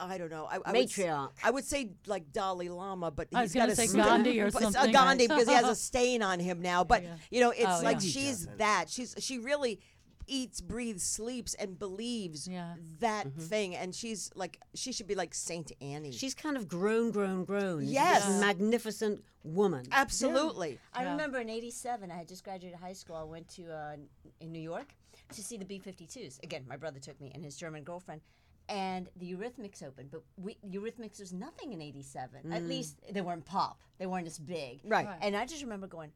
[0.00, 0.46] I don't know.
[0.50, 1.30] I, I would Matriarch.
[1.44, 4.40] I would say like Dalai Lama, but I he's was got a say stain- Gandhi
[4.40, 4.92] or but it's a something.
[4.92, 6.82] Gandhi because he has a stain on him now.
[6.82, 7.14] But Yeah.
[7.30, 8.08] you know, it's Oh, like yeah.
[8.10, 8.90] She's that.
[8.90, 9.78] She's she really
[10.26, 12.74] eats, breathes, sleeps, and believes Yeah.
[13.00, 13.74] that thing.
[13.74, 16.12] And she's like she should be like Saint Annie.
[16.12, 17.84] She's kind of grown, grown, grown.
[17.84, 18.26] Yes.
[18.26, 19.86] this magnificent woman.
[19.92, 20.78] absolutely.
[20.92, 21.10] I Yeah.
[21.12, 23.16] remember in '87, I had just graduated high school.
[23.16, 23.96] I went to uh,
[24.40, 24.94] in New York
[25.32, 26.42] to see the B-52s.
[26.42, 28.20] Again, my brother took me and his German girlfriend,
[28.68, 30.10] and the Eurythmics opened.
[30.10, 32.52] But we Eurythmics was nothing in '87.
[32.52, 33.80] At least they weren't pop.
[33.98, 34.80] They weren't as big.
[34.84, 35.06] Right.
[35.06, 35.18] Right.
[35.22, 36.10] And I just remember going,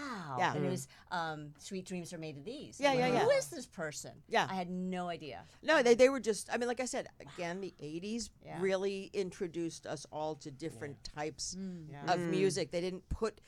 [0.00, 0.54] "Wow!" Yeah.
[0.54, 3.24] And it was um, "Sweet Dreams Are Made of These." Yeah, I'm yeah, like, yeah.
[3.24, 4.12] Who is this person?
[4.28, 4.46] Yeah.
[4.50, 5.42] I had no idea.
[5.62, 8.56] No, they, they were just, I mean, like I said, again, the 80s Yeah.
[8.60, 11.56] really introduced us all to different types
[11.90, 12.12] Yeah.
[12.14, 12.70] of music.
[12.70, 13.40] They didn't put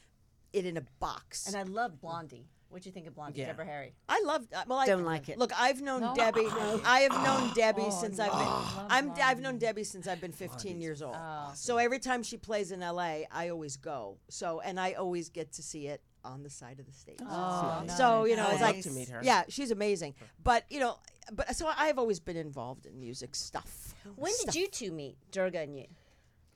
[0.53, 1.47] it in a box.
[1.47, 2.49] And I love Blondie.
[2.69, 3.41] What'd you think of Blondie?
[3.41, 3.49] Yeah.
[3.49, 3.95] Deborah Harry.
[4.09, 4.47] I love.
[4.55, 5.37] uh, Well, I Don't like it.
[5.37, 6.15] Look, I've known No.
[6.15, 6.47] Debbie.
[6.87, 8.25] I have known Debbie Oh, since no.
[8.25, 8.87] I've been.
[8.89, 9.13] I'm.
[9.23, 11.15] I've known Debbie since I've been 15 Blondie's years old.
[11.19, 11.51] Oh.
[11.55, 14.17] So every time she plays in L.A., I always go.
[14.31, 17.19] So and I always get to see it on the side of the stage.
[17.27, 19.21] Oh, So you know, I'd it's like like to meet her.
[19.23, 20.15] Yeah, she's amazing.
[20.43, 20.99] But you know,
[21.33, 23.95] but so I've always been involved in music stuff.
[24.17, 25.87] When did you two meet, Durga and you?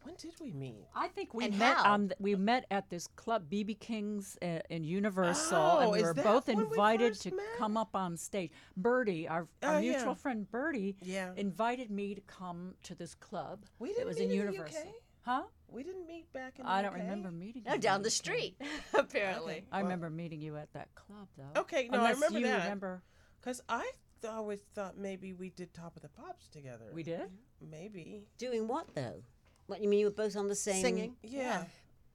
[0.03, 0.87] When did we meet?
[0.95, 1.93] I think we And met how?
[1.95, 6.01] on th- we met at this club BB King's uh, in Universal, Oh, and we
[6.01, 7.45] were both when we invited to met?
[7.59, 8.53] come up on stage.
[8.77, 10.15] Birdie, our, our Oh, mutual yeah.
[10.15, 11.33] friend Birdie, Yeah.
[11.37, 13.65] invited me to come to this club.
[13.81, 14.81] We it didn't was meet in in the Universal.
[14.83, 14.87] UK?
[15.23, 15.43] Huh?
[15.69, 16.99] We didn't meet back in the I don't UK?
[16.99, 18.61] remember meeting No, you down in the street,
[18.95, 19.65] apparently.
[19.73, 21.61] I remember meeting you at that club, though.
[21.63, 22.63] Okay, no, I Unless remember you that.
[22.65, 23.03] remember.
[23.41, 23.91] Because I
[24.23, 26.87] th- always thought maybe we did Top of the Pops together.
[26.93, 27.31] We did.
[27.61, 28.25] Maybe.
[28.39, 29.23] Doing what though?
[29.67, 31.17] What you mean you were both on the same Singing.
[31.23, 31.65] Yeah.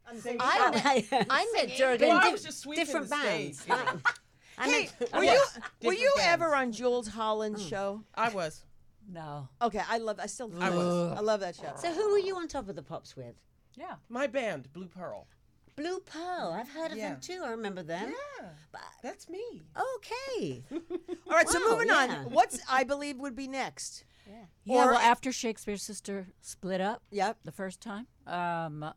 [0.07, 2.07] I Oh, met, I met Durgan.
[2.09, 3.65] Well, I di- was just different the stage, bands.
[3.67, 4.01] you know.
[4.57, 5.41] I Hey, were you
[5.83, 7.69] were you ever on Jools Holland's mm.
[7.69, 8.03] show?
[8.15, 8.63] I was.
[9.11, 9.49] No.
[9.61, 10.19] Okay, I love.
[10.21, 10.51] I still.
[10.59, 11.17] I was.
[11.17, 11.73] I love that show.
[11.75, 13.35] so who were you on top of the pops with?
[13.75, 13.95] Yeah.
[14.09, 15.27] My band, Blue Pearl.
[15.75, 16.51] Blue Pearl.
[16.53, 17.11] I've heard of Yeah.
[17.11, 17.41] them too.
[17.45, 18.09] I remember them.
[18.39, 18.49] Yeah.
[18.71, 19.63] But That's me.
[19.77, 20.63] okay.
[20.71, 21.95] All right, so Wow, moving yeah.
[22.25, 22.31] on.
[22.31, 24.03] What's I believe would be next?
[24.27, 24.35] Yeah.
[24.83, 27.39] Or- well, after Shakespeare's sister split up, Yep.
[27.45, 28.07] the first time.
[28.27, 28.93] Um,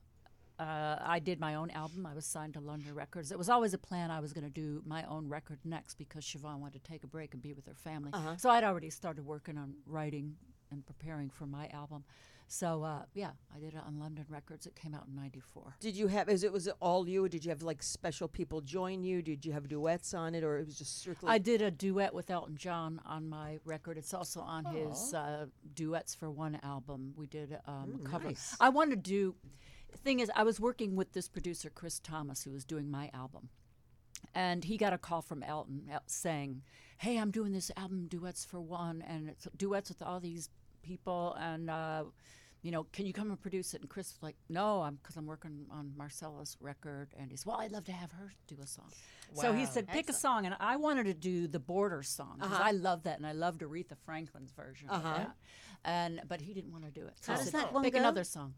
[0.59, 2.07] uh, I did my own album.
[2.07, 3.33] I was signed to London Records.
[3.33, 6.25] It was always a plan I was going to do my own record next because
[6.25, 8.13] Siobhan wanted to take a break and be with her family.
[8.37, 10.37] So I'd already started working on writing
[10.71, 12.05] and preparing for my album.
[12.47, 14.67] So uh, yeah, I did it on London Records.
[14.67, 15.77] It came out in '94.
[15.81, 16.29] Did you have?
[16.29, 17.25] Is it was it all you?
[17.25, 19.23] Or did you have like special people join you?
[19.23, 21.29] Did you have duets on it, or it was just strictly?
[21.31, 23.97] I did a duet with Elton John on my record.
[23.97, 27.15] It's also on his uh, duets for one album.
[27.17, 28.29] We did um, a cover.
[28.29, 28.57] nice.
[28.61, 29.35] I wanted to do.
[30.03, 33.49] Thing is, I was working with this producer Chris Thomas, who was doing my album,
[34.35, 36.63] and he got a call from Elton saying,
[36.99, 40.51] "Hey, I'm doing this album duets for one, and it's duets with all these
[40.83, 42.05] people, and." Uh,
[42.63, 43.83] you know, can you come and produce it?
[43.83, 47.09] And Chris was like, no, I'm because I'm working on Marcella's record.
[47.21, 48.91] And he's, well, I'd love to have her do a song.
[49.35, 49.43] Wow.
[49.43, 52.59] So he said, pick a song, and I wanted to do the Border song because
[52.59, 55.37] I love that, and I loved Aretha Franklin's version of that.
[55.85, 57.13] And but he didn't want to do it.
[57.21, 57.99] So How I does said, that one pick go?
[57.99, 58.55] another song,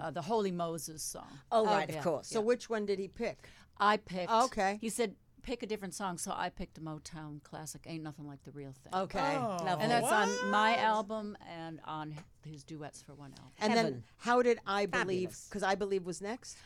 [0.00, 1.38] uh, the Holy Moses song.
[1.50, 1.98] Oh, right, yeah.
[1.98, 2.28] of course.
[2.28, 3.48] so which one did he pick?
[3.78, 4.30] I picked.
[4.30, 4.78] Okay.
[4.80, 5.16] He said,
[5.46, 8.72] pick a different song, so I picked a Motown classic, "Ain't Nothing Like the Real
[8.72, 9.76] Thing." Okay, Oh.
[9.80, 12.14] And that's on my album and on
[12.44, 13.52] his duets for one album.
[13.58, 15.36] And then how did I believe?
[15.48, 16.58] Because I believe was next.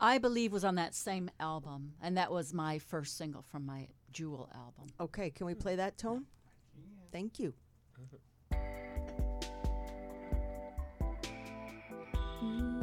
[0.00, 3.88] I believe was on that same album, and that was my first single from my
[4.12, 4.92] Jewel album.
[5.00, 6.26] Okay, can we play that tone?
[7.10, 7.54] Thank you.
[12.40, 12.77] Not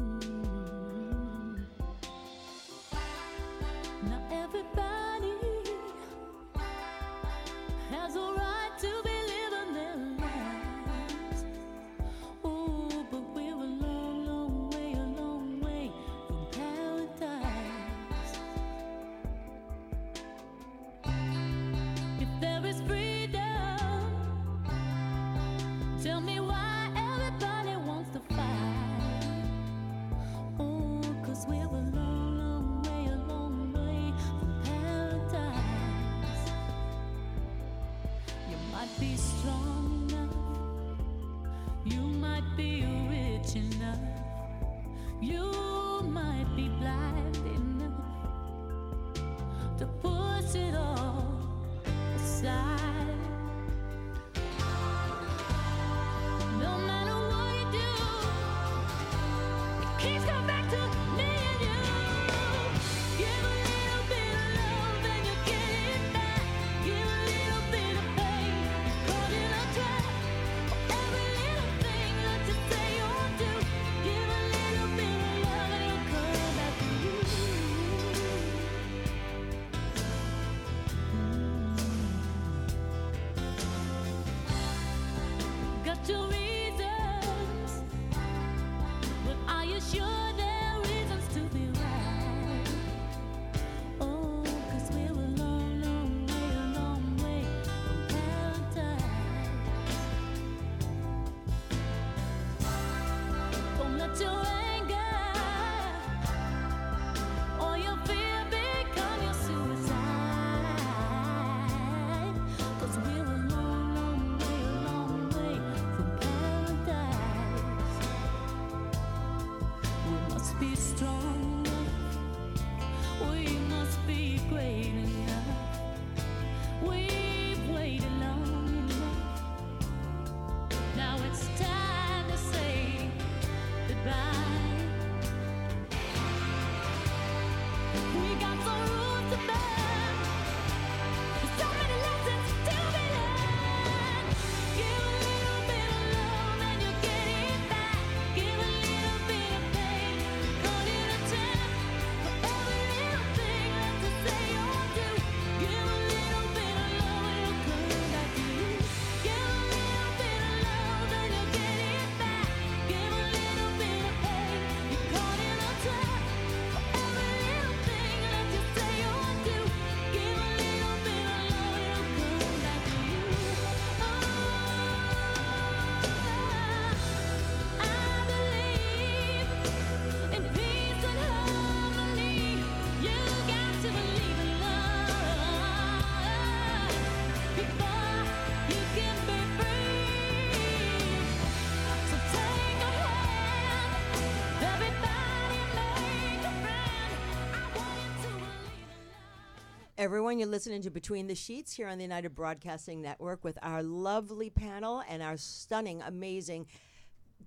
[200.06, 203.82] Everyone, you're listening to Between the Sheets here on the United Broadcasting Network with our
[203.82, 206.68] lovely panel and our stunning, amazing,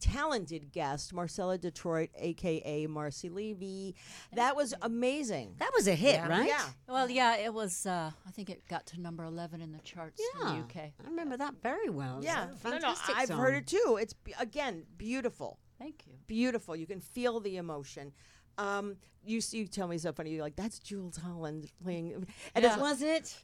[0.01, 3.95] talented guest, Marcella Detroit, aka Marcy Levy.
[4.35, 5.55] That was amazing.
[5.61, 6.49] That was a hit, right?
[6.49, 6.65] Yeah.
[6.89, 7.87] Well, yeah, it was.
[7.87, 10.53] Uh, I think it got to number eleven in the charts in Yeah.
[10.55, 10.77] the UK.
[11.01, 12.19] I remember that very well.
[12.25, 12.49] Yeah.
[12.65, 13.39] a No, no, I've song.
[13.39, 13.99] heard it too.
[14.03, 15.61] It's again beautiful.
[15.79, 16.15] Thank you.
[16.27, 16.75] beautiful.
[16.75, 18.13] You can feel the emotion.
[18.59, 20.31] Um, you you tell me so funny.
[20.31, 23.37] You're like, that's Jools Holland playing, and it's, Was it?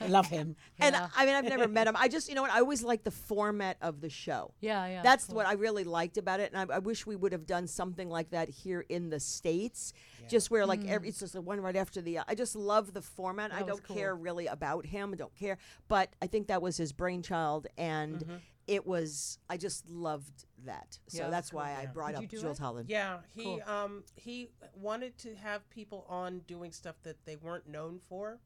[0.00, 0.54] I love him.
[0.78, 1.08] and Yeah.
[1.16, 1.96] I mean, I've never met him.
[1.98, 2.52] I just, you know what?
[2.52, 4.52] I always like the format of the show.
[4.60, 5.02] Yeah, yeah.
[5.02, 5.36] That's cool.
[5.36, 8.08] what I really liked about it, and I, I wish we would have done something
[8.08, 9.92] like that here in the states,
[10.28, 12.18] just where like every, it's just the one right after the.
[12.18, 12.26] Other.
[12.28, 13.52] I just love the format.
[13.52, 15.12] I That was don't care really about him.
[15.12, 15.58] I don't care,
[15.88, 18.36] but I think that was his brainchild, and Mm-hmm.
[18.68, 19.38] it was.
[19.50, 22.58] I just loved that, so Yeah, that's why I brought Did up you do Jools
[22.58, 22.62] it?
[22.62, 22.88] Holland.
[22.88, 23.62] Yeah, he Cool.
[23.66, 28.38] um he wanted to have people on doing stuff that they weren't known for.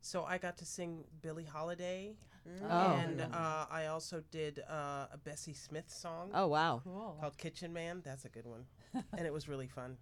[0.00, 2.14] So I got to sing Billie Holiday,
[2.62, 2.68] Oh.
[2.94, 6.80] and uh, I also did uh, a Bessie Smith song Oh wow.
[6.84, 7.16] Cool.
[7.20, 8.00] called Kitchen Man.
[8.04, 8.64] That's a good one,
[9.16, 9.96] and it was really fun.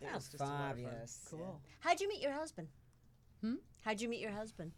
[0.00, 0.84] It was just a lot of fun.
[0.86, 1.20] fabulous.
[1.30, 1.60] Cool.
[1.80, 2.68] How'd you meet your husband?
[3.42, 3.56] Hmm?
[3.84, 4.72] How'd you meet your husband?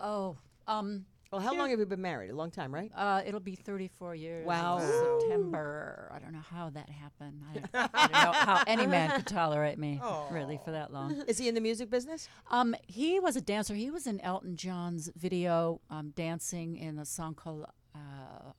[0.00, 0.36] Oh,
[0.66, 2.30] um, Well, how long have you been married?
[2.30, 2.92] A long time, right?
[2.94, 4.42] uh, it'll be 34 years.
[4.42, 4.80] in Wow.
[4.80, 6.12] September.
[6.14, 7.40] I don't know how that happened.
[7.50, 9.98] I don't, I don't know how any man could tolerate me
[10.30, 11.22] really for that long.
[11.26, 12.28] Is he in the music business?
[12.50, 13.74] Um, he was a dancer.
[13.74, 17.64] He was in Elton John's video, um, dancing in a song called
[17.94, 17.98] uh,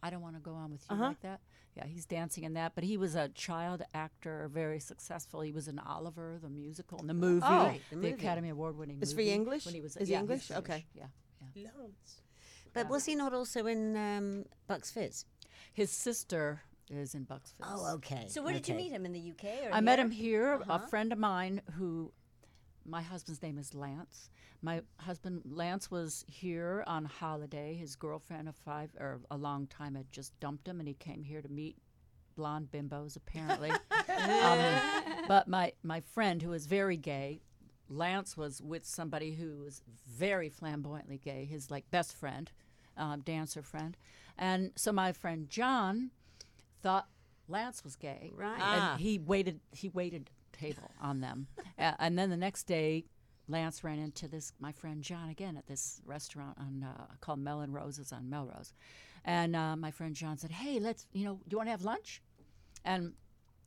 [0.01, 1.03] "I Don't Want to Go On with You" Uh-huh.
[1.09, 1.41] like that.
[1.75, 2.73] Yeah, he's dancing in that.
[2.75, 5.41] But he was a child actor, very successful.
[5.41, 7.65] He was in Oliver, the musical, and the movie, Oh.
[7.65, 8.13] Right, the the, movie.
[8.13, 8.99] Academy Award-winning.
[9.01, 9.65] Is he English?
[9.65, 10.49] When he was, Is he yeah, English?
[10.51, 10.85] Okay.
[10.95, 11.05] Yeah,
[11.55, 11.69] yeah.
[11.79, 12.21] Loads.
[12.73, 15.25] But was he not also in um, Bucks Fizz?
[15.73, 17.67] His sister is in Bucks Fizz.
[17.69, 18.25] Oh, okay.
[18.29, 18.83] So where did you okay.
[18.83, 19.69] meet him in the UK?
[19.69, 20.05] Or I met here?
[20.05, 20.53] him here.
[20.61, 20.79] Uh-huh.
[20.83, 22.11] A friend of mine who,
[22.85, 24.29] my husband's name is Lance.
[24.61, 27.75] My husband Lance was here on holiday.
[27.75, 31.23] His girlfriend of five or a long time had just dumped him, and he came
[31.23, 31.77] here to meet
[32.35, 33.71] blonde bimbos apparently.
[34.29, 34.59] um,
[35.27, 37.41] but my my friend who is very gay.
[37.89, 42.49] Lance was with somebody who was very flamboyantly gay, his like best friend,
[42.97, 43.97] um, dancer friend,
[44.37, 46.11] and so my friend John
[46.81, 47.07] thought
[47.47, 48.57] Lance was gay, Right.
[48.59, 48.93] Ah.
[48.93, 51.47] and he waited he waited table on them.
[51.79, 53.03] Uh, and then the next day
[53.47, 57.71] lance ran into this my friend john again at this restaurant on uh, called melon
[57.73, 58.73] roses on melrose.
[59.25, 61.81] And uh, my friend john said hey let's you know do you want to have
[61.83, 62.21] lunch?
[62.85, 63.13] And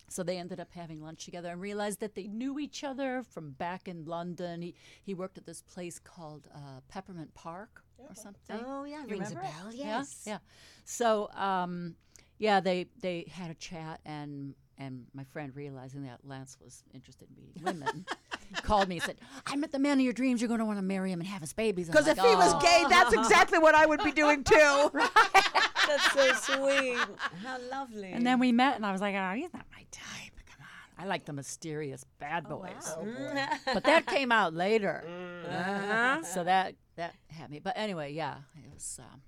[0.08, 3.50] so they ended up having lunch together and realized that they knew each other from
[3.52, 8.60] back in london he, he worked at this place called uh, peppermint park or something
[8.64, 9.62] Oh, yeah, You rings a remember it?
[9.64, 9.72] bell.
[9.72, 10.22] Yeah, Yes.
[10.26, 10.38] Yeah.
[10.84, 11.96] So, um,
[12.38, 17.28] yeah, they they had a chat, and and my friend, realizing that Lance was interested
[17.30, 18.04] in meeting women,
[18.62, 19.16] called me and said,
[19.46, 20.42] "I met the man of your dreams.
[20.42, 22.36] You're going to want to marry him and have his babies." Because if like, he
[22.36, 24.90] was "Oh." gay, that's exactly what I would be doing too.
[25.86, 26.98] That's so sweet.
[27.44, 28.12] How lovely.
[28.12, 30.32] And then we met, and I was like, "Oh, he's not my type.
[30.46, 30.60] Come
[30.98, 32.96] on, I like the mysterious bad boys."
[33.74, 35.04] but that came out later,
[35.48, 36.22] Uh-huh.
[36.22, 37.58] so that that had me.
[37.60, 39.20] But anyway, yeah, it was um,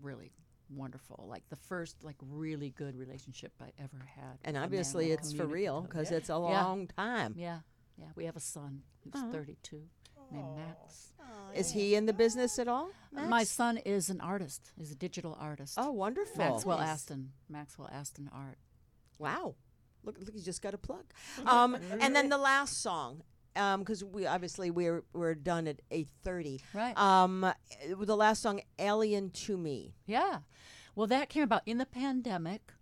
[0.00, 0.32] really
[0.70, 1.26] wonderful.
[1.28, 4.38] Like the first like really good relationship I ever had.
[4.44, 6.38] And obviously, it's for real communicative- because it's a Yeah.
[6.64, 7.34] long time.
[7.36, 7.60] Yeah,
[7.96, 8.06] yeah.
[8.16, 9.82] We have a son who's 32
[10.30, 11.08] named Max.
[11.54, 12.90] Is he in the business at all?
[13.12, 14.72] My son is an artist.
[14.76, 15.74] He's a digital artist.
[15.76, 16.38] Oh, wonderful.
[16.38, 17.30] Maxwell Aston.
[17.48, 18.58] Maxwell Aston Art.
[19.18, 19.54] Wow.
[20.02, 21.04] Look, look, you just got a plug.
[21.46, 23.22] Um, and then the last song,
[23.54, 26.60] because we obviously we're we're done at eight thirty.
[26.74, 26.96] Right.
[26.98, 30.38] Um, eh, the last song, "Alien to Me." Yeah.
[30.96, 32.72] Well, that came about in the pandemic.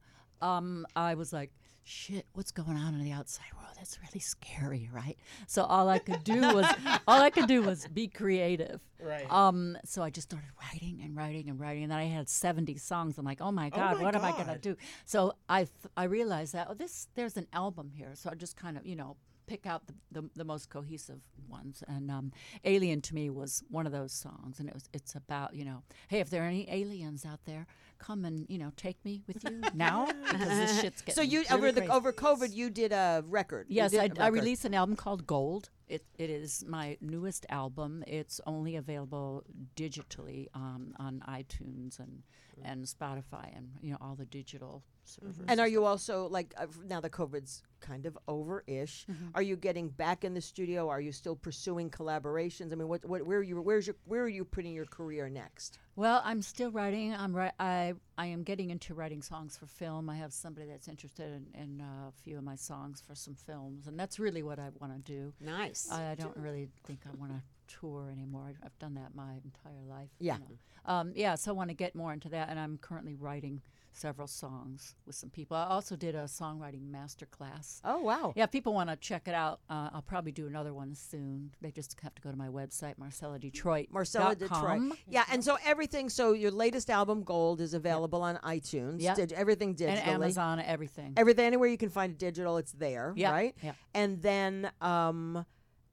[0.41, 1.53] Um, I was like,
[1.85, 3.62] shit, what's going on in the outside world?
[3.83, 5.19] That's really scary, right?
[5.49, 6.67] So all I could do was
[7.09, 8.81] all I could do was be creative.
[9.01, 9.29] Right.
[9.29, 12.77] Um, so I just started writing and writing and writing, and then I had seventy
[12.77, 13.19] songs.
[13.19, 14.77] I'm like, oh my god, my what am I gonna do?
[15.05, 18.57] So I th- I realized that oh, this there's an album here, so I just
[18.57, 19.17] kind of you know
[19.49, 21.83] pick out the, the, the most cohesive ones.
[21.89, 22.31] And um,
[22.65, 25.83] Alien to me was one of those songs, and it was it's about you know,
[26.07, 27.67] hey, if there are any aliens out there,
[28.07, 31.41] come and you know take me with you now because this shit's getting So you
[31.41, 31.93] really over the crazy.
[31.93, 33.67] over COVID, you did a record.
[33.69, 34.35] Yes, did I, a I record.
[34.41, 35.71] released an album called Gold.
[35.89, 38.03] It, it is my newest album.
[38.07, 39.45] It's only available
[39.77, 42.23] digitally um, on iTunes and
[42.65, 45.37] and Spotify and you know all the digital servers.
[45.49, 49.07] And are you also like uh, now the COVID's kind of over-ish?
[49.11, 49.29] Mm-hmm.
[49.35, 50.89] Are you getting back in the studio?
[50.89, 52.73] Are you still pursuing collaborations?
[52.73, 55.29] I mean, what, what where are you where's your where are you putting your career
[55.29, 55.79] next?
[55.97, 57.15] Well, I'm still writing.
[57.15, 60.09] I'm ri- I I am getting into writing songs for film.
[60.09, 63.35] I have somebody that's interested in, in uh, a few of my songs for some
[63.35, 65.33] films, and that's really what I want to do.
[65.41, 65.89] Nice.
[65.91, 67.43] I, I don't really think I want to
[67.81, 68.45] tour anymore.
[68.49, 70.11] I've, I've done that my entire life.
[70.19, 70.37] you Yeah.
[70.37, 70.93] know.
[70.93, 71.37] Um, yeah.
[71.37, 73.63] So I want to get more into that, and I'm currently writing
[73.93, 75.57] several songs with some people.
[75.57, 77.81] I also did a songwriting master class.
[77.85, 78.33] Oh wow.
[78.37, 81.51] Yeah, if people want to check it out, uh, I'll probably do another one soon.
[81.61, 83.89] They just have to go to my website, Marcella Detroit.
[83.91, 84.93] Marcella Detroit.
[85.09, 86.09] Yeah, and so everything.
[86.09, 88.97] So your latest album, Gold, is available on iTunes.
[89.01, 89.15] Yeah.
[89.15, 89.99] dig- everything digitally.
[89.99, 91.13] and Amazon, everything.
[91.17, 93.13] Everything anywhere you can find it digital, it's there.
[93.17, 93.55] Yeah, Right.
[93.63, 93.73] yeah.
[93.95, 95.45] And then, um,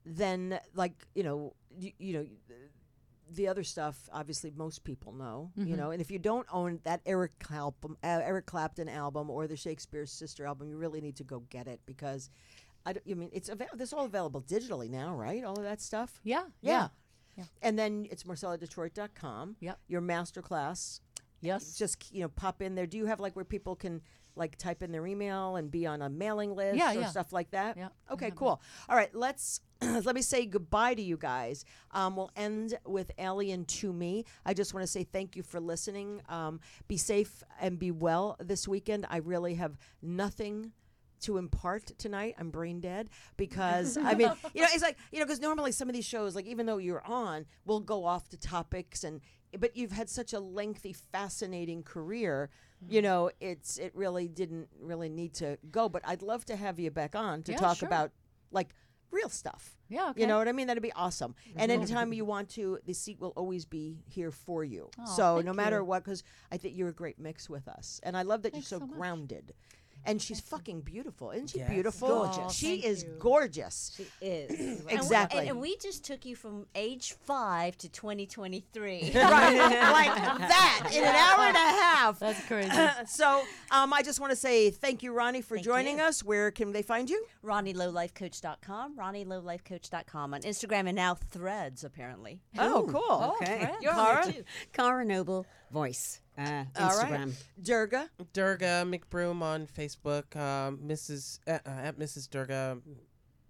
[0.05, 2.25] then like you know, you, you know.
[3.31, 5.67] The other stuff, obviously, most people know, Mm-hmm.
[5.69, 5.91] you know.
[5.91, 10.05] And if you don't own that Eric Clapton, uh, Eric Clapton album or the Shakespeare
[10.05, 12.29] Sister album, you really need to go get it because,
[12.85, 15.43] I, don't- I mean, it's avail- This all available digitally now, right?
[15.43, 16.19] All of that stuff.
[16.23, 16.87] yeah, Yeah.
[17.37, 17.45] Yeah.
[17.61, 19.55] And then it's marcelladetroit.com.
[19.59, 19.79] Yep.
[19.87, 20.99] Your masterclass.
[21.41, 21.77] Yes.
[21.77, 22.85] Just, you know, pop in there.
[22.85, 24.01] Do you have like where people can
[24.39, 27.07] like type in their email and be on a mailing list Yeah, or yeah.
[27.07, 27.77] stuff like that?
[27.77, 28.59] Yeah, Okay, cool.
[28.89, 31.63] All right, let's let me say goodbye to you guys.
[31.91, 34.25] Um, we'll end with Alien to me.
[34.45, 36.21] I just want to say thank you for listening.
[36.27, 39.05] Um, be safe and be well this weekend.
[39.09, 40.71] I really have nothing
[41.21, 42.35] to impart tonight.
[42.39, 45.89] I'm brain dead because I mean, you know, it's like you know, because normally some
[45.89, 49.21] of these shows, like even though you're on, will go off to topics and.
[49.59, 52.51] But you've had such a lengthy, fascinating career.
[52.87, 55.89] You know, it's it really didn't really need to go.
[55.89, 57.87] But I'd love to have you back on to Yeah, talk sure.
[57.87, 58.11] about
[58.51, 58.69] like
[59.11, 59.75] real stuff.
[59.89, 60.67] Yeah, You know what I mean?
[60.67, 61.33] That'd be awesome.
[61.55, 64.89] And anytime you want to, the seat will always be here for you.
[64.99, 65.83] Aw, so thank no matter you.
[65.83, 68.69] what, because I think you're a great mix with us, and I love that Thanks
[68.69, 68.95] you're so, so much.
[68.97, 69.53] grounded.
[70.05, 71.59] And she's fucking beautiful, isn't she?
[71.59, 71.69] Yes.
[71.69, 72.07] Beautiful.
[72.07, 72.53] Gorgeous.
[72.53, 73.15] She Thank is you.
[73.19, 73.91] gorgeous.
[73.97, 74.49] She is.
[74.59, 75.39] And we- Exactly.
[75.41, 79.11] And, and we just took you from age five to 2023.
[79.13, 82.19] right, like that in an hour and a half.
[82.25, 82.71] That's crazy.
[83.07, 86.03] so um, I just want to say thank you, Ronnie, for Thank joining you.
[86.05, 86.23] us.
[86.23, 87.23] Where can they find you?
[87.45, 92.39] RonnieLowLifeCoach.com, RonnieLowLifeCoach.com on Instagram and now Threads apparently.
[92.57, 93.35] Oh, cool.
[93.41, 93.69] Okay.
[93.81, 94.17] You're Cara?
[94.19, 94.43] on there too.
[94.73, 96.21] Cara Noble voice.
[96.37, 97.11] Uh, All right.
[97.11, 97.33] Instagram.
[97.61, 98.09] Durga.
[98.33, 101.39] Durga McBroom on Facebook, um, Mrs.
[101.47, 102.29] Uh, uh, at Mrs.
[102.29, 102.77] Durga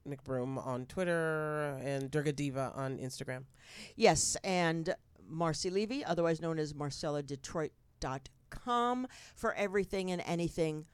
[0.07, 3.43] McBroom on Twitter, and Durga Diva on Instagram.
[3.95, 4.95] Yes, and
[5.27, 10.85] Marcy Levy, otherwise known as MarcellaDetroit.com for everything and anything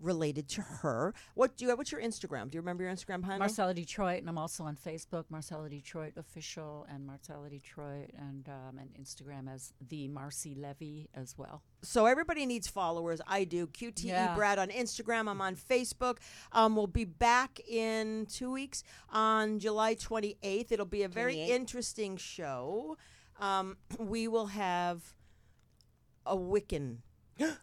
[0.00, 1.14] related to her.
[1.34, 1.78] What do you have?
[1.78, 2.50] What's your Instagram?
[2.50, 3.38] Do you remember your Instagram handle?
[3.38, 8.78] Marcella Detroit, and I'm also on Facebook, Marcella Detroit official, and Marcella Detroit, and um,
[8.78, 11.62] and Instagram as the Marcy Levy as well.
[11.82, 13.20] so everybody needs followers.
[13.26, 13.66] I do.
[13.66, 14.34] QTE Yeah.
[14.34, 15.28] Brad on Instagram.
[15.28, 16.18] I'm on Facebook.
[16.52, 20.72] Um, we'll be back in two weeks on July 28th.
[20.72, 21.48] It'll be a very 28th.
[21.48, 22.96] interesting show.
[23.38, 25.14] Um, we will have
[26.24, 26.98] a Wiccan.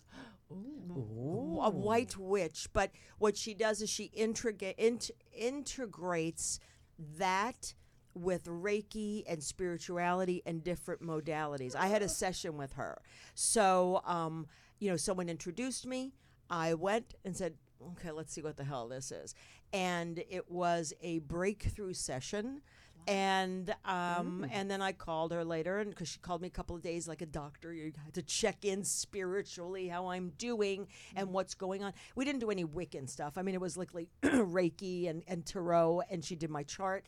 [0.53, 2.67] Ooh, a white witch.
[2.73, 6.59] But what she does is she int- integrates
[7.17, 7.73] that
[8.13, 11.75] with Reiki and spirituality and different modalities.
[11.75, 13.01] I had a session with her.
[13.33, 14.47] So, um,
[14.79, 16.13] you know, someone introduced me.
[16.49, 17.55] I went and said,
[17.91, 19.33] okay, let's see what the hell this is.
[19.71, 22.61] And it was a breakthrough session.
[23.07, 26.75] And um, and then I called her later, and because she called me a couple
[26.75, 31.31] of days like a doctor, you had to check in spiritually how I'm doing and
[31.31, 31.93] what's going on.
[32.15, 33.37] We didn't do any Wiccan stuff.
[33.37, 37.03] I mean, it was like, like Reiki and and tarot, and she did my chart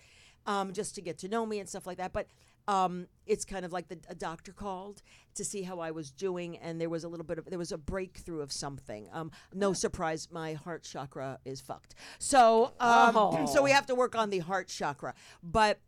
[0.45, 2.13] um, just to get to know me and stuff like that.
[2.13, 2.27] But
[2.67, 5.01] um, it's kind of like the a doctor called
[5.35, 7.71] to see how I was doing, and there was a little bit of there was
[7.71, 9.07] a breakthrough of something.
[9.11, 11.95] Um, no surprise, my heart chakra is fucked.
[12.19, 15.13] So um, so we have to work on the heart chakra.
[15.43, 15.79] But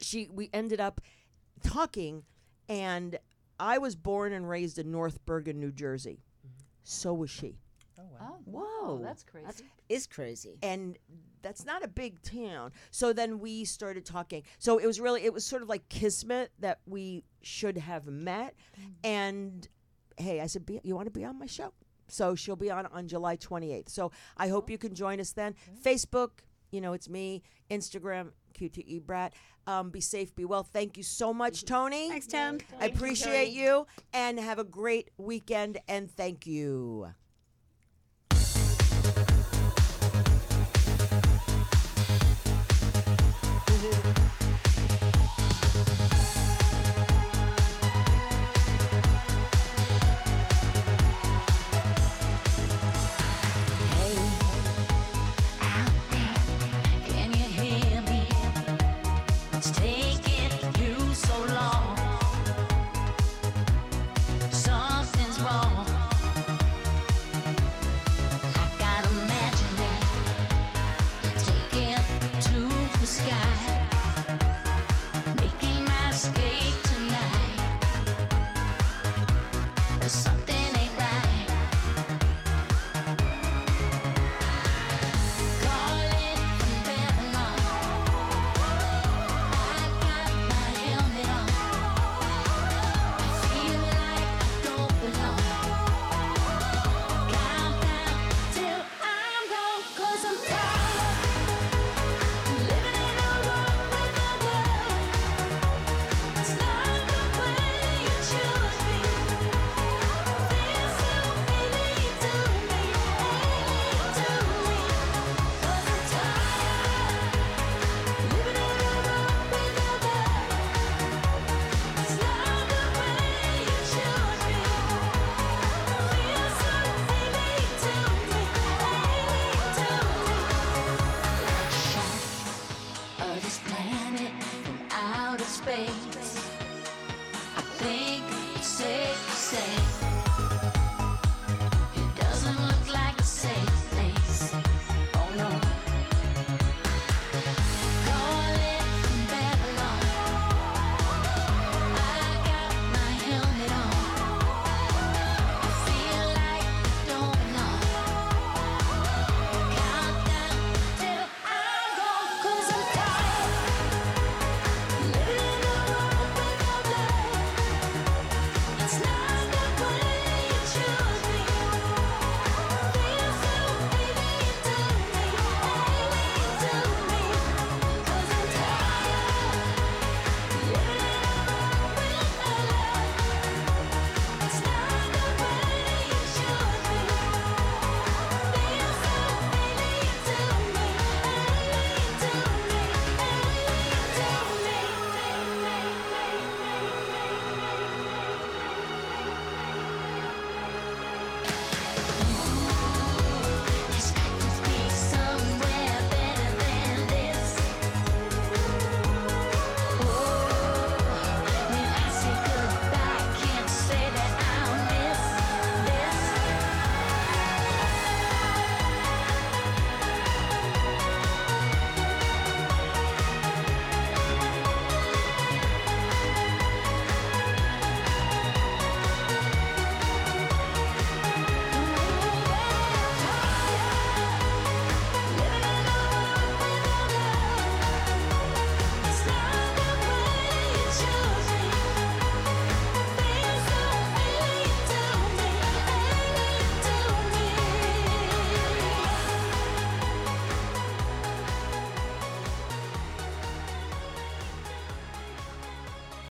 [0.00, 1.00] she we ended up
[1.62, 2.24] talking,
[2.68, 3.18] and
[3.58, 6.20] I was born and raised in North Bergen, New Jersey.
[6.84, 7.58] So was she.
[8.20, 9.00] Oh, Whoa.
[9.02, 9.46] that's crazy.
[9.46, 10.58] That is crazy.
[10.62, 10.98] and
[11.42, 12.72] that's not a big town.
[12.90, 14.42] So then we started talking.
[14.58, 18.54] So it was really it was sort of like kismet that we should have met.
[19.04, 19.66] And
[20.16, 21.72] hey, I said, be, "You want to be on my show?"
[22.08, 23.88] So she'll be on on July 28th.
[23.90, 25.54] So I hope you can join us then.
[25.84, 26.30] Facebook,
[26.70, 27.42] you know, it's me.
[27.70, 29.32] Instagram, QTE Brat.
[29.68, 30.62] Um, be safe, be well.
[30.62, 32.08] Thank you so much, Tony.
[32.08, 32.58] Thanks, Tom.
[32.80, 35.78] I appreciate you, and have a great weekend.
[35.88, 37.08] And thank you.
[43.92, 44.25] it.